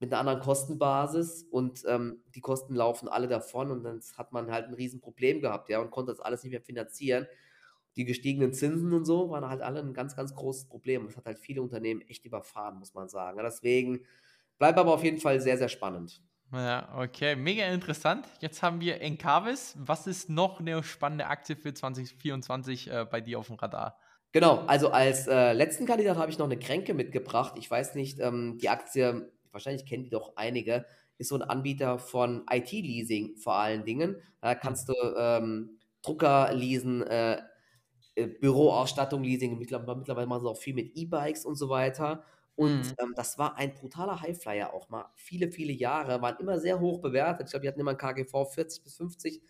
mit 0.00 0.12
einer 0.12 0.20
anderen 0.20 0.40
Kostenbasis 0.40 1.44
und, 1.50 1.84
ähm, 1.86 2.22
die 2.34 2.40
Kosten 2.40 2.74
laufen 2.74 3.08
alle 3.08 3.28
davon 3.28 3.70
und 3.70 3.84
dann 3.84 4.00
hat 4.16 4.32
man 4.32 4.50
halt 4.50 4.66
'n 4.68 4.74
Riesenproblem 4.74 5.40
gehabt, 5.40 5.68
ja, 5.70 5.80
und 5.80 5.90
konnte 5.90 6.10
das 6.12 6.20
alles 6.20 6.42
nicht 6.42 6.52
mehr 6.52 6.60
finanzieren. 6.62 7.26
Die 7.96 8.04
gestiegenen 8.06 8.52
Zinsen 8.54 8.92
und 8.94 9.04
so 9.04 9.30
waren 9.30 9.48
halt 9.48 9.62
alle 9.62 9.80
'n 9.80 9.92
ganz, 9.94 10.16
ganz 10.16 10.34
großes 10.34 10.66
Problem. 10.68 11.06
Das 11.06 11.16
hat 11.16 11.26
halt 11.26 11.38
viele 11.38 11.62
Unternehmen 11.62 12.00
echt 12.02 12.24
überfahren, 12.24 12.78
muss 12.78 12.94
man 12.94 13.08
sagen. 13.08 13.40
Deswegen 13.44 14.00
bleibt 14.58 14.78
aber 14.78 14.94
auf 14.94 15.04
jeden 15.04 15.18
Fall 15.20 15.40
sehr, 15.40 15.58
sehr 15.58 15.68
spannend. 15.68 16.22
Ja, 16.50 16.88
okay, 16.98 17.34
mega 17.36 17.64
interessant. 17.66 18.26
Jetzt 18.40 18.62
haben 18.62 18.80
wir 18.80 19.00
Encavis. 19.00 19.74
Was 19.78 20.06
ist 20.06 20.28
noch 20.28 20.60
'ne 20.60 20.82
spannende 20.82 21.26
Aktie 21.26 21.56
für 21.56 21.72
2024, 21.72 22.88
äh, 22.90 23.06
bei 23.10 23.20
dir 23.22 23.38
aufm 23.38 23.54
Radar? 23.54 23.96
Genau, 24.34 24.64
also 24.66 24.88
als, 24.88 25.26
äh, 25.26 25.52
letzten 25.52 25.84
Kandidat 25.84 26.16
habe 26.16 26.30
ich 26.30 26.38
noch 26.38 26.48
'ne 26.48 26.58
Kränke 26.58 26.94
mitgebracht. 26.94 27.54
Ich 27.58 27.70
weiß 27.70 27.94
nicht, 27.94 28.18
ähm, 28.18 28.56
die 28.58 28.70
Aktie 28.70 29.30
wahrscheinlich 29.50 29.84
kennen 29.84 30.04
die 30.04 30.10
doch 30.10 30.36
einige, 30.36 30.86
ist 31.18 31.28
so 31.28 31.34
'n 31.36 31.42
Anbieter 31.42 31.98
von 31.98 32.46
IT-Leasing 32.50 33.36
vor 33.36 33.56
allen 33.56 33.84
Dingen. 33.84 34.16
Da 34.40 34.54
kannst 34.54 34.88
du, 34.88 34.94
ähm, 35.18 35.78
Drucker 36.00 36.50
leasen, 36.54 37.02
äh, 37.02 37.42
Büroausstattung 38.16 39.22
Leasing. 39.24 39.58
Mittler 39.58 39.80
mittlerweile 39.96 40.26
machen 40.26 40.42
sie 40.42 40.48
auch 40.50 40.56
viel 40.58 40.74
mit 40.74 40.96
E-Bikes 40.96 41.44
und 41.46 41.56
so 41.56 41.68
weiter. 41.68 42.24
Und, 42.54 42.82
Mhm. 42.82 42.94
ähm, 43.00 43.12
das 43.16 43.38
war 43.38 43.56
ein 43.56 43.74
brutaler 43.74 44.20
Highflyer 44.20 44.74
auch 44.74 44.88
mal 44.90 45.06
viele, 45.16 45.50
viele 45.50 45.72
Jahre, 45.72 46.20
waren 46.22 46.36
immer 46.38 46.58
sehr 46.60 46.80
hoch 46.80 47.00
bewertet. 47.00 47.46
Ich 47.48 47.52
glaube, 47.52 47.62
die 47.62 47.68
hatten 47.68 47.80
immer 47.80 47.92
'n 47.92 47.96
KGV 47.98 48.44
40 48.46 48.84
bis 48.84 48.96
50. 48.96 49.42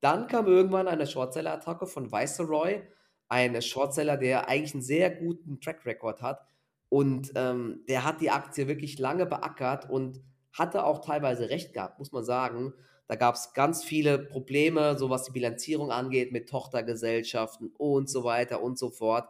Dann 0.00 0.26
kam 0.28 0.46
irgendwann 0.46 0.88
eine 0.88 1.06
Shortseller-Attacke 1.06 1.86
von 1.86 2.12
Viceroy, 2.12 2.82
ein 3.28 3.60
Shortseller, 3.62 4.16
der 4.18 4.48
eigentlich 4.48 4.74
'n 4.74 4.82
sehr 4.82 5.10
guten 5.10 5.60
Track 5.60 5.86
Record 5.86 6.22
hat. 6.22 6.44
Und, 6.90 7.32
ähm, 7.36 7.84
der 7.88 8.04
hat 8.04 8.20
die 8.20 8.30
Aktie 8.30 8.68
wirklich 8.68 8.98
lange 8.98 9.26
beackert 9.26 9.88
und 9.90 10.20
hatte 10.52 10.84
auch 10.84 10.98
teilweise 11.04 11.48
recht 11.50 11.72
gehabt, 11.72 11.98
muss 11.98 12.12
man 12.12 12.24
sagen. 12.24 12.74
Da 13.10 13.16
gab's 13.16 13.54
ganz 13.54 13.82
viele 13.82 14.20
Probleme, 14.20 14.96
so 14.96 15.10
was 15.10 15.24
die 15.24 15.32
Bilanzierung 15.32 15.90
angeht 15.90 16.30
mit 16.30 16.48
Tochtergesellschaften 16.48 17.72
und 17.76 18.08
so 18.08 18.22
weiter 18.22 18.62
und 18.62 18.78
so 18.78 18.88
fort. 18.90 19.28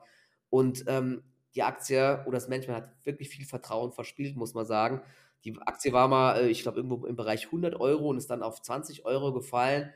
Und, 0.51 0.85
ähm, 0.87 1.23
die 1.55 1.62
Aktie 1.62 2.21
oder 2.27 2.33
das 2.37 2.49
Management 2.49 2.77
hat 2.85 3.07
wirklich 3.07 3.31
viel 3.31 3.47
Vertrauen 3.47 3.90
verspielt, 3.93 4.37
muss 4.37 4.53
man 4.53 4.66
sagen. 4.66 5.01
Die 5.45 5.57
Aktie 5.62 5.95
war 5.95 6.09
mal, 6.09 6.40
äh, 6.43 6.49
ich 6.51 6.61
glaube, 6.62 6.77
irgendwo 6.79 7.07
im 7.07 7.16
Bereich 7.16 7.51
100 7.51 7.81
€ 7.81 8.11
und 8.11 8.19
ist 8.19 8.29
dann 8.31 8.43
auf 8.43 8.61
20 8.61 9.07
€ 9.07 9.33
gefallen. 9.33 9.90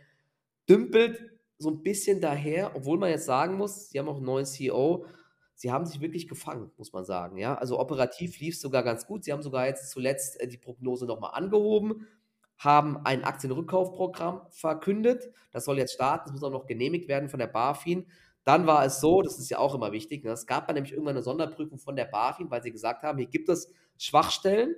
Dümpelt 0.68 1.22
so 1.58 1.70
'n 1.70 1.82
bisschen 1.82 2.20
daher, 2.20 2.76
obwohl 2.76 2.98
man 2.98 3.10
jetzt 3.10 3.26
sagen 3.26 3.56
muss, 3.56 3.90
sie 3.90 3.98
haben 3.98 4.08
auch 4.08 4.18
'n 4.20 4.24
neuen 4.24 4.46
CEO. 4.46 5.06
Sie 5.54 5.72
haben 5.72 5.86
sich 5.86 6.00
wirklich 6.00 6.28
gefangen, 6.28 6.72
muss 6.78 6.92
man 6.92 7.04
sagen, 7.04 7.38
ja? 7.38 7.54
Also, 7.56 7.78
operativ 7.80 8.40
lief's 8.40 8.60
sogar 8.60 8.82
ganz 8.84 9.06
gut. 9.06 9.24
Sie 9.24 9.32
haben 9.32 9.42
sogar 9.42 9.66
jetzt 9.66 9.90
zuletzt, 9.90 10.40
äh, 10.40 10.48
die 10.48 10.58
Prognose 10.58 11.06
noch 11.06 11.20
mal 11.20 11.30
angehoben, 11.30 12.06
haben 12.58 12.98
ein 13.04 13.24
Aktienrückkaufprogramm 13.24 14.42
verkündet. 14.50 15.32
Das 15.52 15.64
soll 15.64 15.78
jetzt 15.78 15.94
starten, 15.94 16.24
das 16.26 16.32
muss 16.32 16.42
auch 16.44 16.50
noch 16.52 16.66
genehmigt 16.66 17.08
werden 17.08 17.28
von 17.28 17.38
der 17.40 17.46
BaFin. 17.48 18.06
Dann 18.44 18.66
war 18.66 18.84
es 18.84 19.00
so, 19.00 19.22
das 19.22 19.38
ist 19.38 19.50
ja 19.50 19.58
auch 19.58 19.74
immer 19.74 19.92
wichtig, 19.92 20.24
ne, 20.24 20.30
es 20.32 20.46
gab 20.46 20.66
dann 20.66 20.74
nämlich 20.74 20.92
irgendwann 20.92 21.14
'ne 21.16 21.22
Sonderprüfung 21.22 21.78
von 21.78 21.96
der 21.96 22.04
BaFin, 22.06 22.50
weil 22.50 22.62
sie 22.62 22.72
gesagt 22.72 23.02
haben: 23.02 23.18
„Hier 23.18 23.28
gibt 23.28 23.48
es 23.48 23.72
Schwachstellen“, 23.98 24.76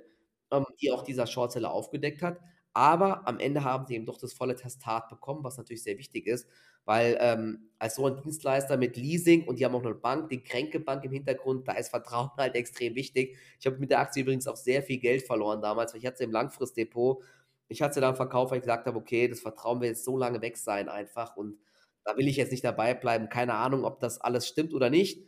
ähm, 0.51 0.65
die 0.81 0.91
auch 0.91 1.03
dieser 1.03 1.27
Shortseller 1.27 1.71
aufgedeckt 1.71 2.21
hat. 2.21 2.39
Aber 2.73 3.27
am 3.27 3.39
Ende 3.39 3.63
haben 3.63 3.85
sie 3.87 3.95
eben 3.95 4.05
doch 4.05 4.19
das 4.19 4.33
volle 4.33 4.55
Testat 4.55 5.09
bekommen, 5.09 5.43
was 5.43 5.57
natürlich 5.57 5.83
sehr 5.83 5.97
wichtig 5.97 6.27
ist, 6.27 6.47
weil, 6.85 7.17
ähm, 7.19 7.71
als 7.79 7.95
so 7.95 8.05
ein 8.05 8.15
Dienstleister 8.17 8.77
mit 8.77 8.95
Leasing 8.97 9.45
und 9.47 9.57
die 9.59 9.65
haben 9.65 9.73
auch 9.75 9.81
noch 9.83 9.89
'ne 9.89 9.95
Bank, 9.95 10.29
die 10.29 10.43
Kränke 10.43 10.79
Bank 10.79 11.03
im 11.03 11.11
Hintergrund, 11.11 11.67
da 11.67 11.73
ist 11.73 11.89
Vertrauen 11.89 12.29
halt 12.37 12.55
extrem 12.55 12.95
wichtig. 12.95 13.35
Ich 13.59 13.65
habe 13.65 13.77
mit 13.79 13.89
der 13.91 13.99
Aktie 13.99 14.21
übrigens 14.23 14.47
auch 14.47 14.55
sehr 14.57 14.83
viel 14.83 14.99
Geld 14.99 15.23
verloren 15.23 15.61
damals, 15.61 15.93
weil 15.93 15.99
ich 16.01 16.05
hatte 16.07 16.23
im 16.23 16.31
Langfristdepot. 16.31 17.23
Ich 17.69 17.81
hatte 17.81 17.95
sie 17.95 18.01
dann 18.01 18.15
verkauft, 18.15 18.51
weil 18.51 18.59
ich 18.59 18.63
gesagt 18.63 18.87
habe: 18.87 18.97
„Okay, 18.99 19.27
das 19.27 19.41
Vertrauen 19.41 19.81
wird 19.81 19.91
jetzt 19.91 20.05
so 20.05 20.17
lange 20.17 20.41
weg 20.41 20.57
sein 20.57 20.89
einfach 20.89 21.35
und 21.37 21.57
da 22.05 22.15
will 22.17 22.27
ich 22.27 22.37
jetzt 22.37 22.51
nicht 22.51 22.63
dabei 22.63 22.93
bleiben.“ 22.93 23.29
Keine 23.29 23.55
Ahnung, 23.55 23.85
ob 23.85 23.99
das 23.99 24.19
alles 24.21 24.47
stimmt 24.47 24.73
oder 24.73 24.89
nicht. 24.89 25.23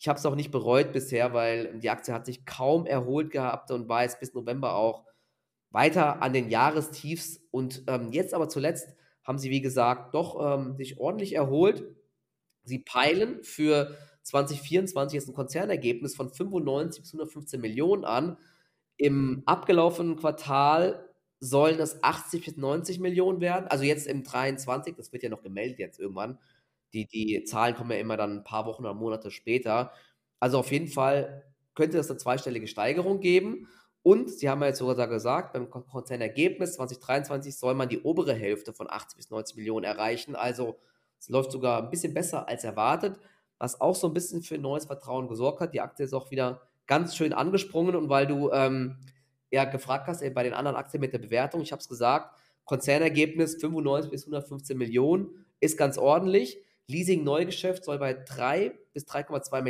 Ich 0.00 0.08
habe 0.08 0.18
es 0.18 0.26
auch 0.26 0.34
nicht 0.36 0.50
bereut 0.50 0.92
bisher, 0.92 1.32
weil 1.34 1.78
die 1.80 1.90
Aktie 1.90 2.14
hat 2.14 2.26
sich 2.26 2.44
kaum 2.46 2.86
erholt 2.86 3.30
gehabt 3.30 3.70
und 3.70 3.88
war 3.88 4.02
jetzt 4.02 4.20
bis 4.20 4.34
November 4.34 4.74
auch 4.76 5.04
weiter 5.70 6.22
an 6.22 6.32
den 6.34 6.50
Jahrestiefs. 6.50 7.40
Und, 7.52 7.84
ähm, 7.88 8.12
jetzt 8.12 8.34
aber 8.34 8.48
zuletzt 8.48 8.94
haben 9.24 9.38
sie, 9.38 9.50
wie 9.50 9.62
gesagt, 9.62 10.14
doch, 10.14 10.38
ähm, 10.58 10.76
sich 10.76 10.98
ordentlich 11.00 11.34
erholt. 11.34 11.84
Sie 12.64 12.80
peilen 12.80 13.42
für 13.44 13.96
2024 14.22 15.16
jetzt 15.16 15.28
'n 15.28 15.34
Konzernergebnis 15.34 16.16
von 16.16 16.30
95 16.30 17.02
bis 17.02 17.12
115 17.14 18.04
an. 18.04 18.38
Im 18.98 19.42
abgelaufenen 19.46 20.16
Quartal 20.16 21.08
sollen 21.44 21.78
es 21.80 22.02
80 22.02 22.44
bis 22.46 22.56
90 22.56 23.00
werden. 23.40 23.66
Also, 23.68 23.84
jetzt 23.84 24.06
im 24.06 24.24
23, 24.24 24.96
das 24.96 25.12
wird 25.12 25.22
ja 25.24 25.28
noch 25.30 25.42
gemeldet 25.42 25.78
jetzt 25.80 26.00
irgendwann. 26.00 26.38
Die 26.94 27.06
die 27.06 27.44
Zahlen 27.44 27.74
kommen 27.76 27.90
ja 27.92 27.98
immer 27.98 28.16
dann 28.16 28.38
'n 28.40 28.44
paar 28.44 28.66
Wochen 28.66 28.82
oder 28.84 28.94
Monate 28.94 29.30
später. 29.30 29.92
Also, 30.40 30.58
auf 30.58 30.72
jeden 30.72 30.88
Fall 30.88 31.44
könnte 31.74 31.98
es 31.98 32.08
'ne 32.10 32.16
zweistellige 32.18 32.68
Steigerung 32.68 33.20
geben. 33.20 33.68
Und 34.02 34.30
sie 34.30 34.48
haben 34.50 34.60
ja 34.62 34.68
jetzt 34.68 34.78
sogar 34.78 35.08
gesagt, 35.08 35.52
beim 35.54 35.70
Kon 35.70 35.86
Konzernergebnis 35.86 36.74
2023 36.74 37.56
soll 37.58 37.74
man 37.74 37.88
die 37.88 38.00
obere 38.02 38.34
Hälfte 38.34 38.72
von 38.74 38.88
80 38.90 39.16
bis 39.18 39.30
90 39.30 39.84
erreichen. 39.84 40.36
Also, 40.36 40.78
es 41.20 41.28
läuft 41.30 41.52
sogar 41.52 41.82
'n 41.82 41.90
bisschen 41.90 42.14
besser 42.14 42.48
als 42.48 42.64
erwartet, 42.64 43.18
was 43.58 43.80
auch 43.80 43.94
so 43.96 44.08
'n 44.08 44.14
bisschen 44.14 44.42
für 44.42 44.58
neues 44.58 44.86
Vertrauen 44.86 45.28
gesorgt 45.28 45.60
hat. 45.60 45.74
Die 45.74 45.80
Aktie 45.82 46.04
ist 46.06 46.14
auch 46.14 46.30
wieder 46.30 46.62
ganz 46.86 47.16
schön 47.16 47.32
angesprungen 47.32 47.96
und 47.96 48.08
weil 48.10 48.26
du, 48.26 48.50
ähm, 48.52 48.98
ja 49.54 49.64
gefragt 49.64 50.06
hast, 50.08 50.22
bei 50.34 50.42
den 50.42 50.54
anderen 50.54 50.76
Aktien 50.76 51.00
mit 51.00 51.12
der 51.12 51.18
Bewertung, 51.18 51.62
ich 51.62 51.72
habe 51.72 51.80
es 51.80 51.88
gesagt, 51.88 52.36
Konzernergebnis 52.64 53.56
95 53.56 54.10
bis 54.10 54.26
115 54.26 54.78
ist 55.60 55.76
ganz 55.78 55.98
ordentlich. 55.98 56.58
Leasing-Neugeschäft 56.88 57.84
soll 57.84 57.98
bei 57.98 58.14
3 58.14 58.72
bis 58.92 59.06
3,2 59.06 59.62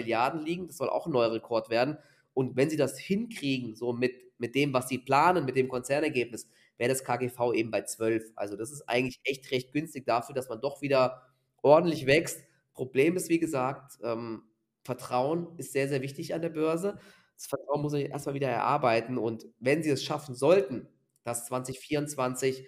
liegen. 0.45 0.67
Das 0.69 0.77
soll 0.79 0.89
auch 0.91 1.07
'n 1.07 1.13
neuer 1.13 1.33
Rekord 1.33 1.71
werden. 1.71 1.99
Und 2.35 2.57
wenn 2.57 2.71
sie 2.71 2.77
das 2.77 2.99
hinkriegen, 2.99 3.77
so 3.77 3.93
mit 3.93 4.15
mit 4.39 4.55
dem, 4.57 4.73
was 4.75 4.89
sie 4.89 4.99
planen, 4.99 5.45
mit 5.45 5.57
dem 5.57 5.69
Konzernergebnis, 5.69 6.49
wäre 6.77 6.89
das 6.91 7.05
KGV 7.05 7.53
eben 7.55 7.71
bei 7.71 7.83
12. 7.83 8.33
Also, 8.37 8.57
das 8.57 8.73
ist 8.73 8.83
eigentlich 8.89 9.21
echt 9.25 9.51
recht 9.53 9.73
günstig 9.73 10.07
dafür, 10.07 10.35
dass 10.35 10.49
man 10.49 10.61
doch 10.61 10.83
wieder 10.83 11.23
ordentlich 11.63 12.07
wächst. 12.07 12.41
Problem 12.75 13.17
ist, 13.17 13.29
wie 13.29 13.39
gesagt, 13.39 13.99
ähm, 14.03 14.43
Vertrauen 14.83 15.49
ist 15.57 15.73
sehr, 15.73 15.89
sehr 15.89 16.03
wichtig 16.03 16.35
an 16.35 16.43
der 16.43 16.49
Börse. 16.51 16.99
Das 17.39 17.47
Vertrauen 17.47 17.83
muss 17.83 17.93
man 17.93 18.01
sich 18.03 18.11
erst 18.11 18.27
mal 18.27 18.35
wieder 18.35 18.49
erarbeiten 18.49 19.19
und 19.19 19.47
wenn 19.59 19.83
sie 19.83 19.91
es 19.91 20.05
schaffen 20.05 20.35
sollten, 20.35 20.89
dass 21.25 21.47
2024, 21.47 22.67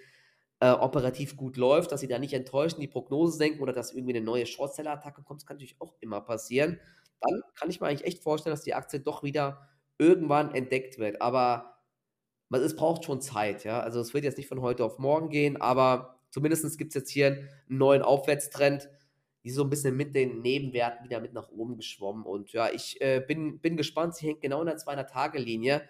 äh, 0.61 0.71
operativ 0.71 1.37
gut 1.37 1.57
läuft, 1.59 1.93
dass 1.93 2.01
sie 2.01 2.09
da 2.09 2.19
nicht 2.19 2.33
enttäuschen, 2.35 2.81
die 2.81 2.89
Prognose 2.89 3.37
senken 3.37 3.61
oder 3.61 3.73
dass 3.75 3.93
irgendwie 3.93 4.15
'ne 4.15 4.23
neue 4.23 4.47
Shortseller-Attacke 4.47 5.23
kommt, 5.23 5.43
das 5.43 5.47
kann 5.47 5.57
natürlich 5.57 5.77
auch 5.81 5.95
immer 6.01 6.21
passieren. 6.23 6.81
Dann 7.21 7.43
kann 7.55 7.71
ich 7.71 7.81
mir 7.81 7.89
eigentlich 7.89 8.07
echt 8.07 8.23
vorstellen, 8.23 8.55
dass 8.55 8.63
die 8.65 8.75
Aktie 8.75 9.01
doch 9.01 9.23
wieder 9.23 9.69
irgendwann 9.99 10.55
entdeckt 10.55 10.99
wird. 10.99 11.21
Aber 11.23 11.79
es 12.53 12.77
braucht 12.77 13.05
schon 13.07 13.21
Zeit, 13.23 13.65
ja? 13.65 13.81
Also, 13.81 14.01
es 14.01 14.15
wird 14.15 14.25
jetzt 14.25 14.39
nicht 14.39 14.49
von 14.49 14.63
heute 14.63 14.85
auf 14.85 14.99
morgen 15.01 15.31
gehen, 15.31 15.59
aber 15.61 16.21
zumindest 16.31 16.79
gibt's 16.79 16.95
jetzt 16.97 17.11
hier 17.11 17.29
'n 17.69 17.79
neuen 17.79 18.03
Aufwärtstrend, 18.03 18.89
die 19.47 19.53
so 19.53 19.65
'n 19.65 19.71
bisschen 19.71 19.97
mit 19.97 20.15
den 20.17 20.43
Nebenwerten 20.43 21.05
wieder 21.07 21.21
mit 21.23 21.35
nach 21.35 21.51
oben 21.51 21.79
geschwommen. 21.79 22.25
Und 22.27 22.53
ja, 22.53 22.71
ich, 22.71 23.01
äh, 23.03 23.21
bin 23.27 23.61
bin 23.61 23.79
gespannt. 23.79 24.17
Sie 24.17 24.29
hängt 24.29 24.43
genau 24.43 24.61
in 24.63 24.67
der 24.69 24.79
200-Tage-Linie. 24.79 25.89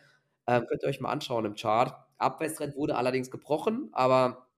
Ähm, 0.49 0.67
könnt 0.69 0.85
ihr 0.85 0.89
euch 0.91 1.01
mal 1.01 1.11
anschauen 1.13 1.47
im 1.47 1.57
Chart. 1.57 1.95
Abwärtstrend 2.19 2.77
wurde 2.77 2.97
allerdings 2.97 3.31
gebrochen, 3.33 3.91
aber 3.93 4.49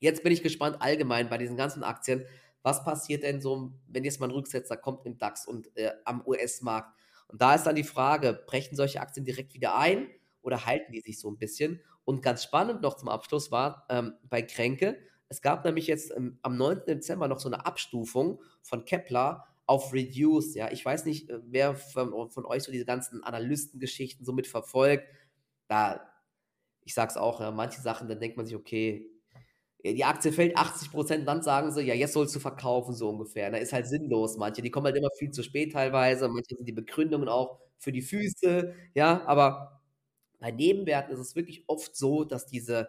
jetzt 0.00 0.22
bin 0.24 0.32
ich 0.32 0.42
gespannt 0.44 0.78
allgemein 0.80 1.28
bei 1.30 1.38
diesen 1.38 1.56
ganzen 1.58 1.84
Aktien. 1.84 2.24
Was 2.64 2.84
passiert 2.84 3.22
denn 3.24 3.40
so, 3.42 3.72
wenn 3.88 4.04
jetzt 4.04 4.20
mal 4.20 4.26
'n 4.28 4.32
Rücksetzer 4.32 4.76
kommt 4.78 5.06
im 5.06 5.18
DAX 5.18 5.46
und, 5.48 5.76
äh, 5.78 5.92
am 6.06 6.22
US-Markt? 6.26 6.94
Und 7.28 7.42
da 7.42 7.54
ist 7.56 7.64
dann 7.64 7.76
die 7.76 7.84
Frage, 7.84 8.34
brechen 8.46 8.76
solche 8.76 9.00
Aktien 9.02 9.24
direkt 9.26 9.54
wieder 9.54 9.76
ein 9.78 10.08
oder 10.42 10.66
halten 10.66 10.92
die 10.92 11.00
sich 11.02 11.20
so 11.20 11.28
'n 11.30 11.38
bisschen? 11.38 11.82
Und 12.06 12.22
ganz 12.22 12.44
spannend 12.44 12.82
noch 12.82 12.96
zum 12.96 13.08
Abschluss 13.10 13.50
war, 13.52 13.86
ähm, 13.90 14.14
bei 14.24 14.42
Kränke, 14.42 14.98
es 15.30 15.42
gab 15.42 15.64
nämlich 15.64 15.86
jetzt, 15.88 16.12
ähm, 16.16 16.38
am 16.42 16.56
9. 16.56 16.86
Dezember 16.86 17.28
noch 17.28 17.40
so 17.40 17.48
'ne 17.48 17.64
Abstufung 17.66 18.40
von 18.62 18.84
Kepler 18.84 19.44
auf 19.66 19.92
Reduced, 19.92 20.54
ja. 20.56 20.70
Ich 20.72 20.84
weiß 20.84 21.04
nicht, 21.06 21.30
äh, 21.30 21.40
wer 21.46 21.74
von 21.76 22.30
von 22.30 22.46
euch 22.46 22.62
so 22.64 22.72
diese 22.72 22.86
ganzen 22.86 23.22
Analystengeschichten 23.24 24.24
so 24.26 24.32
mitverfolgt. 24.32 25.04
Da 25.68 26.00
ich 26.84 26.94
sage 26.94 27.10
es 27.12 27.16
auch, 27.18 27.40
ja, 27.40 27.50
manche 27.52 27.80
Sachen, 27.82 28.08
da 28.08 28.14
denkt 28.16 28.36
man 28.38 28.46
sich: 28.46 28.56
„Okay, 28.56 29.10
die 29.84 30.04
Aktie 30.04 30.32
fällt 30.32 30.56
80% 30.58 31.28
dann 31.28 31.42
sagen 31.42 31.72
sie: 31.72 31.82
„Ja, 31.84 31.94
jetzt 31.94 32.14
sollst 32.14 32.34
du 32.36 32.40
verkaufen“, 32.40 32.94
so 32.94 33.10
ungefähr, 33.10 33.50
ne? 33.50 33.60
Ist 33.60 33.72
halt 33.74 33.86
sinnlos 33.88 34.36
manche. 34.38 34.62
Die 34.62 34.70
kommen 34.72 34.86
halt 34.86 34.96
immer 34.96 35.10
viel 35.18 35.30
zu 35.32 35.42
spät 35.44 35.72
teilweise. 35.74 36.28
Manchmal 36.28 36.58
sind 36.58 36.68
die 36.68 36.72
Begründungen 36.74 37.28
auch 37.30 37.60
für 37.78 37.92
die 37.92 38.02
Füße, 38.02 38.74
ja? 38.94 39.24
Aber 39.26 39.82
bei 40.40 40.50
Nebenwerten 40.52 41.12
ist 41.14 41.20
es 41.20 41.36
wirklich 41.36 41.64
oft 41.68 41.96
so, 41.96 42.24
dass 42.24 42.46
diese 42.46 42.88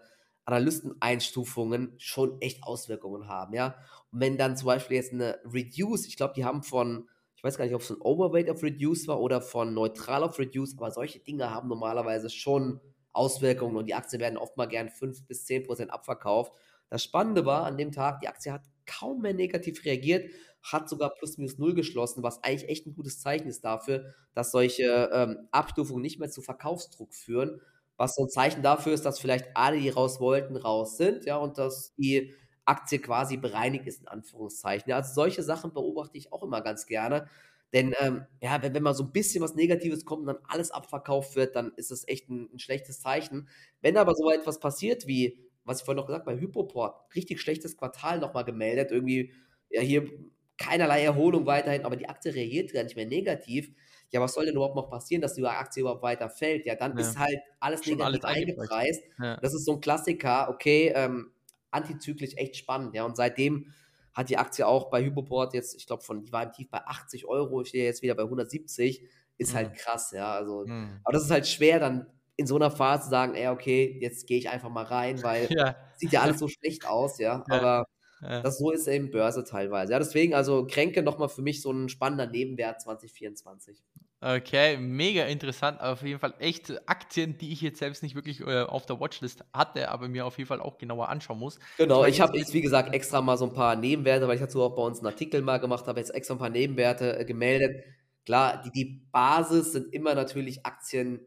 Analysteneinstufungen 0.50 1.94
schon 1.98 2.42
echt 2.42 2.64
Auswirkungen 2.64 3.28
haben, 3.28 3.54
ja? 3.54 3.76
Und 4.12 4.20
wenn 4.22 4.38
dann 4.38 4.58
zum 4.58 4.68
Beispiel 4.68 4.98
jetzt 4.98 5.14
'ne 5.14 5.38
Reduced 5.46 6.08
ich 6.08 6.18
glaube, 6.18 6.34
die 6.36 6.46
haben 6.46 6.64
von 6.64 7.08
ich 7.36 7.44
weiß 7.44 7.58
gar 7.58 7.66
nicht, 7.66 7.76
ob's 7.76 7.90
'n 7.92 7.98
Overweight 8.02 8.50
auf 8.50 8.64
Reduced 8.64 9.08
war 9.08 9.20
oder 9.22 9.42
von 9.42 9.74
neutral 9.74 10.24
auf 10.24 10.40
Reduced, 10.40 10.78
aber 10.78 10.92
solche 10.92 11.20
Dinge 11.20 11.52
haben 11.52 11.70
normalerweise 11.70 12.30
schon 12.30 12.82
Auswirkungen 13.14 13.76
und 13.78 13.86
die 13.88 13.94
Aktien 13.96 14.22
werden 14.22 14.38
oft 14.38 14.58
mal 14.58 14.66
gern 14.68 14.90
5 14.90 15.26
bis 15.26 15.46
10 15.46 15.64
Prozent 15.64 15.92
abverkauft. 15.92 16.54
Das 16.90 17.04
Spannende 17.04 17.46
war 17.46 17.66
an 17.66 17.78
dem 17.78 17.92
Tag, 17.92 18.20
die 18.22 18.28
Aktie 18.28 18.52
hat 18.52 18.64
kaum 18.86 19.22
mehr 19.22 19.34
negativ 19.34 19.86
reagiert, 19.86 20.32
hat 20.64 20.90
sogar 20.90 21.14
plus 21.14 21.38
minus 21.38 21.58
null 21.58 21.74
geschlossen, 21.76 22.24
was 22.24 22.44
eigentlich 22.44 22.70
echt 22.70 22.88
ein 22.88 22.96
gutes 22.96 23.20
Zeichen 23.20 23.48
ist 23.48 23.64
dafür, 23.64 24.14
dass 24.34 24.52
solche 24.52 25.10
ähm, 25.14 25.48
Abstufungen 25.52 26.02
nicht 26.02 26.20
mehr 26.20 26.30
zu 26.30 26.42
Verkaufsdruck 26.42 27.14
führen, 27.14 27.62
was 28.00 28.16
so 28.16 28.24
ein 28.24 28.30
Zeichen 28.30 28.64
dafür 28.64 28.94
ist, 28.94 29.06
dass 29.06 29.20
vielleicht 29.20 29.48
alle, 29.56 29.80
die 29.80 29.90
raus 29.90 30.20
wollten, 30.22 30.58
raus 30.58 30.98
sind, 30.98 31.26
ja, 31.26 31.38
und 31.38 31.58
dass 31.60 31.94
die 31.98 32.34
Aktie 32.66 33.00
quasi 33.00 33.38
bereinigt 33.38 33.88
ist, 33.88 34.02
in 34.02 34.08
Anführungszeichen. 34.08 34.90
Ja, 34.90 34.98
also 34.98 35.14
solche 35.14 35.44
Sachen 35.44 35.74
beobachte 35.74 36.18
ich 36.18 36.34
auch 36.34 36.44
immer 36.44 36.62
ganz 36.62 36.88
gerne. 36.88 37.28
Denn 37.74 37.94
ähm, 38.00 38.26
ja, 38.42 38.62
wenn, 38.64 38.74
wenn 38.74 38.84
mal 38.84 38.94
so 38.96 39.04
ein 39.04 39.12
bisschen 39.12 39.44
was 39.44 39.56
Negatives 39.56 40.06
kommt 40.06 40.22
und 40.22 40.28
dann 40.28 40.40
alles 40.48 40.72
abverkauft 40.72 41.36
wird, 41.36 41.56
dann 41.56 41.72
ist 41.76 41.92
das 41.92 42.08
echt 42.08 42.30
ein, 42.30 42.50
ein 42.54 42.60
schlechtes 42.60 43.02
Zeichen. 43.02 43.48
Wenn 43.82 43.98
aber 43.98 44.16
so 44.16 44.32
etwas 44.32 44.60
passiert 44.60 45.06
wie, 45.08 45.40
was 45.66 45.80
ich 45.80 45.86
vorhin 45.86 45.98
noch 45.98 46.08
gesagt 46.08 46.26
habe, 46.26 46.36
bei 46.38 46.42
Hypoport, 46.42 47.16
richtig 47.16 47.42
schlechtes 47.42 47.78
Quartal 47.78 48.20
nochmal 48.20 48.46
gemeldet, 48.46 48.92
irgendwie, 48.92 49.34
ja, 49.70 49.82
hier 49.82 50.10
keinerlei 50.58 51.04
Erholung 51.04 51.46
weiterhin, 51.46 51.86
aber 51.86 51.96
die 51.96 52.10
Aktie 52.10 52.34
reagiert 52.34 52.74
gar 52.74 52.84
nicht 52.84 52.96
mehr 52.96 53.06
negativ. 53.06 53.72
Ja, 54.12 54.22
was 54.22 54.34
soll 54.34 54.46
denn 54.46 54.56
überhaupt 54.56 54.76
noch 54.76 54.90
passieren, 54.90 55.22
dass 55.22 55.36
die 55.36 55.46
Aktie 55.46 55.82
überhaupt 55.82 56.02
weiter 56.02 56.30
fällt? 56.30 56.66
Ja, 56.66 56.76
dann 56.76 56.98
ja. 56.98 57.02
ist 57.02 57.18
halt 57.20 57.40
alles 57.60 57.84
Schon 57.84 57.98
negativ 57.98 58.24
alles 58.24 58.38
eingepreist. 58.38 59.04
Ja. 59.20 59.38
Das 59.38 59.54
ist 59.54 59.66
so 59.66 59.74
ein 59.74 59.82
Klassiker, 59.82 60.50
okay, 60.50 60.92
ähm, 60.96 61.32
antizyklisch 61.72 62.36
echt 62.36 62.58
spannend, 62.58 62.96
ja, 62.96 63.06
und 63.06 63.16
seitdem 63.16 63.72
hat 64.14 64.30
die 64.30 64.38
Aktie 64.38 64.68
auch 64.68 64.90
bei 64.90 65.04
Hypoport 65.04 65.54
jetzt, 65.54 65.76
ich 65.76 65.88
glaube, 65.88 66.04
von, 66.04 66.22
die 66.22 66.32
war 66.32 66.44
im 66.44 66.52
Tief 66.52 66.70
bei 66.70 66.80
80 66.80 67.26
Euro, 67.26 67.62
ich 67.62 67.70
stehe 67.70 67.86
jetzt 67.86 68.02
wieder 68.02 68.16
bei 68.16 68.24
170, 68.24 69.04
ist 69.38 69.54
halt 69.54 69.68
mhm. 69.68 69.72
halt 69.72 69.80
krass, 69.80 70.12
ja, 70.12 70.34
also, 70.34 70.66
mhm. 70.66 71.00
aber 71.04 71.14
das 71.14 71.24
ist 71.24 71.32
halt 71.32 71.48
schwer, 71.48 71.80
dann 71.80 72.08
in 72.36 72.48
so 72.48 72.56
einer 72.56 72.72
Phase 72.72 73.04
zu 73.04 73.10
sagen, 73.10 73.36
ey, 73.36 73.48
okay, 73.48 73.98
jetzt 74.02 74.28
gehe 74.28 74.38
ich 74.38 74.50
einfach 74.50 74.70
mal 74.70 74.86
rein, 74.86 75.22
weil 75.24 75.48
ja. 75.52 75.76
sieht 75.96 76.12
ja 76.12 76.22
alles 76.22 76.40
so 76.40 76.48
schlecht 76.48 76.88
aus, 76.88 77.20
ja, 77.20 77.44
ja. 77.48 77.56
aber 77.56 77.86
ja. 78.22 78.42
das 78.42 78.58
so 78.58 78.72
ist 78.72 78.88
eben 78.88 79.12
Börse 79.12 79.44
teilweise, 79.44 79.94
ja, 79.94 80.00
deswegen, 80.00 80.34
also 80.34 80.66
Kränke 80.68 81.04
nochmal 81.04 81.30
für 81.30 81.42
mich 81.42 81.62
so 81.62 81.72
ein 81.72 81.88
spannender 81.88 82.28
Nebenwert 82.28 82.82
2024. 82.82 83.82
Okay, 84.22 84.76
mega 84.76 85.24
interessant. 85.26 85.80
Auf 85.80 86.02
jeden 86.04 86.20
Fall 86.20 86.34
echt 86.40 86.72
Aktien, 86.90 87.38
die 87.38 87.54
ich 87.54 87.62
jetzt 87.62 87.80
selbst 87.80 88.04
nicht 88.04 88.16
wirklich 88.16 88.42
äh, 88.42 88.64
auf 88.64 88.86
der 88.86 89.00
Watchlist 89.00 89.46
hatte, 89.54 89.90
aber 89.90 90.10
mir 90.10 90.26
auf 90.26 90.38
jeden 90.38 90.48
Fall 90.50 90.60
auch 90.60 90.78
genauer 90.78 91.08
anschauen 91.08 91.40
muss. 91.40 91.58
Genau, 91.78 92.04
ich 92.04 92.20
habe 92.20 92.38
jetzt, 92.38 92.54
wie 92.54 92.60
gesagt, 92.60 92.94
extra 92.94 93.22
mal 93.22 93.38
so 93.38 93.46
ein 93.46 93.54
paar 93.54 93.78
Nebenwerte, 93.78 94.28
weil 94.28 94.36
ich 94.36 94.42
dazu 94.42 94.62
auch 94.62 94.76
bei 94.76 94.82
uns 94.82 95.00
einen 95.00 95.08
Artikel 95.08 95.42
mal 95.42 95.60
gemacht 95.60 95.88
habe, 95.88 96.02
jetzt 96.02 96.14
extra 96.14 96.36
ein 96.36 96.38
paar 96.38 96.50
Nebenwerte 96.50 97.18
äh, 97.18 97.24
gemeldet. 97.24 97.86
Klar, 98.26 98.62
die, 98.62 98.72
die 98.72 99.02
Basis 99.10 99.72
sind 99.72 99.94
immer 99.94 100.16
natürlich 100.16 100.66
Aktien, 100.66 101.26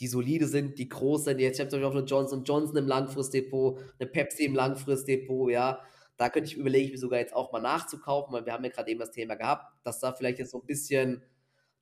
die 0.00 0.08
solide 0.08 0.46
sind, 0.46 0.78
die 0.78 0.88
groß 0.88 1.24
sind. 1.24 1.40
Jetzt 1.40 1.60
habt 1.60 1.74
ihr 1.74 1.86
auch 1.86 1.94
eine 1.94 2.06
Johnson 2.06 2.42
Johnson 2.42 2.76
im 2.78 2.86
Langfristdepot, 2.86 3.80
eine 3.98 4.08
Pepsi 4.08 4.44
im 4.44 4.54
Langfristdepot, 4.54 5.50
ja. 5.50 5.80
Da 6.16 6.30
könnte 6.30 6.50
ich 6.50 6.56
überlegen, 6.56 6.90
mir 6.90 6.98
sogar 6.98 7.18
jetzt 7.18 7.36
auch 7.36 7.52
mal 7.52 7.60
nachzukaufen, 7.60 8.32
weil 8.32 8.46
wir 8.46 8.54
haben 8.54 8.64
ja 8.64 8.70
gerade 8.70 8.90
eben 8.90 8.98
das 8.98 9.10
Thema 9.10 9.34
gehabt, 9.34 9.66
dass 9.84 10.00
da 10.00 10.14
vielleicht 10.14 10.38
jetzt 10.38 10.52
so 10.52 10.60
ein 10.60 10.66
bisschen 10.66 11.22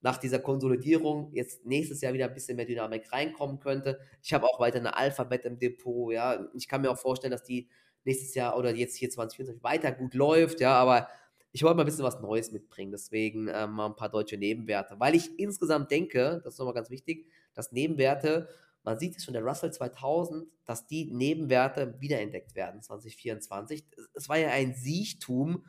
nach 0.07 0.19
dieser 0.19 0.39
Konsolidierung 0.39 1.33
jetzt 1.35 1.67
nächstes 1.67 2.01
Jahr 2.01 2.13
wieder 2.13 2.27
ein 2.27 2.33
bisschen 2.33 2.55
mehr 2.55 2.65
Dynamik 2.65 3.13
reinkommen 3.13 3.59
könnte. 3.59 3.99
Ich 4.23 4.33
habe 4.33 4.47
auch 4.47 4.61
weiter 4.61 4.79
eine 4.79 4.97
Alphabet 4.97 5.45
im 5.45 5.59
Depot, 5.59 6.13
ja. 6.13 6.47
Ich 6.55 6.69
kann 6.69 6.83
mir 6.83 6.93
auch 6.93 6.97
vorstellen, 6.97 7.33
dass 7.33 7.43
die 7.43 7.69
nächstes 8.05 8.33
Jahr 8.37 8.57
oder 8.57 8.73
jetzt 8.73 8.95
hier 8.95 9.11
2024 9.11 9.65
weiter 9.65 9.91
gut 9.91 10.15
läuft, 10.15 10.61
ja, 10.61 10.75
aber 10.75 11.09
ich 11.51 11.65
wollte 11.65 11.75
mal 11.75 11.83
ein 11.83 11.87
bisschen 11.87 12.05
was 12.05 12.21
Neues 12.21 12.53
mitbringen, 12.53 12.93
deswegen 12.93 13.49
ähm, 13.53 13.73
mal 13.73 13.87
ein 13.87 13.97
paar 13.97 14.09
deutsche 14.09 14.37
Nebenwerte, 14.37 14.95
weil 15.01 15.17
ich 15.17 15.41
insgesamt 15.41 15.91
denke, 15.91 16.41
das 16.45 16.55
ist 16.55 16.59
nochmal 16.61 16.75
ganz 16.75 16.89
wichtig, 16.89 17.27
dass 17.53 17.73
Nebenwerte, 17.73 18.49
man 18.85 19.01
sieht 19.01 19.17
es 19.17 19.25
schon 19.25 19.35
der 19.35 19.43
Russell 19.43 19.73
2000, 19.73 20.47
dass 20.67 20.87
die 20.87 21.11
Nebenwerte 21.11 21.97
wiederentdeckt 21.99 22.55
werden 22.55 22.81
2024. 22.81 23.85
Es 24.15 24.29
war 24.29 24.39
ja 24.39 24.51
ein 24.51 24.73
Siechtum 24.75 25.65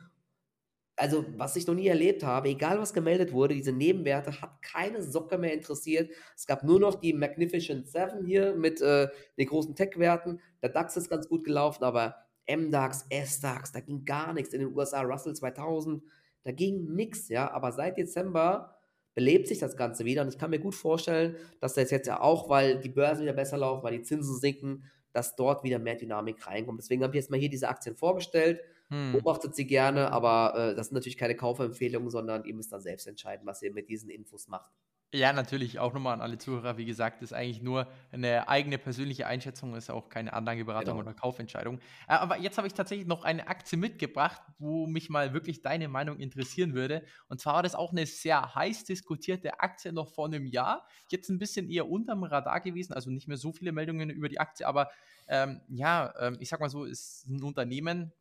also 0.98 1.24
was 1.36 1.56
ich 1.56 1.66
noch 1.66 1.74
nie 1.74 1.86
erlebt 1.86 2.24
habe, 2.24 2.48
egal 2.48 2.78
was 2.80 2.92
gemeldet 2.92 3.32
wurde, 3.32 3.54
diese 3.54 3.72
Nebenwerte 3.72 4.40
hat 4.40 4.60
keine 4.62 5.02
Socke 5.02 5.38
mehr 5.38 5.52
interessiert. 5.52 6.10
Es 6.36 6.46
gab 6.46 6.64
nur 6.64 6.80
noch 6.80 6.96
die 6.96 7.12
Magnificent 7.12 7.88
Seven 7.88 8.24
hier 8.24 8.54
mit 8.54 8.80
äh, 8.80 9.08
den 9.36 9.46
großen 9.46 9.74
Tech-Werten. 9.74 10.40
Der 10.62 10.70
DAX 10.70 10.96
ist 10.96 11.08
ganz 11.08 11.28
gut 11.28 11.44
gelaufen, 11.44 11.84
aber 11.84 12.16
MDAX, 12.48 13.06
SDAX, 13.10 13.72
da 13.72 13.80
ging 13.80 14.04
gar 14.04 14.32
nichts. 14.32 14.52
In 14.52 14.60
den 14.60 14.76
USA 14.76 15.02
Russell 15.02 15.34
2000, 15.34 16.02
da 16.44 16.52
ging 16.52 16.94
nichts, 16.94 17.28
ja. 17.28 17.50
Aber 17.50 17.72
seit 17.72 17.96
Dezember 17.96 18.74
belebt 19.14 19.48
sich 19.48 19.58
das 19.58 19.76
Ganze 19.76 20.04
wieder 20.04 20.22
und 20.22 20.28
ich 20.28 20.38
kann 20.38 20.50
mir 20.50 20.60
gut 20.60 20.74
vorstellen, 20.74 21.36
dass 21.60 21.74
das 21.74 21.90
jetzt 21.90 22.06
ja 22.06 22.20
auch, 22.20 22.48
weil 22.48 22.80
die 22.80 22.88
Börsen 22.88 23.22
wieder 23.22 23.32
besser 23.32 23.58
laufen, 23.58 23.82
weil 23.82 23.98
die 23.98 24.02
Zinsen 24.02 24.36
sinken, 24.36 24.84
dass 25.12 25.36
dort 25.36 25.64
wieder 25.64 25.78
mehr 25.78 25.96
Dynamik 25.96 26.46
reinkommt. 26.46 26.80
Deswegen 26.80 27.02
habe 27.02 27.16
ich 27.16 27.22
jetzt 27.22 27.30
mal 27.30 27.40
hier 27.40 27.50
diese 27.50 27.68
Aktien 27.68 27.96
vorgestellt. 27.96 28.60
Hm. 28.90 29.12
Beobachtet 29.12 29.54
sie 29.54 29.66
gerne, 29.66 30.10
aber 30.12 30.54
äh, 30.56 30.74
das 30.74 30.88
sind 30.88 30.94
natürlich 30.94 31.18
keine 31.18 31.36
Kaufempfehlungen, 31.36 32.10
sondern 32.10 32.44
ihr 32.44 32.54
müsst 32.54 32.72
dann 32.72 32.80
selbst 32.80 33.06
entscheiden, 33.06 33.46
was 33.46 33.62
ihr 33.62 33.72
mit 33.72 33.88
diesen 33.88 34.08
Infos 34.10 34.48
macht. 34.48 34.72
Ja, 35.14 35.32
natürlich 35.32 35.78
auch 35.78 35.94
nochmal 35.94 36.12
an 36.12 36.20
alle 36.20 36.36
Zuhörer. 36.36 36.76
Wie 36.76 36.84
gesagt, 36.84 37.22
ist 37.22 37.32
eigentlich 37.32 37.62
nur 37.62 37.86
eine 38.12 38.46
eigene 38.46 38.76
persönliche 38.76 39.26
Einschätzung, 39.26 39.74
ist 39.74 39.90
auch 39.90 40.10
keine 40.10 40.34
Anlageberatung 40.34 40.98
genau. 40.98 41.08
oder 41.08 41.14
Kaufentscheidung. 41.14 41.78
Äh, 42.06 42.12
aber 42.12 42.38
jetzt 42.38 42.58
habe 42.58 42.66
ich 42.66 42.74
tatsächlich 42.74 43.06
noch 43.06 43.24
eine 43.24 43.48
Aktie 43.48 43.78
mitgebracht, 43.78 44.42
wo 44.58 44.86
mich 44.86 45.08
mal 45.08 45.32
wirklich 45.32 45.62
deine 45.62 45.88
Meinung 45.88 46.18
interessieren 46.18 46.74
würde. 46.74 47.04
Und 47.28 47.40
zwar 47.40 47.54
war 47.54 47.62
das 47.62 47.74
auch 47.74 47.92
eine 47.92 48.04
sehr 48.04 48.54
heiß 48.54 48.84
diskutierte 48.84 49.60
Aktie 49.60 49.94
noch 49.94 50.12
vor 50.12 50.26
einem 50.26 50.44
Jahr. 50.44 50.86
Jetzt 51.08 51.30
ein 51.30 51.38
bisschen 51.38 51.70
eher 51.70 51.88
unterm 51.88 52.22
Radar 52.22 52.60
gewesen, 52.60 52.92
also 52.92 53.08
nicht 53.10 53.28
mehr 53.28 53.38
so 53.38 53.50
viele 53.50 53.72
Meldungen 53.72 54.10
über 54.10 54.28
die 54.28 54.40
Aktie, 54.40 54.66
aber 54.66 54.90
ähm, 55.26 55.62
ja, 55.68 56.12
ähm, 56.20 56.36
ich 56.40 56.50
sag 56.50 56.60
mal 56.60 56.68
so, 56.68 56.84
ist 56.84 57.26
ein 57.28 57.42
Unternehmen, 57.42 58.12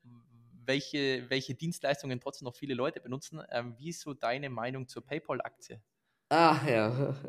welche, 0.68 1.30
welche 1.30 1.56
Dienstleistungen 1.56 2.20
trotzdem 2.20 2.46
noch 2.46 2.56
viele 2.56 2.74
Leute 2.74 3.00
benutzen. 3.00 3.42
Ähm, 3.52 3.76
wie 3.78 3.90
ist 3.90 4.02
so 4.02 4.14
deine 4.14 4.50
Meinung 4.50 4.88
zur 4.88 5.06
PayPal-Aktie? 5.06 5.82
Ah, 6.30 6.58
ja. 6.68 7.16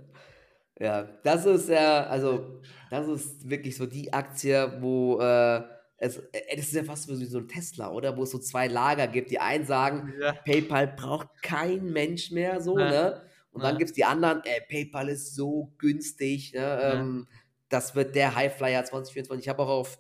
Ja, 0.81 1.09
das 1.25 1.45
ist 1.45 1.69
ja, 1.69 2.07
also, 2.07 2.61
das 2.89 3.09
ist 3.09 3.51
wirklich 3.51 3.77
so 3.77 3.85
die 3.85 4.13
Aktie, 4.13 4.77
wo 4.81 5.19
äh, 5.21 5.61
es, 5.97 6.19
äh, 6.19 6.57
das 6.57 6.67
ist 6.67 6.75
ja 6.75 6.85
fast 6.85 7.09
wie 7.09 7.25
so 7.25 7.39
ein 7.39 7.49
Tesla, 7.49 7.91
oder? 7.91 8.17
Wo 8.17 8.23
es 8.23 8.31
so 8.31 8.39
zwei 8.39 8.69
Lager 8.69 9.09
gibt. 9.09 9.33
Die 9.33 9.41
einen 9.41 9.67
sagen, 9.67 10.15
ja. 10.21 10.33
PayPal 10.33 10.87
braucht 10.87 11.29
kein 11.43 11.85
Mensch 11.87 12.31
mehr, 12.31 12.61
so, 12.61 12.79
ja. 12.79 12.91
ne? 12.91 13.23
Und 13.51 13.63
ja. 13.63 13.69
dann 13.71 13.79
gibt 13.79 13.91
es 13.91 13.95
die 13.97 14.05
anderen, 14.05 14.43
äh, 14.45 14.61
PayPal 14.69 15.09
ist 15.09 15.35
so 15.35 15.73
günstig, 15.79 16.53
ne? 16.53 16.81
Ähm, 16.81 17.27
das 17.69 17.97
wird 17.97 18.15
der 18.15 18.37
Highflyer 18.37 18.85
2024. 18.85 19.45
Ich 19.45 19.49
habe 19.49 19.63
auch 19.63 19.81
auf 19.81 19.99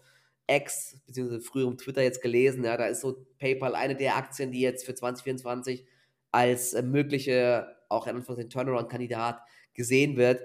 X, 0.48 1.00
beziehungsweise 1.06 1.40
früher 1.40 1.66
um 1.66 1.76
Twitter 1.76 2.02
jetzt 2.02 2.22
gelesen, 2.22 2.64
ja, 2.64 2.76
da 2.76 2.86
ist 2.86 3.02
so 3.02 3.26
PayPal 3.38 3.74
eine 3.74 3.94
der 3.94 4.16
Aktien, 4.16 4.50
die 4.50 4.60
jetzt 4.60 4.84
für 4.86 4.94
2024 4.94 5.86
als 6.32 6.74
äh, 6.74 6.82
mögliche, 6.82 7.76
auch 7.88 8.06
in 8.06 8.16
Anführungszeichen 8.16 8.50
Turnaround-Kandidat 8.50 9.40
gesehen 9.74 10.16
wird. 10.16 10.42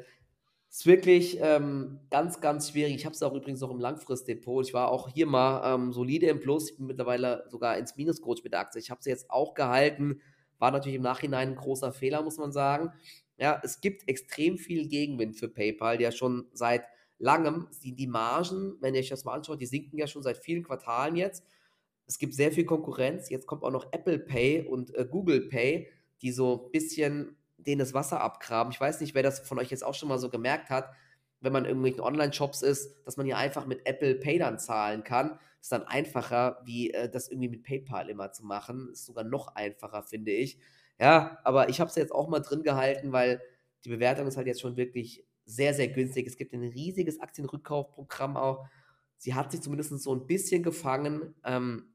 Ist 0.70 0.86
wirklich 0.86 1.38
ähm, 1.40 2.00
ganz, 2.10 2.42
ganz 2.42 2.72
schwierig. 2.72 2.96
Ich 2.96 3.06
habe 3.06 3.14
es 3.14 3.22
auch 3.22 3.34
übrigens 3.34 3.62
noch 3.62 3.70
im 3.70 3.80
Langfristdepot. 3.80 4.68
Ich 4.68 4.74
war 4.74 4.90
auch 4.90 5.08
hier 5.08 5.28
mal 5.28 5.76
ähm, 5.76 5.94
solide 5.94 6.28
im 6.28 6.40
Plus. 6.40 6.72
Ich 6.72 6.78
bin 6.78 6.88
mittlerweile 6.88 7.46
sogar 7.50 7.78
ins 7.78 7.96
Minus 7.96 8.22
gerutscht 8.22 8.44
mit 8.44 8.54
der 8.54 8.62
Aktie. 8.62 8.82
Ich 8.82 8.90
habe 8.90 9.04
sie 9.04 9.12
jetzt 9.12 9.30
auch 9.30 9.54
gehalten. 9.54 10.20
War 10.58 10.72
natürlich 10.72 10.96
im 10.96 11.04
Nachhinein 11.04 11.50
ein 11.50 11.56
großer 11.56 11.94
Fehler, 11.94 12.24
muss 12.24 12.38
man 12.38 12.52
sagen. 12.52 12.92
Ja, 13.38 13.62
es 13.64 13.82
gibt 13.82 14.08
extrem 14.08 14.58
viel 14.58 14.88
Gegenwind 14.88 15.36
für 15.36 15.48
PayPal, 15.48 15.98
der 15.98 16.12
schon 16.12 16.48
seit 16.54 16.86
langem, 17.20 17.68
die, 17.84 17.96
die 17.96 18.08
Margen, 18.08 18.76
wenn 18.82 18.94
ihr 18.96 19.02
euch 19.02 19.10
das 19.10 19.26
mal 19.26 19.34
anschaut, 19.34 19.62
die 19.62 19.66
sinken 19.66 19.98
ja 19.98 20.08
schon 20.08 20.24
seit 20.24 20.38
vielen 20.38 20.64
Quartalen 20.64 21.16
jetzt. 21.16 21.44
Es 22.06 22.18
gibt 22.18 22.34
sehr 22.34 22.52
viel 22.52 22.66
Konkurrenz. 22.66 23.30
Jetzt 23.30 23.48
kommt 23.48 23.64
auch 23.64 23.72
noch 23.72 23.92
Apple 23.92 24.20
Pay 24.20 24.68
und 24.68 24.94
äh, 24.96 25.06
Google 25.10 25.48
Pay, 25.48 25.88
die 26.22 26.32
so 26.32 26.66
ein 26.66 26.72
bisschen 26.72 27.38
denen 27.58 27.80
das 27.80 27.94
Wasser 27.94 28.20
abgraben. 28.22 28.74
Ich 28.74 28.82
weiß 28.82 29.00
nicht, 29.02 29.16
wer 29.16 29.24
das 29.24 29.40
von 29.40 29.60
euch 29.60 29.72
jetzt 29.72 29.84
auch 29.84 29.94
schon 29.94 30.10
mal 30.10 30.18
so 30.18 30.30
gemerkt 30.30 30.70
hat, 30.70 30.90
wenn 31.40 31.54
man 31.54 31.64
in 31.64 31.70
irgendwelchen 31.70 32.02
Online-Shops 32.02 32.62
ist, 32.62 33.06
dass 33.06 33.18
man 33.18 33.26
hier 33.26 33.38
einfach 33.38 33.66
mit 33.66 33.86
Apple 33.86 34.16
Pay 34.16 34.40
dann 34.40 34.60
zahlen 34.60 35.04
kann. 35.04 35.40
Ist 35.62 35.72
dann 35.72 35.84
einfacher, 35.84 36.62
wie 36.66 36.92
äh, 36.92 37.10
das 37.10 37.30
irgendwie 37.30 37.50
mit 37.50 37.64
PayPal 37.64 38.10
immer 38.10 38.32
zu 38.32 38.46
machen. 38.46 38.90
Ist 38.92 39.06
sogar 39.06 39.24
noch 39.24 39.56
einfacher, 39.56 40.04
finde 40.04 40.32
ich. 40.32 40.58
Ja, 41.00 41.40
aber 41.44 41.70
ich 41.70 41.80
habe 41.80 41.90
es 41.90 41.96
jetzt 41.96 42.12
auch 42.12 42.28
mal 42.28 42.40
drin 42.40 42.64
gehalten, 42.64 43.12
weil 43.12 43.42
die 43.84 43.90
Bewertung 43.90 44.28
ist 44.28 44.38
halt 44.38 44.48
jetzt 44.48 44.62
schon 44.62 44.78
wirklich 44.78 45.26
sehr, 45.46 45.74
sehr 45.74 45.88
günstig. 45.90 46.28
Es 46.28 46.38
gibt 46.38 46.54
ein 46.54 46.64
riesiges 46.64 47.20
Aktienrückkaufprogramm 47.20 48.38
auch. 48.38 48.66
Sie 49.18 49.34
hat 49.34 49.52
sich 49.52 49.62
zumindest 49.62 49.92
so 50.02 50.14
ein 50.14 50.28
bisschen 50.28 50.64
gefangen. 50.64 51.36
Ähm, 51.44 51.94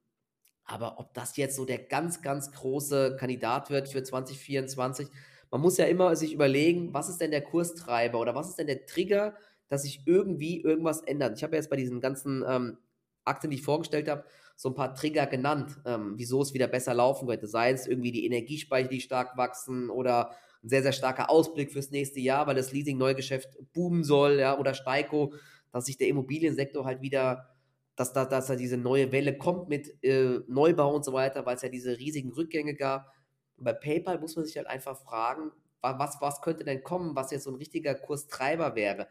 aber 0.64 0.98
ob 0.98 1.14
das 1.14 1.36
jetzt 1.36 1.56
so 1.56 1.64
der 1.64 1.78
ganz, 1.78 2.20
ganz 2.20 2.52
große 2.52 3.16
Kandidat 3.18 3.70
wird 3.70 3.88
für 3.88 4.02
2024, 4.02 5.08
man 5.50 5.62
muss 5.62 5.78
ja 5.78 5.86
immer 5.86 6.14
sich 6.14 6.34
überlegen, 6.34 6.92
was 6.92 7.08
ist 7.08 7.20
denn 7.20 7.30
der 7.30 7.42
Kurstreiber 7.42 8.20
oder 8.20 8.34
was 8.34 8.50
ist 8.50 8.58
denn 8.58 8.66
der 8.66 8.84
Trigger, 8.84 9.34
dass 9.68 9.82
sich 9.82 10.02
irgendwie 10.06 10.60
irgendwas 10.60 11.00
ändert. 11.00 11.36
Ich 11.36 11.42
habe 11.42 11.56
jetzt 11.56 11.70
bei 11.70 11.76
diesen 11.76 12.00
ganzen 12.00 12.44
ähm, 12.46 12.78
Aktien, 13.24 13.50
die 13.50 13.56
ich 13.56 13.62
vorgestellt 13.62 14.08
habe, 14.08 14.24
so 14.56 14.70
ein 14.70 14.74
paar 14.74 14.94
Trigger 14.94 15.26
genannt, 15.26 15.78
ähm, 15.86 16.14
wieso 16.16 16.42
es 16.42 16.52
wieder 16.52 16.66
besser 16.66 16.92
laufen 16.92 17.28
könnte. 17.28 17.46
Sei 17.46 17.70
es 17.70 17.86
irgendwie 17.86 18.12
die 18.12 18.26
Energiespeicher, 18.26 18.88
die 18.88 19.00
stark 19.00 19.36
wachsen 19.36 19.88
oder 19.88 20.34
ein 20.62 20.68
sehr, 20.68 20.82
sehr 20.82 20.92
starker 20.92 21.30
Ausblick 21.30 21.72
fürs 21.72 21.90
nächste 21.90 22.20
Jahr, 22.20 22.46
weil 22.46 22.56
das 22.56 22.72
Leasing-Neugeschäft 22.72 23.48
boomen 23.72 24.04
soll, 24.04 24.38
ja, 24.40 24.58
oder 24.58 24.74
Steiko, 24.74 25.32
dass 25.72 25.86
sich 25.86 25.96
der 25.96 26.08
Immobiliensektor 26.08 26.84
halt 26.84 27.00
wieder, 27.00 27.50
dass 27.96 28.12
da, 28.12 28.24
dass 28.24 28.46
da 28.46 28.56
diese 28.56 28.76
neue 28.76 29.12
Welle 29.12 29.36
kommt 29.36 29.68
mit 29.68 30.02
äh, 30.02 30.40
Neubau 30.48 30.94
und 30.94 31.04
so 31.04 31.12
weiter, 31.12 31.46
weil 31.46 31.56
es 31.56 31.62
ja 31.62 31.68
diese 31.68 31.98
riesigen 31.98 32.32
Rückgänge 32.32 32.74
gab. 32.74 33.12
Und 33.56 33.64
bei 33.64 33.72
PayPal 33.72 34.18
muss 34.18 34.36
man 34.36 34.44
sich 34.44 34.56
halt 34.56 34.66
einfach 34.66 34.98
fragen, 34.98 35.52
was, 35.80 36.20
was 36.20 36.40
könnte 36.40 36.64
denn 36.64 36.82
kommen, 36.82 37.14
was 37.14 37.30
jetzt 37.30 37.44
so 37.44 37.50
ein 37.50 37.56
richtiger 37.56 37.94
Kurstreiber 37.94 38.74
wäre. 38.74 39.08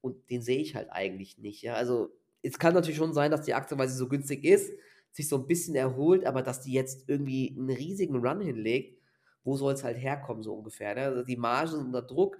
Und 0.00 0.30
den 0.30 0.42
sehe 0.42 0.60
ich 0.60 0.74
halt 0.74 0.90
eigentlich 0.90 1.38
nicht. 1.38 1.62
Ja? 1.62 1.74
Also 1.74 2.10
es 2.42 2.58
kann 2.58 2.74
natürlich 2.74 2.98
schon 2.98 3.12
sein, 3.12 3.30
dass 3.30 3.42
die 3.42 3.54
Aktie, 3.54 3.78
weil 3.78 3.88
sie 3.88 3.96
so 3.96 4.08
günstig 4.08 4.44
ist, 4.44 4.72
sich 5.10 5.28
so 5.28 5.36
ein 5.36 5.46
bisschen 5.46 5.74
erholt, 5.74 6.24
aber 6.24 6.42
dass 6.42 6.60
die 6.60 6.72
jetzt 6.72 7.08
irgendwie 7.08 7.54
einen 7.56 7.70
riesigen 7.70 8.16
Run 8.16 8.40
hinlegt, 8.40 8.97
wo 9.44 9.56
soll 9.56 9.74
es 9.74 9.84
halt 9.84 9.96
herkommen, 9.96 10.42
so 10.42 10.54
ungefähr. 10.54 10.94
Ne? 10.94 11.02
Also 11.02 11.22
die 11.22 11.36
Margen 11.36 11.70
sind 11.70 11.86
unter 11.86 12.02
Druck. 12.02 12.36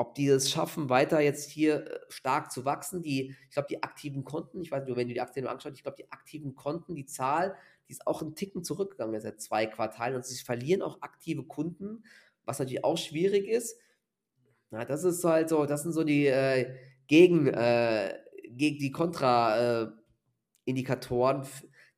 Ob 0.00 0.14
die 0.14 0.28
es 0.28 0.48
schaffen, 0.48 0.88
weiter 0.88 1.20
jetzt 1.20 1.50
hier 1.50 1.84
äh, 1.84 1.98
stark 2.08 2.52
zu 2.52 2.64
wachsen, 2.64 3.02
die, 3.02 3.34
ich 3.48 3.54
glaube, 3.54 3.66
die 3.68 3.82
aktiven 3.82 4.22
Konten, 4.22 4.62
ich 4.62 4.70
weiß 4.70 4.84
nicht, 4.84 4.96
wenn 4.96 5.08
du 5.08 5.14
die 5.14 5.20
Aktien 5.20 5.48
anschaust, 5.48 5.74
ich 5.74 5.82
glaube, 5.82 5.96
die 5.96 6.12
aktiven 6.12 6.54
Konten, 6.54 6.94
die 6.94 7.06
Zahl, 7.06 7.56
die 7.88 7.92
ist 7.92 8.06
auch 8.06 8.22
einen 8.22 8.36
Ticken 8.36 8.62
zurückgegangen 8.62 9.20
seit 9.20 9.40
zwei 9.40 9.66
Quartalen 9.66 10.14
und 10.14 10.24
sie 10.24 10.40
verlieren 10.44 10.82
auch 10.82 11.02
aktive 11.02 11.42
Kunden, 11.42 12.04
was 12.44 12.60
natürlich 12.60 12.84
auch 12.84 12.96
schwierig 12.96 13.48
ist. 13.48 13.76
Na, 14.70 14.84
das 14.84 15.02
ist 15.02 15.24
halt 15.24 15.48
so, 15.48 15.66
das 15.66 15.82
sind 15.82 15.92
so 15.92 16.04
die 16.04 16.26
äh, 16.26 16.76
Gegen, 17.08 17.48
äh, 17.48 18.16
gegen 18.50 18.78
die 18.78 18.92
Kontra-Indikatoren, 18.92 21.42
äh, 21.42 21.46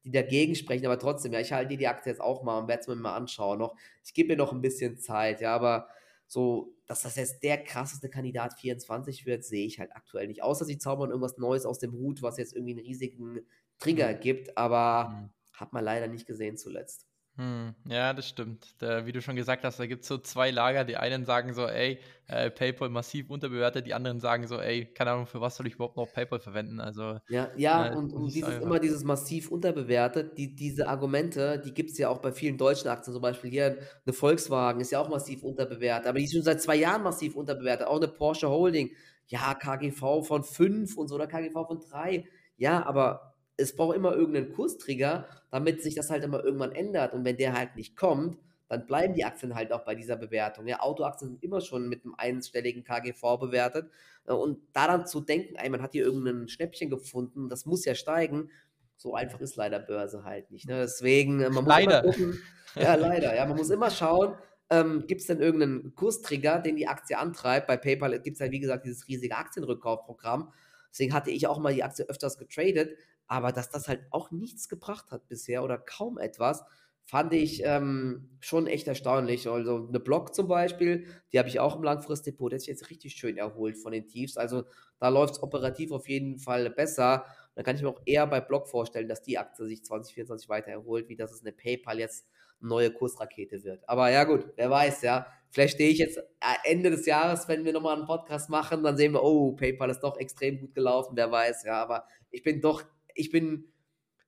die 0.04 0.10
dagegen 0.10 0.54
sprechen, 0.54 0.86
aber 0.86 0.98
trotzdem, 0.98 1.32
ja, 1.32 1.40
ich 1.40 1.52
halte 1.52 1.76
die 1.76 1.86
Aktie 1.86 2.10
jetzt 2.10 2.20
auch 2.20 2.42
mal 2.42 2.58
und 2.58 2.68
werde 2.68 2.80
es 2.80 2.88
mir 2.88 2.96
mal 2.96 3.16
anschauen 3.16 3.58
noch. 3.58 3.76
Ich 4.04 4.14
gebe 4.14 4.28
mir 4.28 4.36
noch 4.36 4.52
ein 4.52 4.62
bisschen 4.62 4.98
Zeit, 4.98 5.40
ja, 5.40 5.54
aber 5.54 5.88
so, 6.26 6.74
dass 6.86 7.02
das 7.02 7.16
jetzt 7.16 7.42
der 7.42 7.62
krasseste 7.62 8.08
Kandidat 8.08 8.54
24 8.54 9.26
wird, 9.26 9.44
sehe 9.44 9.66
ich 9.66 9.80
halt 9.80 9.90
aktuell 9.94 10.28
nicht. 10.28 10.42
Außer 10.42 10.64
sie 10.64 10.78
zaubern 10.78 11.10
irgendwas 11.10 11.38
Neues 11.38 11.66
aus 11.66 11.80
dem 11.80 11.92
Hut, 11.92 12.22
was 12.22 12.38
jetzt 12.38 12.54
irgendwie 12.54 12.72
einen 12.74 12.86
riesigen 12.86 13.40
Trigger 13.78 14.12
mhm. 14.14 14.20
gibt, 14.20 14.56
aber 14.56 15.10
mhm. 15.10 15.30
hat 15.52 15.72
man 15.72 15.84
leider 15.84 16.06
nicht 16.06 16.26
gesehen 16.26 16.56
zuletzt. 16.56 17.09
Hm, 17.40 17.74
ja, 17.88 18.12
das 18.12 18.28
stimmt. 18.28 18.66
Da, 18.80 19.06
wie 19.06 19.12
du 19.12 19.22
schon 19.22 19.34
gesagt 19.34 19.64
hast, 19.64 19.80
da 19.80 19.86
gibt 19.86 20.02
es 20.02 20.08
so 20.08 20.18
zwei 20.18 20.50
Lager. 20.50 20.84
Die 20.84 20.98
einen 20.98 21.24
sagen 21.24 21.54
so, 21.54 21.66
ey, 21.66 21.98
äh, 22.26 22.50
PayPal 22.50 22.90
massiv 22.90 23.30
unterbewertet, 23.30 23.86
die 23.86 23.94
anderen 23.94 24.20
sagen 24.20 24.46
so, 24.46 24.60
ey, 24.60 24.84
keine 24.84 25.12
Ahnung, 25.12 25.26
für 25.26 25.40
was 25.40 25.56
soll 25.56 25.66
ich 25.66 25.76
überhaupt 25.76 25.96
noch 25.96 26.12
PayPal 26.12 26.38
verwenden? 26.38 26.80
Also, 26.80 27.18
ja, 27.30 27.50
ja 27.56 27.94
äh, 27.94 27.96
und, 27.96 28.12
und 28.12 28.26
dieses, 28.26 28.58
immer 28.58 28.78
dieses 28.78 29.04
massiv 29.04 29.50
unterbewertet, 29.50 30.36
die, 30.36 30.54
diese 30.54 30.86
Argumente, 30.86 31.58
die 31.64 31.72
gibt 31.72 31.92
es 31.92 31.96
ja 31.96 32.10
auch 32.10 32.18
bei 32.18 32.30
vielen 32.30 32.58
deutschen 32.58 32.88
Aktien, 32.90 33.14
zum 33.14 33.22
Beispiel 33.22 33.50
hier 33.50 33.78
eine 34.04 34.12
Volkswagen 34.12 34.82
ist 34.82 34.92
ja 34.92 35.00
auch 35.00 35.08
massiv 35.08 35.42
unterbewertet, 35.42 36.08
aber 36.08 36.18
die 36.18 36.26
ist 36.26 36.34
schon 36.34 36.42
seit 36.42 36.60
zwei 36.60 36.76
Jahren 36.76 37.02
massiv 37.02 37.36
unterbewertet, 37.36 37.86
auch 37.86 37.96
eine 37.96 38.08
Porsche 38.08 38.50
Holding, 38.50 38.90
ja, 39.28 39.54
KGV 39.54 40.26
von 40.26 40.44
5 40.44 40.98
und 40.98 41.08
so 41.08 41.14
oder 41.14 41.26
KGV 41.26 41.54
von 41.66 41.80
3, 41.80 42.26
ja, 42.58 42.84
aber 42.84 43.34
es 43.56 43.74
braucht 43.74 43.96
immer 43.96 44.14
irgendeinen 44.14 44.52
Kurstrigger, 44.52 45.26
damit 45.50 45.82
sich 45.82 45.94
das 45.94 46.10
halt 46.10 46.24
immer 46.24 46.44
irgendwann 46.44 46.72
ändert. 46.72 47.12
Und 47.12 47.24
wenn 47.24 47.36
der 47.36 47.52
halt 47.52 47.76
nicht 47.76 47.96
kommt, 47.96 48.38
dann 48.68 48.86
bleiben 48.86 49.14
die 49.14 49.24
Aktien 49.24 49.56
halt 49.56 49.72
auch 49.72 49.84
bei 49.84 49.96
dieser 49.96 50.16
Bewertung. 50.16 50.66
Ja, 50.68 50.80
Autoaktien 50.80 51.30
sind 51.30 51.42
immer 51.42 51.60
schon 51.60 51.88
mit 51.88 52.04
einem 52.04 52.14
einstelligen 52.16 52.84
KGV 52.84 53.38
bewertet. 53.38 53.90
Äh, 54.26 54.32
und 54.32 54.58
daran 54.72 55.06
zu 55.06 55.20
denken, 55.20 55.56
ey, 55.56 55.68
man 55.68 55.82
hat 55.82 55.92
hier 55.92 56.04
irgendein 56.04 56.48
Schnäppchen 56.48 56.88
gefunden, 56.88 57.48
das 57.48 57.66
muss 57.66 57.84
ja 57.84 57.94
steigen, 57.94 58.50
so 58.96 59.14
einfach 59.14 59.40
ist 59.40 59.56
leider 59.56 59.80
Börse 59.80 60.24
halt 60.24 60.50
nicht. 60.50 60.68
Ne? 60.68 60.82
Deswegen, 60.82 61.40
äh, 61.40 61.50
man 61.50 61.64
muss 61.64 61.68
leider. 61.68 62.04
immer 62.04 62.12
gucken, 62.12 62.42
ja, 62.76 62.94
leider, 62.96 63.34
ja, 63.34 63.44
man 63.46 63.56
muss 63.56 63.70
immer 63.70 63.90
schauen, 63.90 64.34
ähm, 64.70 65.04
gibt 65.08 65.22
es 65.22 65.26
denn 65.26 65.40
irgendeinen 65.40 65.94
Kurstrigger, 65.96 66.60
den 66.60 66.76
die 66.76 66.86
Aktie 66.86 67.18
antreibt? 67.18 67.66
Bei 67.66 67.76
PayPal 67.76 68.20
gibt 68.20 68.34
es 68.34 68.40
ja, 68.40 68.52
wie 68.52 68.60
gesagt, 68.60 68.84
dieses 68.84 69.08
riesige 69.08 69.36
Aktienrückkaufprogramm. 69.36 70.52
Deswegen 70.92 71.12
hatte 71.12 71.30
ich 71.30 71.46
auch 71.48 71.58
mal 71.58 71.74
die 71.74 71.82
Aktie 71.82 72.08
öfters 72.08 72.38
getradet. 72.38 72.96
Aber 73.30 73.52
dass 73.52 73.70
das 73.70 73.86
halt 73.86 74.00
auch 74.10 74.32
nichts 74.32 74.68
gebracht 74.68 75.12
hat 75.12 75.28
bisher 75.28 75.62
oder 75.62 75.78
kaum 75.78 76.18
etwas, 76.18 76.64
fand 77.04 77.32
ich 77.32 77.62
ähm, 77.64 78.28
schon 78.40 78.66
echt 78.66 78.88
erstaunlich. 78.88 79.48
Also 79.48 79.86
eine 79.86 80.00
Block 80.00 80.34
zum 80.34 80.48
Beispiel, 80.48 81.06
die 81.32 81.38
habe 81.38 81.48
ich 81.48 81.60
auch 81.60 81.76
im 81.76 81.84
Langfristdepot, 81.84 82.50
der 82.50 82.56
ist 82.56 82.66
jetzt 82.66 82.90
richtig 82.90 83.12
schön 83.14 83.36
erholt 83.36 83.78
von 83.78 83.92
den 83.92 84.08
Tiefs. 84.08 84.36
Also 84.36 84.64
da 84.98 85.10
läuft 85.10 85.34
es 85.34 85.42
operativ 85.44 85.92
auf 85.92 86.08
jeden 86.08 86.40
Fall 86.40 86.70
besser. 86.70 87.24
Dann 87.54 87.64
kann 87.64 87.76
ich 87.76 87.82
mir 87.82 87.90
auch 87.90 88.02
eher 88.04 88.26
bei 88.26 88.40
Block 88.40 88.66
vorstellen, 88.66 89.06
dass 89.06 89.22
die 89.22 89.38
Aktie 89.38 89.64
sich 89.64 89.84
2024 89.84 90.48
weiter 90.48 90.72
erholt, 90.72 91.08
wie 91.08 91.14
dass 91.14 91.30
es 91.30 91.42
eine 91.42 91.52
PayPal 91.52 92.00
jetzt 92.00 92.26
neue 92.58 92.90
Kursrakete 92.90 93.62
wird. 93.62 93.88
Aber 93.88 94.10
ja 94.10 94.24
gut, 94.24 94.44
wer 94.56 94.70
weiß, 94.70 95.02
ja. 95.02 95.28
Vielleicht 95.50 95.74
stehe 95.74 95.90
ich 95.90 95.98
jetzt 95.98 96.18
äh, 96.18 96.22
Ende 96.64 96.90
des 96.90 97.06
Jahres, 97.06 97.46
wenn 97.46 97.64
wir 97.64 97.72
nochmal 97.72 97.96
einen 97.96 98.06
Podcast 98.06 98.50
machen, 98.50 98.82
dann 98.82 98.96
sehen 98.96 99.12
wir, 99.12 99.22
oh, 99.22 99.52
PayPal 99.52 99.90
ist 99.90 100.00
doch 100.00 100.16
extrem 100.18 100.58
gut 100.58 100.74
gelaufen, 100.74 101.12
wer 101.14 101.30
weiß, 101.30 101.62
ja. 101.62 101.80
Aber 101.80 102.06
ich 102.32 102.42
bin 102.42 102.60
doch 102.60 102.82
ich 103.20 103.30
bin 103.30 103.72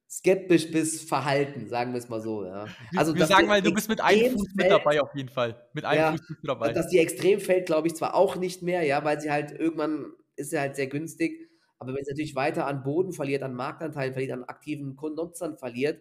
skeptisch 0.08 0.70
bis 0.70 1.02
verhalten, 1.02 1.68
sagen 1.68 1.92
wir 1.92 1.98
es 1.98 2.08
mal 2.08 2.20
so. 2.20 2.44
Ja. 2.44 2.66
Also, 2.96 3.14
wir 3.14 3.26
sagen 3.26 3.48
mal, 3.48 3.62
du 3.62 3.72
bist 3.72 3.88
mit 3.88 4.00
einem 4.00 4.32
Fuß 4.32 4.54
mit 4.54 4.70
dabei 4.70 5.00
auf 5.00 5.14
jeden 5.14 5.30
Fall. 5.30 5.66
Mit 5.72 5.84
einem 5.84 6.00
ja, 6.00 6.10
Fuß 6.12 6.28
mit 6.28 6.38
dabei. 6.42 6.72
Dass 6.72 6.88
die 6.88 6.98
extrem 6.98 7.40
fällt, 7.40 7.66
glaube 7.66 7.88
ich 7.88 7.94
zwar 7.94 8.14
auch 8.14 8.36
nicht 8.36 8.62
mehr, 8.62 8.82
ja, 8.82 9.02
weil 9.04 9.20
sie 9.20 9.30
halt 9.30 9.52
irgendwann 9.52 10.12
ist 10.36 10.50
sie 10.50 10.60
halt 10.60 10.76
sehr 10.76 10.86
günstig. 10.86 11.50
Aber 11.78 11.94
wenn 11.94 12.04
sie 12.04 12.12
natürlich 12.12 12.36
weiter 12.36 12.66
an 12.66 12.82
Boden 12.84 13.12
verliert, 13.12 13.42
an 13.42 13.54
Marktanteilen 13.54 14.12
verliert, 14.12 14.32
an 14.32 14.44
aktiven 14.44 14.94
Kundennutzern 14.96 15.56
verliert, 15.56 16.00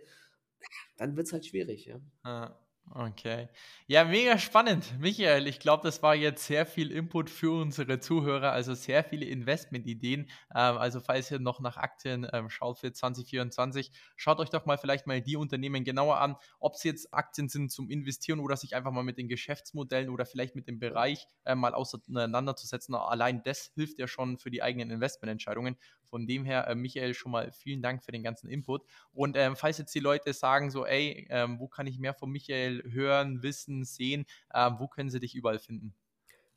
dann 0.97 1.15
wird 1.15 1.27
es 1.27 1.33
halt 1.33 1.45
schwierig. 1.45 1.85
Ja. 1.85 1.99
Ah. 2.23 2.55
Okay. 2.93 3.47
Ja, 3.87 4.03
mega 4.03 4.37
spannend. 4.37 4.99
Michael, 4.99 5.47
ich 5.47 5.59
glaube, 5.61 5.83
das 5.83 6.03
war 6.03 6.13
jetzt 6.13 6.45
sehr 6.45 6.65
viel 6.65 6.91
Input 6.91 7.29
für 7.29 7.51
unsere 7.61 8.01
Zuhörer, 8.01 8.51
also 8.51 8.73
sehr 8.73 9.05
viele 9.05 9.25
Investmentideen. 9.27 10.29
Ähm, 10.53 10.77
also 10.77 10.99
falls 10.99 11.31
ihr 11.31 11.39
noch 11.39 11.61
nach 11.61 11.77
Aktien 11.77 12.27
ähm, 12.33 12.49
schaut 12.49 12.79
für 12.79 12.91
2024, 12.91 13.91
schaut 14.17 14.39
euch 14.39 14.49
doch 14.49 14.65
mal 14.65 14.77
vielleicht 14.77 15.07
mal 15.07 15.21
die 15.21 15.37
Unternehmen 15.37 15.85
genauer 15.85 16.19
an, 16.19 16.35
ob 16.59 16.75
sie 16.75 16.89
jetzt 16.89 17.13
Aktien 17.13 17.47
sind 17.47 17.71
zum 17.71 17.89
Investieren 17.89 18.41
oder 18.41 18.57
sich 18.57 18.75
einfach 18.75 18.91
mal 18.91 19.03
mit 19.03 19.17
den 19.17 19.29
Geschäftsmodellen 19.29 20.09
oder 20.09 20.25
vielleicht 20.25 20.55
mit 20.55 20.67
dem 20.67 20.79
Bereich 20.79 21.27
äh, 21.45 21.55
mal 21.55 21.73
auseinanderzusetzen. 21.73 22.93
Allein 22.95 23.41
das 23.43 23.71
hilft 23.73 23.99
ja 23.99 24.07
schon 24.07 24.37
für 24.37 24.51
die 24.51 24.63
eigenen 24.63 24.91
Investmententscheidungen. 24.91 25.77
Von 26.12 26.28
dem 26.28 26.43
her, 26.43 26.68
äh, 26.68 26.76
Michael, 26.76 27.14
schon 27.14 27.32
mal 27.32 27.53
vielen 27.53 27.82
Dank 27.82 28.03
für 28.03 28.12
den 28.12 28.22
ganzen 28.22 28.49
Input. 28.49 28.84
Und 29.14 29.38
ähm, 29.38 29.55
falls 29.55 29.78
jetzt 29.78 29.95
die 29.95 30.01
Leute 30.01 30.34
sagen 30.34 30.70
so, 30.70 30.86
ey, 30.86 31.26
ähm, 31.30 31.57
wo 31.57 31.70
kann 31.70 31.88
ich 31.88 31.99
mehr 31.99 32.14
von 32.14 32.30
Michael 32.30 32.84
hören, 32.91 33.41
wissen, 33.43 33.86
sehen, 33.86 34.26
ähm, 34.53 34.76
wo 34.78 34.89
können 34.89 35.09
sie 35.09 35.22
dich 35.22 35.36
überall 35.36 35.59
finden? 35.59 35.95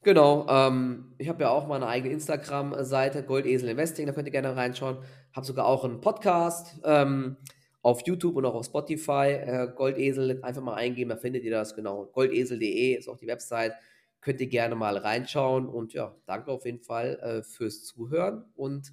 Genau, 0.03 0.47
ähm, 0.51 1.15
ich 1.19 1.29
habe 1.29 1.45
ja 1.45 1.51
auch 1.51 1.69
meine 1.69 1.87
eigene 1.87 2.13
Instagram-Seite, 2.13 3.23
Goldesel 3.23 3.69
Investing, 3.71 4.07
da 4.07 4.13
könnt 4.13 4.27
ihr 4.27 4.33
gerne 4.33 4.57
reinschauen. 4.57 4.99
Habe 5.33 5.47
sogar 5.47 5.67
auch 5.67 5.85
einen 5.85 6.01
Podcast 6.01 6.81
ähm, 6.85 7.37
auf 7.81 8.03
YouTube 8.07 8.37
und 8.37 8.45
auch 8.45 8.55
auf 8.55 8.67
Spotify. 8.67 9.29
Äh, 9.29 9.69
Goldesel 9.75 10.43
einfach 10.43 10.63
mal 10.63 10.75
eingeben, 10.75 11.11
da 11.11 11.17
findet 11.17 11.45
ihr 11.45 11.53
das, 11.53 11.77
genau. 11.77 12.07
Goldesel.de 12.07 12.95
ist 12.95 13.09
auch 13.09 13.17
die 13.17 13.29
Website. 13.29 13.73
Könnt 14.21 14.41
ihr 14.41 14.47
gerne 14.49 14.75
mal 14.75 14.97
reinschauen 14.99 15.69
und 15.69 15.93
ja, 15.93 16.15
danke 16.27 16.51
auf 16.51 16.67
jeden 16.67 16.81
Fall 16.81 17.19
äh, 17.21 17.43
fürs 17.43 17.85
Zuhören 17.85 18.45
und 18.57 18.93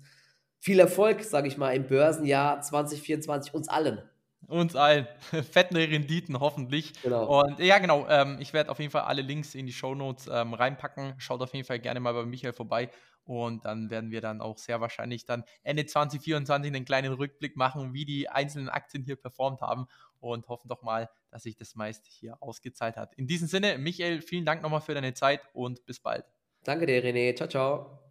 viel 0.61 0.79
Erfolg, 0.79 1.23
sage 1.23 1.47
ich 1.47 1.57
mal, 1.57 1.75
im 1.75 1.87
Börsenjahr 1.87 2.61
2024 2.61 3.53
uns 3.53 3.67
allen. 3.67 3.99
Uns 4.47 4.75
allen. 4.75 5.07
Fetten 5.51 5.75
Renditen 5.75 6.39
hoffentlich. 6.39 6.93
Genau. 7.01 7.41
Und 7.41 7.59
ja, 7.59 7.79
genau. 7.79 8.07
Ähm, 8.07 8.37
ich 8.39 8.53
werde 8.53 8.69
auf 8.69 8.79
jeden 8.79 8.91
Fall 8.91 9.01
alle 9.01 9.23
Links 9.23 9.55
in 9.55 9.65
die 9.65 9.73
Show 9.73 9.95
Notes 9.95 10.29
ähm, 10.31 10.53
reinpacken. 10.53 11.15
Schaut 11.17 11.41
auf 11.41 11.53
jeden 11.53 11.65
Fall 11.65 11.79
gerne 11.79 11.99
mal 11.99 12.13
bei 12.13 12.25
Michael 12.25 12.53
vorbei. 12.53 12.89
Und 13.23 13.65
dann 13.65 13.89
werden 13.89 14.11
wir 14.11 14.21
dann 14.21 14.39
auch 14.39 14.57
sehr 14.57 14.81
wahrscheinlich 14.81 15.25
dann 15.25 15.43
Ende 15.63 15.85
2024 15.85 16.73
einen 16.73 16.85
kleinen 16.85 17.13
Rückblick 17.13 17.55
machen, 17.55 17.93
wie 17.93 18.05
die 18.05 18.29
einzelnen 18.29 18.69
Aktien 18.69 19.03
hier 19.03 19.15
performt 19.15 19.61
haben. 19.61 19.87
Und 20.19 20.47
hoffen 20.47 20.67
doch 20.67 20.83
mal, 20.83 21.09
dass 21.31 21.43
sich 21.43 21.55
das 21.55 21.73
meiste 21.73 22.07
hier 22.07 22.37
ausgezahlt 22.39 22.97
hat. 22.97 23.15
In 23.15 23.25
diesem 23.25 23.47
Sinne, 23.47 23.79
Michael, 23.79 24.21
vielen 24.21 24.45
Dank 24.45 24.61
nochmal 24.61 24.81
für 24.81 24.93
deine 24.93 25.15
Zeit 25.15 25.41
und 25.53 25.83
bis 25.87 25.99
bald. 25.99 26.25
Danke 26.63 26.85
dir, 26.85 27.03
René. 27.03 27.35
Ciao, 27.35 27.49
ciao. 27.49 28.10